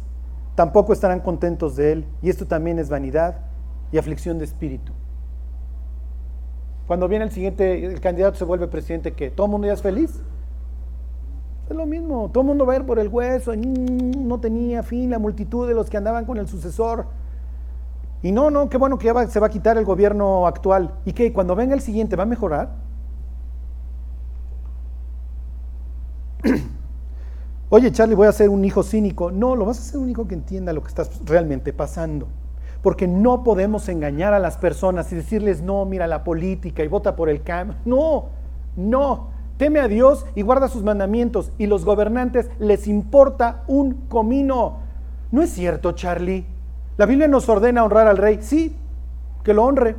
tampoco 0.55 0.91
estarán 0.91 1.21
contentos 1.21 1.77
de 1.77 1.93
él, 1.93 2.05
y 2.21 2.29
esto 2.29 2.45
también 2.45 2.77
es 2.77 2.89
vanidad 2.89 3.37
y 3.93 3.97
aflicción 3.97 4.37
de 4.37 4.43
espíritu. 4.43 4.91
Cuando 6.87 7.07
viene 7.07 7.23
el 7.23 7.31
siguiente, 7.31 7.85
el 7.85 8.01
candidato 8.01 8.37
se 8.37 8.43
vuelve 8.43 8.67
presidente, 8.67 9.13
¿qué? 9.13 9.29
¿Todo 9.29 9.45
el 9.45 9.51
mundo 9.51 9.67
ya 9.67 9.73
es 9.75 9.81
feliz? 9.81 10.21
Es 11.69 11.75
lo 11.75 11.85
mismo, 11.85 12.29
todo 12.31 12.41
el 12.41 12.47
mundo 12.47 12.65
va 12.65 12.73
a 12.73 12.75
ir 12.77 12.85
por 12.85 12.97
el 12.97 13.09
hueso, 13.09 13.51
no 13.55 14.39
tenía 14.39 14.83
fin 14.83 15.09
la 15.09 15.19
multitud 15.19 15.67
de 15.67 15.73
los 15.73 15.89
que 15.89 15.97
andaban 15.97 16.25
con 16.25 16.37
el 16.37 16.47
sucesor. 16.47 17.07
Y 18.23 18.31
no, 18.31 18.49
no, 18.49 18.69
qué 18.69 18.77
bueno 18.77 18.97
que 18.97 19.07
ya 19.07 19.27
se 19.27 19.39
va 19.39 19.47
a 19.47 19.49
quitar 19.49 19.77
el 19.77 19.83
gobierno 19.85 20.47
actual. 20.47 20.91
¿Y 21.05 21.13
que 21.13 21.33
cuando 21.33 21.55
venga 21.55 21.75
el 21.75 21.81
siguiente 21.81 22.15
va 22.15 22.23
a 22.23 22.27
mejorar? 22.27 22.71
Oye, 27.69 27.91
Charlie, 27.91 28.15
voy 28.15 28.27
a 28.27 28.31
ser 28.31 28.49
un 28.49 28.63
hijo 28.63 28.81
cínico. 28.81 29.29
No, 29.29 29.55
lo 29.55 29.65
vas 29.65 29.77
a 29.79 29.81
ser 29.81 29.99
un 29.99 30.09
hijo 30.09 30.27
que 30.27 30.35
entienda 30.35 30.71
lo 30.73 30.81
que 30.81 30.87
estás 30.87 31.21
realmente 31.25 31.73
pasando. 31.73 32.27
Porque 32.81 33.07
no 33.07 33.43
podemos 33.43 33.89
engañar 33.89 34.33
a 34.33 34.39
las 34.39 34.57
personas 34.57 35.11
y 35.11 35.17
decirles, 35.17 35.61
no, 35.61 35.85
mira 35.85 36.07
la 36.07 36.23
política 36.23 36.83
y 36.83 36.87
vota 36.87 37.15
por 37.15 37.29
el 37.29 37.43
cambio. 37.43 37.75
No, 37.85 38.29
no. 38.77 39.36
Teme 39.57 39.79
a 39.79 39.87
Dios 39.87 40.25
y 40.35 40.43
guarda 40.43 40.67
sus 40.67 40.83
mandamientos 40.83 41.51
y 41.57 41.65
los 41.65 41.83
gobernantes 41.83 42.49
les 42.59 42.87
importa 42.87 43.63
un 43.67 43.93
comino. 44.07 44.77
¿No 45.31 45.41
es 45.41 45.49
cierto, 45.49 45.93
Charlie? 45.93 46.45
La 46.95 47.07
Biblia 47.07 47.27
nos 47.27 47.49
ordena 47.49 47.83
honrar 47.83 48.07
al 48.07 48.17
rey. 48.17 48.37
Sí, 48.41 48.75
que 49.43 49.55
lo 49.55 49.63
honre, 49.63 49.95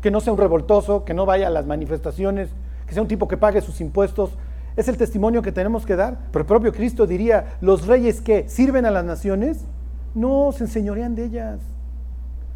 que 0.00 0.12
no 0.12 0.20
sea 0.20 0.32
un 0.32 0.38
revoltoso, 0.38 1.04
que 1.04 1.14
no 1.14 1.26
vaya 1.26 1.48
a 1.48 1.50
las 1.50 1.66
manifestaciones, 1.66 2.50
que 2.86 2.94
sea 2.94 3.02
un 3.02 3.08
tipo 3.08 3.26
que 3.26 3.36
pague 3.36 3.60
sus 3.60 3.80
impuestos. 3.80 4.30
Es 4.76 4.86
el 4.86 4.96
testimonio 4.96 5.42
que 5.42 5.50
tenemos 5.50 5.84
que 5.84 5.96
dar. 5.96 6.18
Pero 6.30 6.42
el 6.42 6.46
propio 6.46 6.72
Cristo 6.72 7.08
diría, 7.08 7.56
los 7.60 7.88
reyes 7.88 8.20
que 8.20 8.48
sirven 8.48 8.86
a 8.86 8.92
las 8.92 9.04
naciones, 9.04 9.64
no 10.14 10.52
se 10.52 10.64
enseñorean 10.64 11.16
de 11.16 11.24
ellas. 11.24 11.58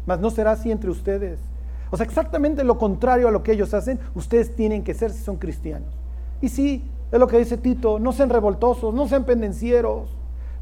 Mas 0.05 0.19
no 0.19 0.31
será 0.31 0.51
así 0.51 0.71
entre 0.71 0.89
ustedes. 0.89 1.39
O 1.89 1.97
sea, 1.97 2.05
exactamente 2.05 2.63
lo 2.63 2.77
contrario 2.77 3.27
a 3.27 3.31
lo 3.31 3.43
que 3.43 3.51
ellos 3.51 3.73
hacen, 3.73 3.99
ustedes 4.15 4.55
tienen 4.55 4.83
que 4.83 4.93
ser 4.93 5.11
si 5.11 5.21
son 5.21 5.35
cristianos. 5.35 6.00
Y 6.41 6.49
sí, 6.49 6.89
es 7.11 7.19
lo 7.19 7.27
que 7.27 7.37
dice 7.37 7.57
Tito, 7.57 7.99
no 7.99 8.11
sean 8.11 8.29
revoltosos, 8.29 8.93
no 8.93 9.07
sean 9.07 9.25
pendencieros, 9.25 10.09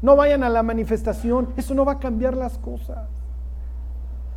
no 0.02 0.16
vayan 0.16 0.44
a 0.44 0.48
la 0.48 0.62
manifestación, 0.62 1.48
eso 1.56 1.74
no 1.74 1.84
va 1.84 1.92
a 1.92 1.98
cambiar 1.98 2.36
las 2.36 2.58
cosas. 2.58 3.08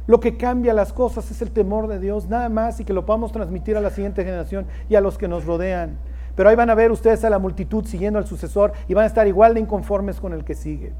Lo 0.06 0.20
que 0.20 0.38
cambia 0.38 0.74
las 0.74 0.92
cosas 0.92 1.30
es 1.32 1.42
el 1.42 1.52
temor 1.52 1.88
de 1.88 2.00
Dios, 2.00 2.28
nada 2.28 2.50
más, 2.50 2.80
y 2.80 2.86
que 2.86 2.94
lo 2.94 3.06
podamos 3.06 3.32
transmitir 3.32 3.78
a 3.78 3.82
la 3.82 3.90
siguiente 3.90 4.24
generación 4.24 4.66
y 4.90 4.96
a 4.96 5.02
los 5.02 5.18
que 5.18 5.28
nos 5.28 5.46
rodean. 5.46 5.98
Pero 6.36 6.50
ahí 6.50 6.56
van 6.56 6.70
a 6.70 6.76
ver 6.76 6.92
ustedes 6.92 7.24
a 7.24 7.30
la 7.30 7.40
multitud 7.40 7.86
siguiendo 7.86 8.20
al 8.20 8.26
sucesor 8.26 8.74
y 8.88 8.94
van 8.94 9.06
a 9.06 9.08
estar 9.08 9.28
igual 9.28 9.54
de 9.54 9.62
inconformes 9.62 10.20
con 10.20 10.34
el 10.34 10.44
que 10.44 10.56
sigue. 10.56 10.94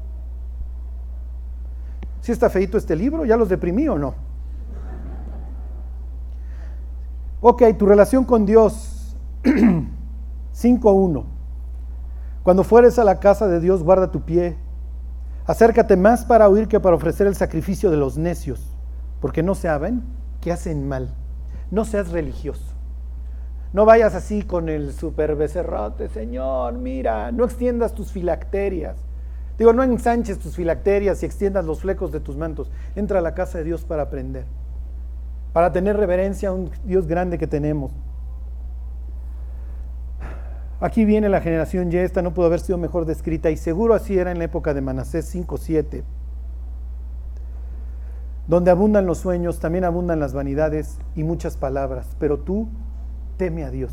Si 2.20 2.32
está 2.32 2.48
feito 2.48 2.78
este 2.78 2.96
libro, 2.96 3.24
¿ya 3.26 3.36
los 3.36 3.48
deprimí 3.48 3.86
o 3.88 3.98
no? 3.98 4.14
Ok, 7.42 7.62
tu 7.76 7.84
relación 7.84 8.24
con 8.24 8.46
Dios. 8.46 9.16
5.1. 10.54 11.24
Cuando 12.42 12.62
fueres 12.62 12.98
a 12.98 13.04
la 13.04 13.18
casa 13.18 13.48
de 13.48 13.58
Dios, 13.58 13.82
guarda 13.82 14.10
tu 14.10 14.20
pie. 14.20 14.56
Acércate 15.46 15.96
más 15.96 16.24
para 16.24 16.48
oír 16.48 16.68
que 16.68 16.80
para 16.80 16.96
ofrecer 16.96 17.26
el 17.26 17.34
sacrificio 17.34 17.90
de 17.90 17.96
los 17.96 18.16
necios, 18.16 18.62
porque 19.20 19.42
no 19.42 19.54
saben 19.54 20.02
que 20.40 20.52
hacen 20.52 20.86
mal. 20.86 21.14
No 21.70 21.84
seas 21.84 22.10
religioso. 22.10 22.74
No 23.72 23.84
vayas 23.84 24.14
así 24.14 24.42
con 24.42 24.68
el 24.68 24.92
super 24.92 25.34
becerrote, 25.34 26.08
Señor, 26.08 26.74
mira, 26.74 27.32
no 27.32 27.44
extiendas 27.44 27.92
tus 27.92 28.12
filacterias. 28.12 28.96
Digo, 29.58 29.72
no 29.72 29.82
ensanches 29.82 30.38
tus 30.38 30.54
filacterias 30.54 31.22
y 31.22 31.26
extiendas 31.26 31.64
los 31.64 31.80
flecos 31.80 32.12
de 32.12 32.20
tus 32.20 32.36
mantos. 32.36 32.70
Entra 32.94 33.18
a 33.18 33.22
la 33.22 33.34
casa 33.34 33.58
de 33.58 33.64
Dios 33.64 33.84
para 33.84 34.02
aprender, 34.02 34.44
para 35.52 35.72
tener 35.72 35.96
reverencia 35.96 36.50
a 36.50 36.52
un 36.52 36.70
Dios 36.84 37.08
grande 37.08 37.38
que 37.38 37.48
tenemos. 37.48 37.90
Aquí 40.80 41.04
viene 41.04 41.28
la 41.28 41.40
generación 41.40 41.90
Y, 41.92 41.96
esta 41.96 42.22
no 42.22 42.34
pudo 42.34 42.46
haber 42.46 42.60
sido 42.60 42.78
mejor 42.78 43.06
descrita 43.06 43.50
y 43.50 43.56
seguro 43.56 43.94
así 43.94 44.18
era 44.18 44.30
en 44.32 44.38
la 44.38 44.44
época 44.44 44.74
de 44.74 44.80
Manasés 44.80 45.34
5-7. 45.34 46.02
Donde 48.46 48.70
abundan 48.70 49.06
los 49.06 49.18
sueños, 49.18 49.60
también 49.60 49.84
abundan 49.84 50.20
las 50.20 50.34
vanidades 50.34 50.98
y 51.14 51.24
muchas 51.24 51.56
palabras, 51.56 52.16
pero 52.18 52.38
tú 52.38 52.68
teme 53.36 53.64
a 53.64 53.70
Dios. 53.70 53.92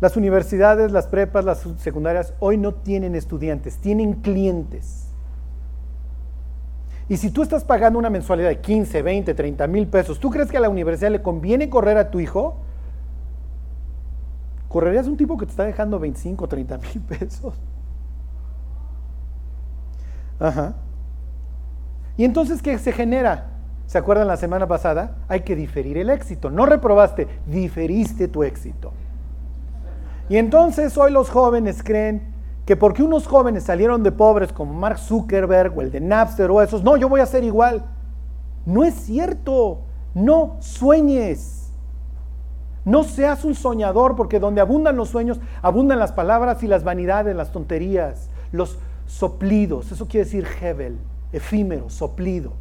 Las 0.00 0.16
universidades, 0.16 0.90
las 0.90 1.06
prepas, 1.06 1.44
las 1.44 1.64
secundarias 1.78 2.34
hoy 2.40 2.58
no 2.58 2.74
tienen 2.74 3.14
estudiantes, 3.14 3.78
tienen 3.78 4.14
clientes. 4.14 5.12
Y 7.08 7.18
si 7.18 7.30
tú 7.30 7.42
estás 7.42 7.62
pagando 7.62 8.00
una 8.00 8.10
mensualidad 8.10 8.48
de 8.48 8.60
15, 8.60 9.02
20, 9.02 9.34
30 9.34 9.66
mil 9.68 9.86
pesos, 9.86 10.18
¿tú 10.18 10.30
crees 10.30 10.50
que 10.50 10.56
a 10.56 10.60
la 10.60 10.68
universidad 10.68 11.12
le 11.12 11.22
conviene 11.22 11.70
correr 11.70 11.98
a 11.98 12.10
tu 12.10 12.18
hijo? 12.18 12.56
¿Correrías 14.72 15.06
un 15.06 15.18
tipo 15.18 15.36
que 15.36 15.44
te 15.44 15.50
está 15.50 15.64
dejando 15.64 15.98
25, 15.98 16.48
30 16.48 16.78
mil 16.78 17.00
pesos? 17.18 17.52
Ajá. 20.40 20.76
Y 22.16 22.24
entonces, 22.24 22.62
¿qué 22.62 22.78
se 22.78 22.90
genera? 22.90 23.50
¿Se 23.86 23.98
acuerdan 23.98 24.26
la 24.26 24.38
semana 24.38 24.66
pasada? 24.66 25.18
Hay 25.28 25.40
que 25.40 25.54
diferir 25.54 25.98
el 25.98 26.08
éxito. 26.08 26.50
No 26.50 26.64
reprobaste, 26.64 27.28
diferiste 27.46 28.28
tu 28.28 28.42
éxito. 28.44 28.92
Y 30.30 30.38
entonces 30.38 30.96
hoy 30.96 31.12
los 31.12 31.28
jóvenes 31.28 31.82
creen 31.82 32.32
que 32.64 32.74
porque 32.74 33.02
unos 33.02 33.26
jóvenes 33.26 33.64
salieron 33.64 34.02
de 34.02 34.10
pobres 34.10 34.54
como 34.54 34.72
Mark 34.72 34.98
Zuckerberg 34.98 35.76
o 35.76 35.82
el 35.82 35.90
de 35.90 36.00
Napster 36.00 36.50
o 36.50 36.62
esos, 36.62 36.82
no, 36.82 36.96
yo 36.96 37.10
voy 37.10 37.20
a 37.20 37.26
ser 37.26 37.44
igual. 37.44 37.84
No 38.64 38.84
es 38.84 38.94
cierto. 38.94 39.82
No 40.14 40.56
sueñes. 40.60 41.61
No 42.84 43.04
seas 43.04 43.44
un 43.44 43.54
soñador 43.54 44.16
porque 44.16 44.40
donde 44.40 44.60
abundan 44.60 44.96
los 44.96 45.08
sueños, 45.08 45.40
abundan 45.62 45.98
las 45.98 46.12
palabras 46.12 46.62
y 46.62 46.66
las 46.66 46.82
vanidades, 46.82 47.36
las 47.36 47.52
tonterías, 47.52 48.28
los 48.50 48.78
soplidos. 49.06 49.92
Eso 49.92 50.08
quiere 50.08 50.24
decir 50.24 50.46
Hebel, 50.60 50.98
efímero, 51.32 51.90
soplido. 51.90 52.52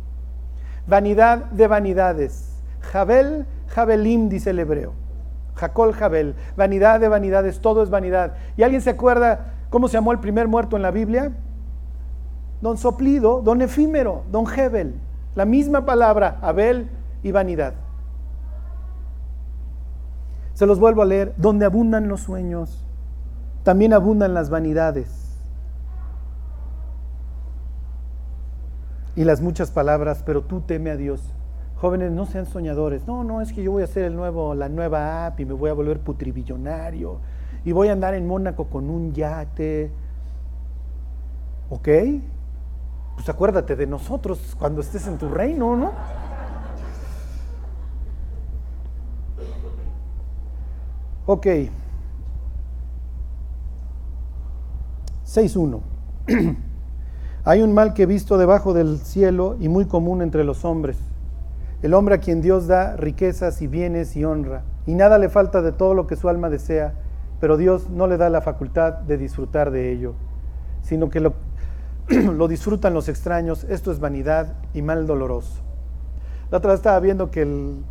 Vanidad 0.88 1.45
de 1.45 1.67
vanidades. 1.67 2.49
Jabel, 2.82 3.45
Jabelim, 3.67 4.30
dice 4.30 4.51
el 4.51 4.59
hebreo. 4.59 4.93
Jacol 5.55 5.93
Jabel, 5.93 6.36
vanidad 6.55 6.99
de 6.99 7.07
vanidades, 7.07 7.59
todo 7.59 7.84
es 7.84 7.89
vanidad. 7.89 8.36
¿Y 8.57 8.63
alguien 8.63 8.82
se 8.82 8.89
acuerda 8.91 9.53
cómo 9.69 9.88
se 9.88 9.93
llamó 9.93 10.11
el 10.11 10.19
primer 10.19 10.47
muerto 10.47 10.76
en 10.76 10.82
la 10.82 10.91
Biblia? 10.91 11.32
Don 12.61 12.78
Soplido, 12.78 13.41
don 13.41 13.61
Efímero, 13.61 14.24
don 14.32 14.45
Hebel. 14.47 14.95
La 15.36 15.45
misma 15.45 15.86
palabra, 15.86 16.38
Abel 16.41 16.89
y 17.24 17.32
vanidad. 17.32 17.74
Se 20.62 20.68
los 20.68 20.80
vuelvo 20.80 21.01
a 21.01 21.05
leer. 21.05 21.34
Donde 21.38 21.66
abundan 21.66 22.07
los 22.07 22.22
sueños, 22.22 22.86
también 23.64 23.93
abundan 23.93 24.36
las 24.36 24.51
vanidades. 24.51 25.09
Y 29.16 29.24
las 29.24 29.41
muchas 29.41 29.72
palabras, 29.72 30.22
pero 30.24 30.43
tú 30.43 30.62
teme 30.62 30.91
a 30.91 30.97
Dios 30.97 31.34
Jóvenes, 31.78 32.12
no 32.12 32.28
sean 32.28 32.45
soñadores. 32.45 33.07
No, 33.07 33.24
no, 33.24 33.41
es 33.41 33.53
que 33.53 33.64
yo 33.64 33.72
voy 33.72 33.82
a 33.82 33.86
hacer 33.86 34.03
el 34.03 34.16
nuevo, 34.16 34.53
la 34.53 34.70
nueva 34.70 35.26
app 35.26 35.39
y 35.39 35.45
me 35.45 35.53
voy 35.53 35.72
a 35.72 35.74
volver 35.74 35.99
putribillonario. 35.99 37.18
Y 37.66 37.72
voy 37.72 37.88
a 37.88 37.93
andar 37.93 38.14
en 38.14 38.28
Mónaco 38.28 38.66
con 38.66 38.88
un 38.88 39.14
yate. 39.14 39.89
¿Ok? 41.72 41.89
Pues 43.16 43.28
acuérdate 43.28 43.76
de 43.76 43.88
nosotros 43.88 44.55
cuando 44.59 44.82
estés 44.82 45.07
en 45.07 45.18
tu 45.18 45.28
reino, 45.28 45.76
¿no? 45.76 45.91
Ok. 51.26 51.45
6.1. 55.26 55.80
Hay 57.43 57.61
un 57.61 57.74
mal 57.74 57.93
que 57.93 58.03
he 58.03 58.05
visto 58.05 58.38
debajo 58.38 58.74
del 58.74 58.99
cielo 58.99 59.55
y 59.59 59.69
muy 59.69 59.86
común 59.86 60.22
entre 60.22 60.43
los 60.43 60.65
hombres 60.65 60.97
el 61.82 61.95
hombre 61.95 62.15
a 62.15 62.19
quien 62.19 62.41
Dios 62.41 62.67
da 62.67 62.95
riquezas 62.95 63.61
y 63.61 63.67
bienes 63.67 64.15
y 64.15 64.24
honra, 64.24 64.63
y 64.86 64.93
nada 64.93 65.17
le 65.17 65.30
falta 65.30 65.61
de 65.61 65.72
todo 65.72 65.95
lo 65.95 66.05
que 66.05 66.15
su 66.15 66.30
alma 66.30 66.49
desea, 66.49 66.93
pero 67.39 67.57
Dios 67.57 67.89
no 67.89 68.05
le 68.05 68.17
da 68.17 68.30
la 68.30 68.41
facultad 68.41 68.93
de 68.93 69.17
disfrutar 69.17 69.72
de 69.72 69.91
ello, 69.91 70.13
sino 70.84 71.09
que 71.09 71.19
lo, 71.19 71.34
lo 72.09 72.47
disfrutan 72.47 72.93
los 72.93 73.09
extraños. 73.09 73.63
Esto 73.63 73.91
es 73.91 73.99
vanidad 73.99 74.53
y 74.76 74.84
mal 74.84 75.07
doloroso. 75.07 75.61
La 76.51 76.59
otra 76.59 76.72
vez 76.72 76.82
estaba 76.82 76.99
viendo 76.99 77.32
que 77.32 77.41
el, 77.41 77.84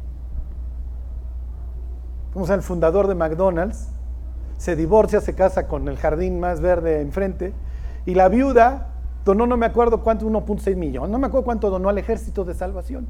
¿cómo 2.32 2.46
se 2.46 2.54
el 2.54 2.62
fundador 2.62 3.06
de 3.06 3.14
McDonald's 3.14 3.88
se 4.56 4.76
divorcia, 4.76 5.20
se 5.20 5.34
casa 5.34 5.66
con 5.66 5.88
el 5.88 5.96
jardín 5.96 6.38
más 6.38 6.60
verde 6.60 7.00
enfrente, 7.00 7.54
y 8.04 8.14
la 8.14 8.28
viuda 8.28 8.88
donó, 9.24 9.46
no 9.46 9.56
me 9.56 9.66
acuerdo 9.66 10.02
cuánto, 10.02 10.26
1.6 10.26 10.76
millones, 10.76 11.10
no 11.10 11.18
me 11.18 11.28
acuerdo 11.28 11.44
cuánto 11.44 11.70
donó 11.70 11.88
al 11.88 11.96
ejército 11.96 12.44
de 12.44 12.54
salvación. 12.54 13.06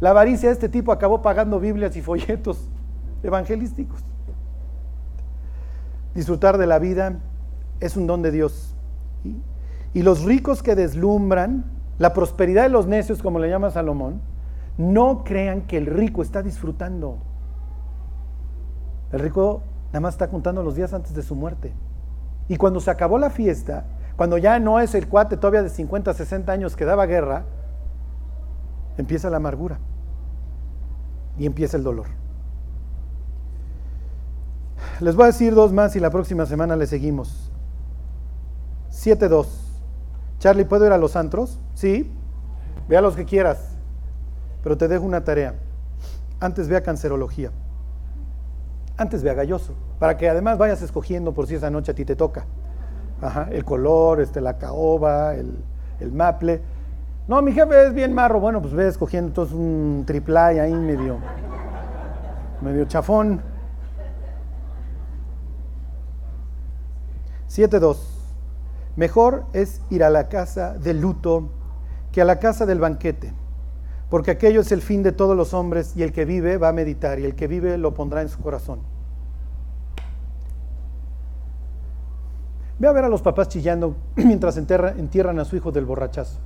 La 0.00 0.10
avaricia 0.10 0.50
de 0.50 0.52
este 0.52 0.68
tipo 0.68 0.92
acabó 0.92 1.22
pagando 1.22 1.60
Biblias 1.60 1.96
y 1.96 2.02
folletos 2.02 2.68
evangelísticos. 3.22 4.00
Disfrutar 6.14 6.58
de 6.58 6.66
la 6.66 6.78
vida 6.78 7.20
es 7.80 7.96
un 7.96 8.06
don 8.06 8.20
de 8.20 8.30
Dios. 8.30 8.74
Y 9.94 10.02
los 10.02 10.24
ricos 10.24 10.62
que 10.62 10.74
deslumbran 10.74 11.64
la 11.98 12.12
prosperidad 12.12 12.64
de 12.64 12.68
los 12.68 12.86
necios, 12.86 13.22
como 13.22 13.38
le 13.38 13.48
llama 13.48 13.70
Salomón, 13.70 14.20
no 14.76 15.24
crean 15.24 15.62
que 15.62 15.76
el 15.76 15.86
rico 15.86 16.22
está 16.22 16.42
disfrutando. 16.42 17.18
El 19.12 19.20
rico 19.20 19.62
nada 19.88 20.00
más 20.00 20.14
está 20.14 20.28
contando 20.28 20.62
los 20.62 20.74
días 20.74 20.92
antes 20.92 21.14
de 21.14 21.22
su 21.22 21.34
muerte. 21.34 21.72
Y 22.48 22.56
cuando 22.56 22.80
se 22.80 22.90
acabó 22.90 23.18
la 23.18 23.30
fiesta, 23.30 23.84
cuando 24.16 24.38
ya 24.38 24.58
no 24.58 24.80
es 24.80 24.94
el 24.94 25.08
cuate 25.08 25.36
todavía 25.36 25.62
de 25.62 25.68
50, 25.68 26.12
60 26.12 26.52
años 26.52 26.76
que 26.76 26.84
daba 26.84 27.06
guerra, 27.06 27.44
empieza 28.96 29.30
la 29.30 29.38
amargura 29.38 29.78
y 31.38 31.46
empieza 31.46 31.76
el 31.76 31.84
dolor. 31.84 32.06
Les 35.00 35.16
voy 35.16 35.24
a 35.24 35.26
decir 35.26 35.54
dos 35.54 35.72
más 35.72 35.96
y 35.96 36.00
la 36.00 36.10
próxima 36.10 36.46
semana 36.46 36.76
le 36.76 36.86
seguimos. 36.86 37.50
7-2. 38.90 39.46
Charlie, 40.38 40.64
¿puedo 40.64 40.86
ir 40.86 40.92
a 40.92 40.98
los 40.98 41.16
antros? 41.16 41.58
Sí. 41.74 42.12
Ve 42.88 42.96
a 42.96 43.00
los 43.00 43.16
que 43.16 43.24
quieras. 43.24 43.73
Pero 44.64 44.78
te 44.78 44.88
dejo 44.88 45.04
una 45.04 45.22
tarea. 45.22 45.54
Antes 46.40 46.68
ve 46.68 46.76
a 46.76 46.82
cancerología. 46.82 47.50
Antes 48.96 49.22
ve 49.22 49.30
a 49.30 49.34
galloso. 49.34 49.74
Para 49.98 50.16
que 50.16 50.28
además 50.28 50.56
vayas 50.56 50.80
escogiendo 50.80 51.34
por 51.34 51.46
si 51.46 51.54
esa 51.54 51.70
noche 51.70 51.92
a 51.92 51.94
ti 51.94 52.06
te 52.06 52.16
toca. 52.16 52.46
Ajá, 53.20 53.48
el 53.52 53.64
color, 53.64 54.22
este, 54.22 54.40
la 54.40 54.56
caoba, 54.56 55.34
el, 55.34 56.12
maple. 56.12 56.62
No, 57.28 57.40
mi 57.42 57.52
jefe 57.52 57.88
es 57.88 57.94
bien 57.94 58.14
marro. 58.14 58.40
Bueno, 58.40 58.62
pues 58.62 58.72
ve 58.72 58.88
escogiendo 58.88 59.28
entonces 59.28 59.54
un 59.54 60.04
triple 60.06 60.38
ahí 60.38 60.72
medio. 60.72 61.18
medio 62.62 62.86
chafón. 62.86 63.42
7.2. 67.50 67.96
Mejor 68.96 69.44
es 69.52 69.82
ir 69.90 70.02
a 70.02 70.10
la 70.10 70.28
casa 70.28 70.74
del 70.74 71.00
luto 71.00 71.50
que 72.12 72.22
a 72.22 72.24
la 72.24 72.38
casa 72.38 72.64
del 72.64 72.80
banquete, 72.80 73.32
porque 74.14 74.30
aquello 74.30 74.60
es 74.60 74.70
el 74.70 74.80
fin 74.80 75.02
de 75.02 75.10
todos 75.10 75.36
los 75.36 75.54
hombres 75.54 75.96
y 75.96 76.04
el 76.04 76.12
que 76.12 76.24
vive 76.24 76.56
va 76.56 76.68
a 76.68 76.72
meditar 76.72 77.18
y 77.18 77.24
el 77.24 77.34
que 77.34 77.48
vive 77.48 77.76
lo 77.78 77.94
pondrá 77.94 78.22
en 78.22 78.28
su 78.28 78.38
corazón. 78.38 78.78
Ve 82.78 82.86
a 82.86 82.92
ver 82.92 83.02
a 83.02 83.08
los 83.08 83.22
papás 83.22 83.48
chillando 83.48 83.96
mientras 84.14 84.56
entierran 84.56 85.40
a 85.40 85.44
su 85.44 85.56
hijo 85.56 85.72
del 85.72 85.84
borrachazo. 85.84 86.38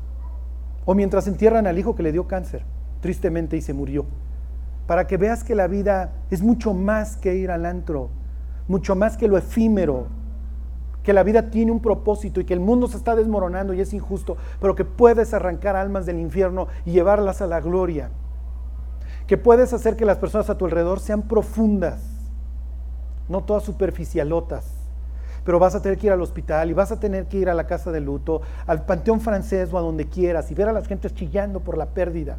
O 0.86 0.94
mientras 0.94 1.28
entierran 1.28 1.66
al 1.66 1.78
hijo 1.78 1.94
que 1.94 2.02
le 2.02 2.10
dio 2.10 2.26
cáncer, 2.26 2.64
tristemente, 3.02 3.58
y 3.58 3.60
se 3.60 3.74
murió. 3.74 4.06
Para 4.86 5.06
que 5.06 5.18
veas 5.18 5.44
que 5.44 5.54
la 5.54 5.66
vida 5.66 6.14
es 6.30 6.40
mucho 6.40 6.72
más 6.72 7.18
que 7.18 7.34
ir 7.34 7.50
al 7.50 7.66
antro, 7.66 8.08
mucho 8.66 8.96
más 8.96 9.18
que 9.18 9.28
lo 9.28 9.36
efímero, 9.36 10.06
que 11.08 11.14
la 11.14 11.22
vida 11.22 11.48
tiene 11.48 11.72
un 11.72 11.80
propósito 11.80 12.38
y 12.38 12.44
que 12.44 12.52
el 12.52 12.60
mundo 12.60 12.86
se 12.86 12.98
está 12.98 13.16
desmoronando 13.16 13.72
y 13.72 13.80
es 13.80 13.94
injusto, 13.94 14.36
pero 14.60 14.74
que 14.74 14.84
puedes 14.84 15.32
arrancar 15.32 15.74
almas 15.74 16.04
del 16.04 16.18
infierno 16.18 16.68
y 16.84 16.90
llevarlas 16.90 17.40
a 17.40 17.46
la 17.46 17.62
gloria. 17.62 18.10
Que 19.26 19.38
puedes 19.38 19.72
hacer 19.72 19.96
que 19.96 20.04
las 20.04 20.18
personas 20.18 20.50
a 20.50 20.58
tu 20.58 20.66
alrededor 20.66 21.00
sean 21.00 21.22
profundas, 21.22 22.02
no 23.26 23.42
todas 23.42 23.62
superficialotas 23.62 24.74
pero 25.46 25.58
vas 25.58 25.74
a 25.74 25.80
tener 25.80 25.96
que 25.96 26.08
ir 26.08 26.12
al 26.12 26.20
hospital 26.20 26.68
y 26.68 26.74
vas 26.74 26.92
a 26.92 27.00
tener 27.00 27.24
que 27.24 27.38
ir 27.38 27.48
a 27.48 27.54
la 27.54 27.66
casa 27.66 27.90
de 27.90 28.02
luto, 28.02 28.42
al 28.66 28.84
panteón 28.84 29.22
francés 29.22 29.72
o 29.72 29.78
a 29.78 29.80
donde 29.80 30.06
quieras 30.06 30.50
y 30.50 30.54
ver 30.54 30.68
a 30.68 30.74
las 30.74 30.86
gentes 30.86 31.14
chillando 31.14 31.60
por 31.60 31.78
la 31.78 31.86
pérdida. 31.86 32.36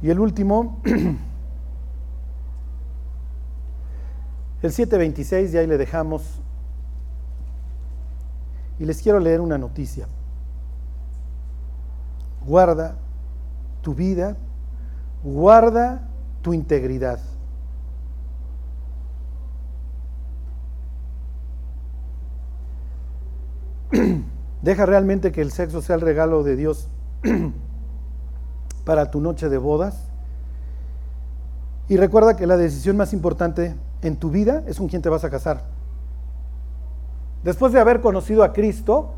Y 0.00 0.08
el 0.08 0.18
último, 0.18 0.80
el 4.62 4.72
726, 4.72 5.54
y 5.54 5.58
ahí 5.58 5.66
le 5.66 5.78
dejamos. 5.78 6.40
Y 8.78 8.84
les 8.84 9.00
quiero 9.02 9.20
leer 9.20 9.40
una 9.40 9.58
noticia. 9.58 10.06
Guarda 12.46 12.96
tu 13.82 13.94
vida, 13.94 14.36
guarda 15.22 16.08
tu 16.42 16.54
integridad. 16.54 17.20
Deja 24.62 24.86
realmente 24.86 25.32
que 25.32 25.40
el 25.40 25.52
sexo 25.52 25.82
sea 25.82 25.96
el 25.96 26.00
regalo 26.00 26.42
de 26.42 26.56
Dios 26.56 26.88
para 28.84 29.10
tu 29.10 29.20
noche 29.20 29.48
de 29.48 29.58
bodas. 29.58 30.08
Y 31.88 31.96
recuerda 31.96 32.36
que 32.36 32.46
la 32.46 32.56
decisión 32.56 32.96
más 32.96 33.12
importante 33.12 33.74
en 34.02 34.16
tu 34.16 34.30
vida 34.30 34.62
es 34.66 34.78
con 34.78 34.88
quién 34.88 35.02
te 35.02 35.08
vas 35.08 35.24
a 35.24 35.30
casar. 35.30 35.64
Después 37.42 37.72
de 37.72 37.80
haber 37.80 38.00
conocido 38.00 38.42
a 38.42 38.52
Cristo, 38.52 39.14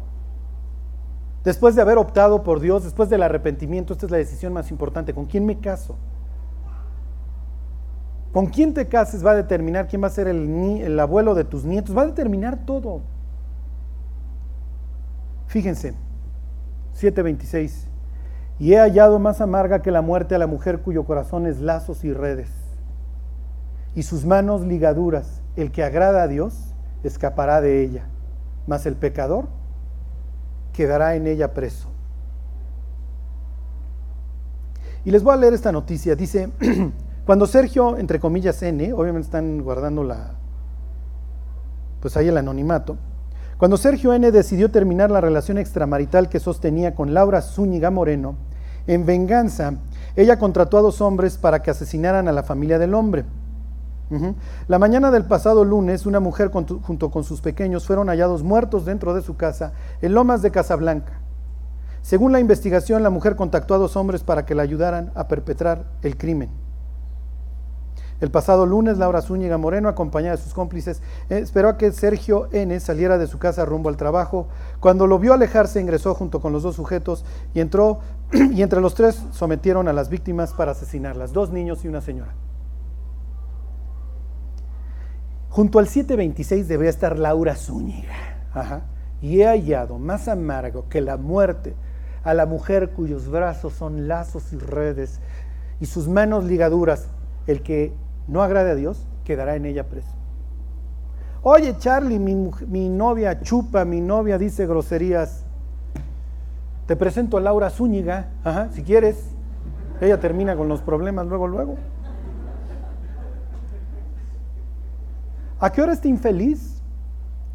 después 1.45 1.75
de 1.75 1.83
haber 1.83 1.99
optado 1.99 2.43
por 2.43 2.61
Dios, 2.61 2.85
después 2.85 3.09
del 3.09 3.23
arrepentimiento, 3.23 3.93
esta 3.93 4.07
es 4.07 4.13
la 4.13 4.19
decisión 4.19 4.53
más 4.53 4.71
importante. 4.71 5.15
¿Con 5.15 5.27
quién 5.27 5.47
me 5.47 5.59
caso? 5.59 5.97
Con 8.33 8.47
quién 8.47 8.75
te 8.75 8.87
cases 8.87 9.25
va 9.25 9.33
a 9.33 9.37
determinar 9.37 9.89
quién 9.89 10.03
va 10.03 10.07
a 10.07 10.11
ser 10.11 10.29
el, 10.29 10.49
el 10.83 11.01
abuelo 11.01 11.35
de 11.35 11.45
tus 11.45 11.65
nietos, 11.65 11.97
va 11.97 12.03
a 12.03 12.07
determinar 12.07 12.65
todo. 12.65 13.01
Fíjense, 15.49 15.95
7.26. 17.01 17.87
Y 18.61 18.75
he 18.75 18.79
hallado 18.79 19.19
más 19.19 19.41
amarga 19.41 19.83
que 19.83 19.91
la 19.91 20.03
muerte 20.03 20.35
a 20.35 20.39
la 20.39 20.47
mujer 20.47 20.81
cuyo 20.81 21.05
corazón 21.05 21.47
es 21.47 21.61
lazos 21.61 22.05
y 22.05 22.13
redes, 22.13 22.51
y 23.95 24.03
sus 24.03 24.25
manos 24.25 24.63
ligaduras. 24.63 25.43
El 25.57 25.73
que 25.73 25.83
agrada 25.83 26.23
a 26.23 26.29
Dios 26.29 26.75
escapará 27.03 27.61
de 27.61 27.83
ella, 27.83 28.07
mas 28.67 28.87
el 28.87 28.97
pecador 28.97 29.49
quedará 30.73 31.17
en 31.17 31.27
ella 31.27 31.53
preso. 31.55 31.89
Y 35.05 35.11
les 35.11 35.23
voy 35.23 35.35
a 35.35 35.37
leer 35.37 35.55
esta 35.55 35.73
noticia. 35.73 36.15
Dice, 36.15 36.51
cuando 37.27 37.47
Sergio, 37.47 37.97
entre 37.97 38.21
comillas, 38.21 38.63
N, 38.63 38.93
obviamente 38.93 39.27
están 39.27 39.63
guardando 39.63 40.05
la, 40.05 40.33
pues 42.01 42.17
ahí 42.17 42.29
el 42.29 42.37
anonimato, 42.37 42.97
cuando 43.61 43.77
Sergio 43.77 44.15
N. 44.15 44.31
decidió 44.31 44.71
terminar 44.71 45.11
la 45.11 45.21
relación 45.21 45.59
extramarital 45.59 46.31
que 46.31 46.41
sostenía 46.41 46.95
con 46.95 47.13
Laura 47.13 47.43
Zúñiga 47.43 47.91
Moreno, 47.91 48.37
en 48.87 49.05
venganza, 49.05 49.75
ella 50.17 50.39
contrató 50.39 50.79
a 50.79 50.81
dos 50.81 51.03
hombres 51.03 51.37
para 51.37 51.63
que 51.63 51.71
asesinaran 51.71 52.27
a 52.27 52.33
la 52.33 52.43
familia 52.43 52.79
del 52.79 52.95
hombre. 52.95 53.27
La 54.67 54.79
mañana 54.79 55.11
del 55.11 55.25
pasado 55.25 55.65
lunes, 55.65 56.05
una 56.05 56.19
mujer 56.19 56.51
junto 56.51 57.11
con 57.11 57.23
sus 57.23 57.41
pequeños 57.41 57.87
fueron 57.87 58.09
hallados 58.09 58.43
muertos 58.43 58.85
dentro 58.85 59.15
de 59.15 59.23
su 59.23 59.37
casa 59.37 59.73
en 60.03 60.15
Lomas 60.15 60.43
de 60.43 60.51
Casablanca. 60.51 61.21
Según 62.03 62.33
la 62.33 62.41
investigación, 62.41 63.03
la 63.03 63.11
mujer 63.11 63.37
contactó 63.37 63.75
a 63.75 63.79
dos 63.79 63.97
hombres 63.97 64.25
para 64.25 64.47
que 64.47 64.55
la 64.55 64.63
ayudaran 64.63 65.13
a 65.15 65.29
perpetrar 65.29 65.85
el 66.03 66.17
crimen. 66.17 66.51
El 68.21 68.31
pasado 68.31 68.67
lunes, 68.67 68.99
Laura 68.99 69.23
Zúñiga 69.23 69.57
Moreno, 69.57 69.89
acompañada 69.89 70.37
de 70.37 70.43
sus 70.43 70.53
cómplices, 70.53 71.01
esperó 71.31 71.71
a 71.71 71.79
que 71.79 71.91
Sergio 71.93 72.49
N. 72.53 72.79
saliera 72.81 73.17
de 73.17 73.27
su 73.27 73.39
casa 73.39 73.65
rumbo 73.65 73.89
al 73.89 73.97
trabajo. 73.97 74.49
Cuando 74.81 75.07
lo 75.07 75.19
vio 75.19 75.33
alejarse, 75.33 75.81
ingresó 75.81 76.15
junto 76.15 76.41
con 76.41 76.53
los 76.53 76.63
dos 76.63 76.77
sujetos 76.77 77.25
y 77.55 77.61
entró, 77.61 78.01
y 78.33 78.63
entre 78.63 78.81
los 78.81 78.95
tres 78.95 79.23
sometieron 79.33 79.89
a 79.89 79.95
las 79.95 80.11
víctimas 80.11 80.53
para 80.53 80.73
asesinarlas, 80.73 81.33
dos 81.33 81.51
niños 81.51 81.85
y 81.85 81.89
una 81.89 82.03
señora. 82.03 82.35
Junto 85.61 85.79
al 85.79 85.89
726 85.89 86.69
debía 86.69 86.89
estar 86.89 87.19
Laura 87.19 87.55
Zúñiga. 87.55 88.15
Y 89.21 89.43
he 89.43 89.47
hallado 89.47 89.99
más 89.99 90.27
amargo 90.27 90.89
que 90.89 91.03
la 91.03 91.19
muerte 91.19 91.75
a 92.25 92.33
la 92.33 92.47
mujer 92.47 92.93
cuyos 92.93 93.29
brazos 93.29 93.75
son 93.75 94.09
lazos 94.09 94.55
y 94.55 94.57
redes 94.57 95.21
y 95.79 95.85
sus 95.85 96.09
manos 96.09 96.45
ligaduras, 96.45 97.11
el 97.47 97.61
que 97.61 97.93
no 98.27 98.43
agrade 98.43 98.71
a 98.71 98.75
Dios, 98.75 99.07
quedará 99.23 99.55
en 99.55 99.67
ella 99.67 99.87
preso. 99.87 100.09
Oye, 101.43 101.77
Charlie, 101.77 102.19
mi, 102.19 102.89
novia 102.89 103.43
chupa, 103.43 103.85
mi 103.85 104.01
novia 104.01 104.39
dice 104.39 104.67
groserías. 104.67 105.45
Te 106.87 106.97
presento 106.97 107.37
a 107.37 107.43
Laura 107.43 107.69
Zúñiga, 107.69 108.31
Ajá, 108.45 108.71
si 108.73 108.83
quieres. 108.83 109.23
Ella 110.01 110.19
termina 110.21 110.57
con 110.57 110.69
los 110.69 110.81
problemas 110.81 111.27
luego, 111.27 111.47
luego. 111.47 111.77
¿A 115.61 115.71
qué 115.71 115.83
hora 115.83 115.93
este 115.93 116.09
infeliz 116.09 116.83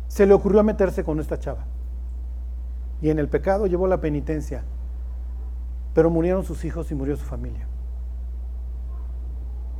se 0.08 0.26
le 0.26 0.34
ocurrió 0.34 0.64
meterse 0.64 1.04
con 1.04 1.20
esta 1.20 1.40
chava? 1.40 1.66
Y 3.02 3.10
en 3.10 3.20
el 3.20 3.28
pecado 3.28 3.68
llevó 3.68 3.88
la 3.88 4.00
penitencia, 4.00 4.64
pero 5.94 6.10
murieron 6.10 6.44
sus 6.44 6.64
hijos 6.64 6.92
y 6.92 6.96
murió 6.96 7.18
su 7.18 7.26
familia 7.26 7.68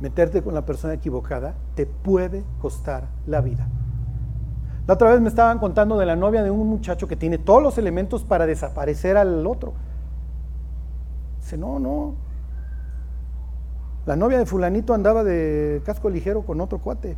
meterte 0.00 0.42
con 0.42 0.54
la 0.54 0.64
persona 0.64 0.94
equivocada 0.94 1.54
te 1.74 1.86
puede 1.86 2.44
costar 2.60 3.08
la 3.26 3.40
vida. 3.40 3.66
La 4.86 4.94
otra 4.94 5.10
vez 5.10 5.20
me 5.20 5.28
estaban 5.28 5.58
contando 5.58 5.98
de 5.98 6.06
la 6.06 6.16
novia 6.16 6.42
de 6.42 6.50
un 6.50 6.68
muchacho 6.68 7.08
que 7.08 7.16
tiene 7.16 7.38
todos 7.38 7.62
los 7.62 7.76
elementos 7.78 8.22
para 8.22 8.46
desaparecer 8.46 9.16
al 9.16 9.44
otro. 9.46 9.72
Dice, 11.40 11.58
no, 11.58 11.80
no. 11.80 12.14
La 14.04 14.14
novia 14.14 14.38
de 14.38 14.46
fulanito 14.46 14.94
andaba 14.94 15.24
de 15.24 15.82
casco 15.84 16.08
ligero 16.08 16.42
con 16.42 16.60
otro 16.60 16.78
cuate. 16.78 17.16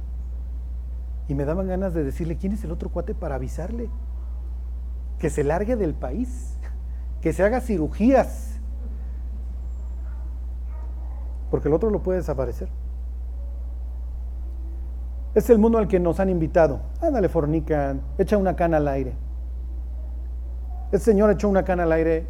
Y 1.28 1.34
me 1.34 1.44
daban 1.44 1.68
ganas 1.68 1.92
de 1.92 2.04
decirle, 2.04 2.38
¿quién 2.38 2.52
es 2.52 2.64
el 2.64 2.72
otro 2.72 2.88
cuate 2.88 3.14
para 3.14 3.34
avisarle? 3.34 3.90
Que 5.18 5.28
se 5.28 5.44
largue 5.44 5.76
del 5.76 5.94
país, 5.94 6.58
que 7.20 7.32
se 7.32 7.44
haga 7.44 7.60
cirugías, 7.60 8.58
porque 11.50 11.68
el 11.68 11.74
otro 11.74 11.90
lo 11.90 12.02
puede 12.02 12.18
desaparecer. 12.18 12.68
Es 15.34 15.50
el 15.50 15.58
mundo 15.58 15.78
al 15.78 15.88
que 15.88 16.00
nos 16.00 16.20
han 16.20 16.30
invitado. 16.30 16.80
Ándale, 17.00 17.28
fornica, 17.28 17.96
echa 18.16 18.36
una 18.36 18.56
cana 18.56 18.78
al 18.78 18.88
aire. 18.88 19.14
El 20.90 21.00
Señor 21.00 21.30
echó 21.30 21.48
una 21.48 21.64
cana 21.64 21.82
al 21.82 21.92
aire 21.92 22.26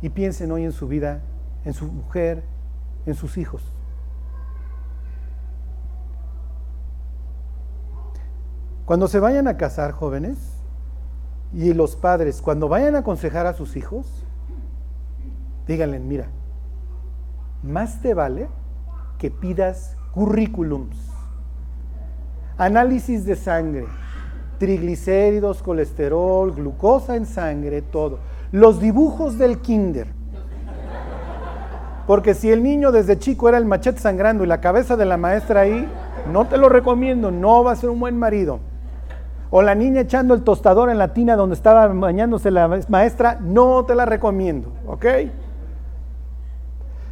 y 0.00 0.08
piensen 0.08 0.50
hoy 0.50 0.64
en 0.64 0.72
su 0.72 0.88
vida, 0.88 1.20
en 1.64 1.74
su 1.74 1.86
mujer, 1.86 2.42
en 3.04 3.14
sus 3.14 3.36
hijos. 3.36 3.62
Cuando 8.88 9.06
se 9.06 9.20
vayan 9.20 9.48
a 9.48 9.58
casar 9.58 9.92
jóvenes 9.92 10.38
y 11.52 11.74
los 11.74 11.94
padres, 11.94 12.40
cuando 12.40 12.70
vayan 12.70 12.96
a 12.96 13.00
aconsejar 13.00 13.46
a 13.46 13.52
sus 13.52 13.76
hijos, 13.76 14.24
díganle, 15.66 15.98
mira, 15.98 16.28
más 17.62 18.00
te 18.00 18.14
vale 18.14 18.48
que 19.18 19.30
pidas 19.30 19.94
currículums, 20.12 20.96
análisis 22.56 23.26
de 23.26 23.36
sangre, 23.36 23.84
triglicéridos, 24.56 25.62
colesterol, 25.62 26.54
glucosa 26.54 27.14
en 27.16 27.26
sangre, 27.26 27.82
todo. 27.82 28.20
Los 28.52 28.80
dibujos 28.80 29.36
del 29.36 29.58
kinder. 29.58 30.06
Porque 32.06 32.32
si 32.32 32.50
el 32.50 32.62
niño 32.62 32.90
desde 32.90 33.18
chico 33.18 33.50
era 33.50 33.58
el 33.58 33.66
machete 33.66 34.00
sangrando 34.00 34.44
y 34.44 34.46
la 34.46 34.62
cabeza 34.62 34.96
de 34.96 35.04
la 35.04 35.18
maestra 35.18 35.60
ahí, 35.60 35.86
no 36.32 36.46
te 36.46 36.56
lo 36.56 36.70
recomiendo, 36.70 37.30
no 37.30 37.62
va 37.62 37.72
a 37.72 37.76
ser 37.76 37.90
un 37.90 38.00
buen 38.00 38.18
marido. 38.18 38.60
O 39.50 39.62
la 39.62 39.74
niña 39.74 40.02
echando 40.02 40.34
el 40.34 40.42
tostador 40.42 40.90
en 40.90 40.98
la 40.98 41.14
tina 41.14 41.36
donde 41.36 41.54
estaba 41.54 41.86
bañándose 41.86 42.50
la 42.50 42.68
maestra, 42.88 43.38
no 43.40 43.84
te 43.84 43.94
la 43.94 44.04
recomiendo, 44.04 44.72
¿ok? 44.86 45.06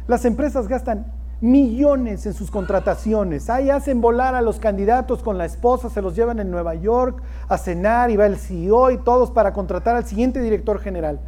Las 0.07 0.23
empresas 0.25 0.67
gastan 0.67 1.11
millones 1.41 2.25
en 2.25 2.33
sus 2.33 2.49
contrataciones. 2.49 3.49
Ahí 3.49 3.69
hacen 3.69 4.01
volar 4.01 4.35
a 4.35 4.41
los 4.41 4.59
candidatos 4.59 5.21
con 5.21 5.37
la 5.37 5.45
esposa, 5.45 5.89
se 5.89 6.01
los 6.01 6.15
llevan 6.15 6.39
en 6.39 6.49
Nueva 6.49 6.75
York 6.75 7.21
a 7.47 7.57
cenar 7.57 8.09
y 8.09 8.17
va 8.17 8.25
el 8.25 8.37
CEO 8.37 8.91
y 8.91 8.97
todos 8.97 9.31
para 9.31 9.53
contratar 9.53 9.95
al 9.95 10.05
siguiente 10.05 10.39
director 10.39 10.79
general. 10.79 11.19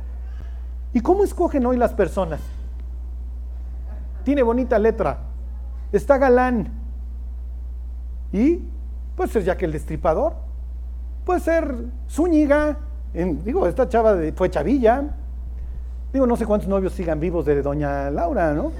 ¿Y 0.93 1.01
cómo 1.01 1.23
escogen 1.23 1.65
hoy 1.65 1.77
las 1.77 1.93
personas? 1.93 2.39
Tiene 4.23 4.43
bonita 4.43 4.79
letra, 4.79 5.19
está 5.91 6.17
galán. 6.17 6.71
Y 8.31 8.63
puede 9.15 9.29
ser 9.29 9.43
ya 9.43 9.57
que 9.57 9.65
el 9.65 9.71
destripador, 9.71 10.33
puede 11.25 11.39
ser 11.39 11.75
Zúñiga, 12.09 12.77
digo, 13.13 13.67
esta 13.67 13.87
chava 13.87 14.15
de, 14.15 14.31
fue 14.33 14.49
chavilla. 14.49 15.15
Digo, 16.13 16.25
no 16.25 16.35
sé 16.35 16.45
cuántos 16.45 16.67
novios 16.67 16.93
sigan 16.93 17.19
vivos 17.19 17.45
de 17.45 17.61
doña 17.61 18.09
Laura, 18.09 18.53
¿no? 18.53 18.71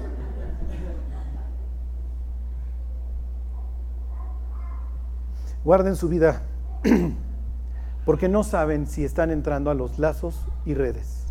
Guarden 5.62 5.94
su 5.94 6.08
vida 6.08 6.42
porque 8.04 8.28
no 8.28 8.42
saben 8.42 8.86
si 8.86 9.04
están 9.04 9.30
entrando 9.30 9.70
a 9.70 9.74
los 9.74 9.98
lazos 9.98 10.46
y 10.64 10.74
redes. 10.74 11.26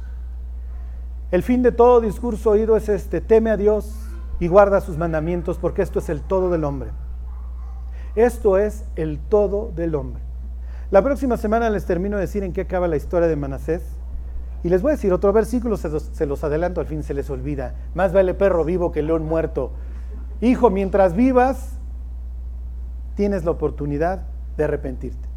El 1.32 1.43
fin 1.43 1.64
de 1.64 1.72
todo 1.72 1.99
discurso 1.99 2.51
oído 2.51 2.78
es 2.78 2.89
este, 2.89 3.22
teme 3.22 3.49
a 3.51 3.57
Dios 3.57 3.93
y 4.39 4.47
guarda 4.47 4.82
sus 4.82 4.97
mandamientos 4.97 5.57
porque 5.57 5.82
esto 5.82 5.99
es 5.99 6.10
el 6.10 6.22
todo 6.22 6.49
del 6.49 6.64
hombre. 6.64 6.91
Esto 8.16 8.57
es 8.57 8.86
el 8.95 9.20
todo 9.20 9.72
del 9.76 9.95
hombre. 9.95 10.29
La 10.92 11.04
próxima 11.04 11.38
semana 11.38 11.70
les 11.70 11.86
termino 11.86 12.18
de 12.18 12.22
decir 12.22 12.44
en 12.44 12.52
qué 12.52 12.62
acaba 12.62 12.88
la 12.88 12.98
historia 12.98 13.28
de 13.28 13.36
Manasés. 13.36 13.84
Y 14.64 14.70
les 14.70 14.82
voy 14.82 14.92
a 14.92 14.96
decir 14.96 15.14
otro 15.14 15.32
versículo, 15.32 15.78
se 15.78 16.26
los, 16.26 16.44
adelanto, 16.44 16.82
al 16.82 16.88
fin 16.88 17.04
se 17.04 17.14
les 17.14 17.30
olvida. 17.30 17.76
Más 17.94 18.12
vale 18.12 18.34
perro 18.34 18.66
vivo 18.66 18.92
que 18.92 19.04
león 19.04 19.24
muerto. 19.24 19.72
Hijo, 20.42 20.70
mientras 20.70 21.14
vivas, 21.14 21.78
tienes 23.16 23.46
la 23.46 23.52
oportunidad 23.52 24.24
de 24.58 24.64
arrepentirte. 24.64 25.30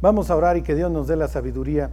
Vamos 0.00 0.30
a 0.30 0.36
orar 0.36 0.56
y 0.56 0.62
que 0.62 0.74
Dios 0.74 0.90
nos 0.90 1.06
dé 1.06 1.16
la 1.16 1.28
sabiduría, 1.28 1.90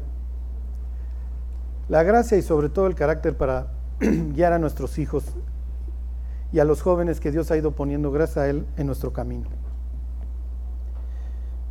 la 1.89 2.03
gracia 2.03 2.37
y 2.37 2.41
sobre 2.41 2.69
todo 2.69 2.87
el 2.87 2.95
carácter 2.95 3.35
para 3.35 3.67
guiar 3.99 4.53
a 4.53 4.59
nuestros 4.59 4.97
hijos 4.99 5.25
y 6.53 6.59
a 6.59 6.65
los 6.65 6.83
jóvenes 6.83 7.19
que 7.19 7.31
Dios 7.31 7.49
ha 7.49 7.57
ido 7.57 7.71
poniendo 7.71 8.11
gracias 8.11 8.37
a 8.37 8.47
Él 8.47 8.65
en 8.77 8.85
nuestro 8.85 9.11
camino. 9.11 9.49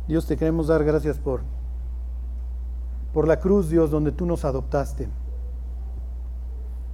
Dios 0.09 0.27
te 0.27 0.35
queremos 0.35 0.67
dar 0.67 0.83
gracias 0.83 1.17
por, 1.17 1.41
por 3.13 3.25
la 3.25 3.39
cruz, 3.39 3.69
Dios, 3.69 3.89
donde 3.89 4.11
tú 4.11 4.25
nos 4.25 4.43
adoptaste. 4.43 5.07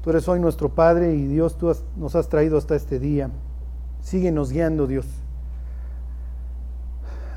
Tú 0.03 0.11
eres 0.11 0.27
hoy 0.27 0.39
nuestro 0.39 0.69
Padre 0.69 1.15
y 1.15 1.25
Dios, 1.25 1.57
tú 1.57 1.75
nos 1.97 2.15
has 2.15 2.29
traído 2.29 2.59
hasta 2.59 2.75
este 2.75 2.99
día. 2.99 3.31
Síguenos 4.01 4.51
guiando, 4.51 4.85
Dios. 4.85 5.07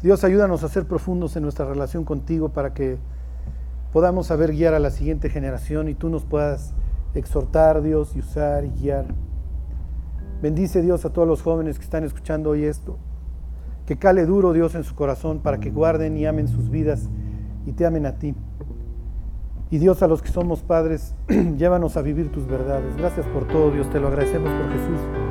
Dios, 0.03 0.23
ayúdanos 0.23 0.63
a 0.65 0.69
ser 0.69 0.85
profundos 0.85 1.35
en 1.35 1.45
nuestra 1.45 1.65
relación 1.65 2.05
contigo 2.05 2.51
para 2.51 2.75
que 2.75 2.99
podamos 3.91 4.27
saber 4.27 4.53
guiar 4.53 4.75
a 4.75 4.79
la 4.79 4.91
siguiente 4.91 5.31
generación 5.31 5.89
y 5.89 5.95
tú 5.95 6.11
nos 6.11 6.25
puedas 6.25 6.75
exhortar, 7.15 7.81
Dios, 7.81 8.15
y 8.15 8.19
usar 8.19 8.67
y 8.67 8.71
guiar. 8.71 9.07
Bendice, 10.43 10.83
Dios, 10.83 11.05
a 11.05 11.13
todos 11.13 11.29
los 11.29 11.41
jóvenes 11.41 11.79
que 11.79 11.85
están 11.85 12.03
escuchando 12.03 12.51
hoy 12.51 12.65
esto. 12.65 12.99
Que 13.87 13.97
cale 13.97 14.27
duro, 14.27 14.53
Dios, 14.53 14.75
en 14.75 14.83
su 14.83 14.97
corazón 14.97 15.39
para 15.39 15.61
que 15.61 15.71
guarden 15.71 16.17
y 16.17 16.27
amen 16.27 16.49
sus 16.49 16.69
vidas 16.69 17.09
y 17.65 17.73
te 17.73 17.87
amen 17.87 18.07
a 18.07 18.19
ti. 18.19 18.35
Y 19.71 19.79
Dios, 19.79 20.03
a 20.03 20.09
los 20.09 20.21
que 20.21 20.31
somos 20.31 20.63
padres, 20.65 21.15
llévanos 21.29 21.97
a 21.97 22.03
vivir 22.03 22.33
tus 22.33 22.49
verdades. 22.49 22.97
Gracias 22.97 23.25
por 23.27 23.47
todo, 23.47 23.71
Dios, 23.71 23.89
te 23.91 24.01
lo 24.01 24.09
agradecemos 24.09 24.51
por 24.51 24.69
Jesús. 24.73 25.22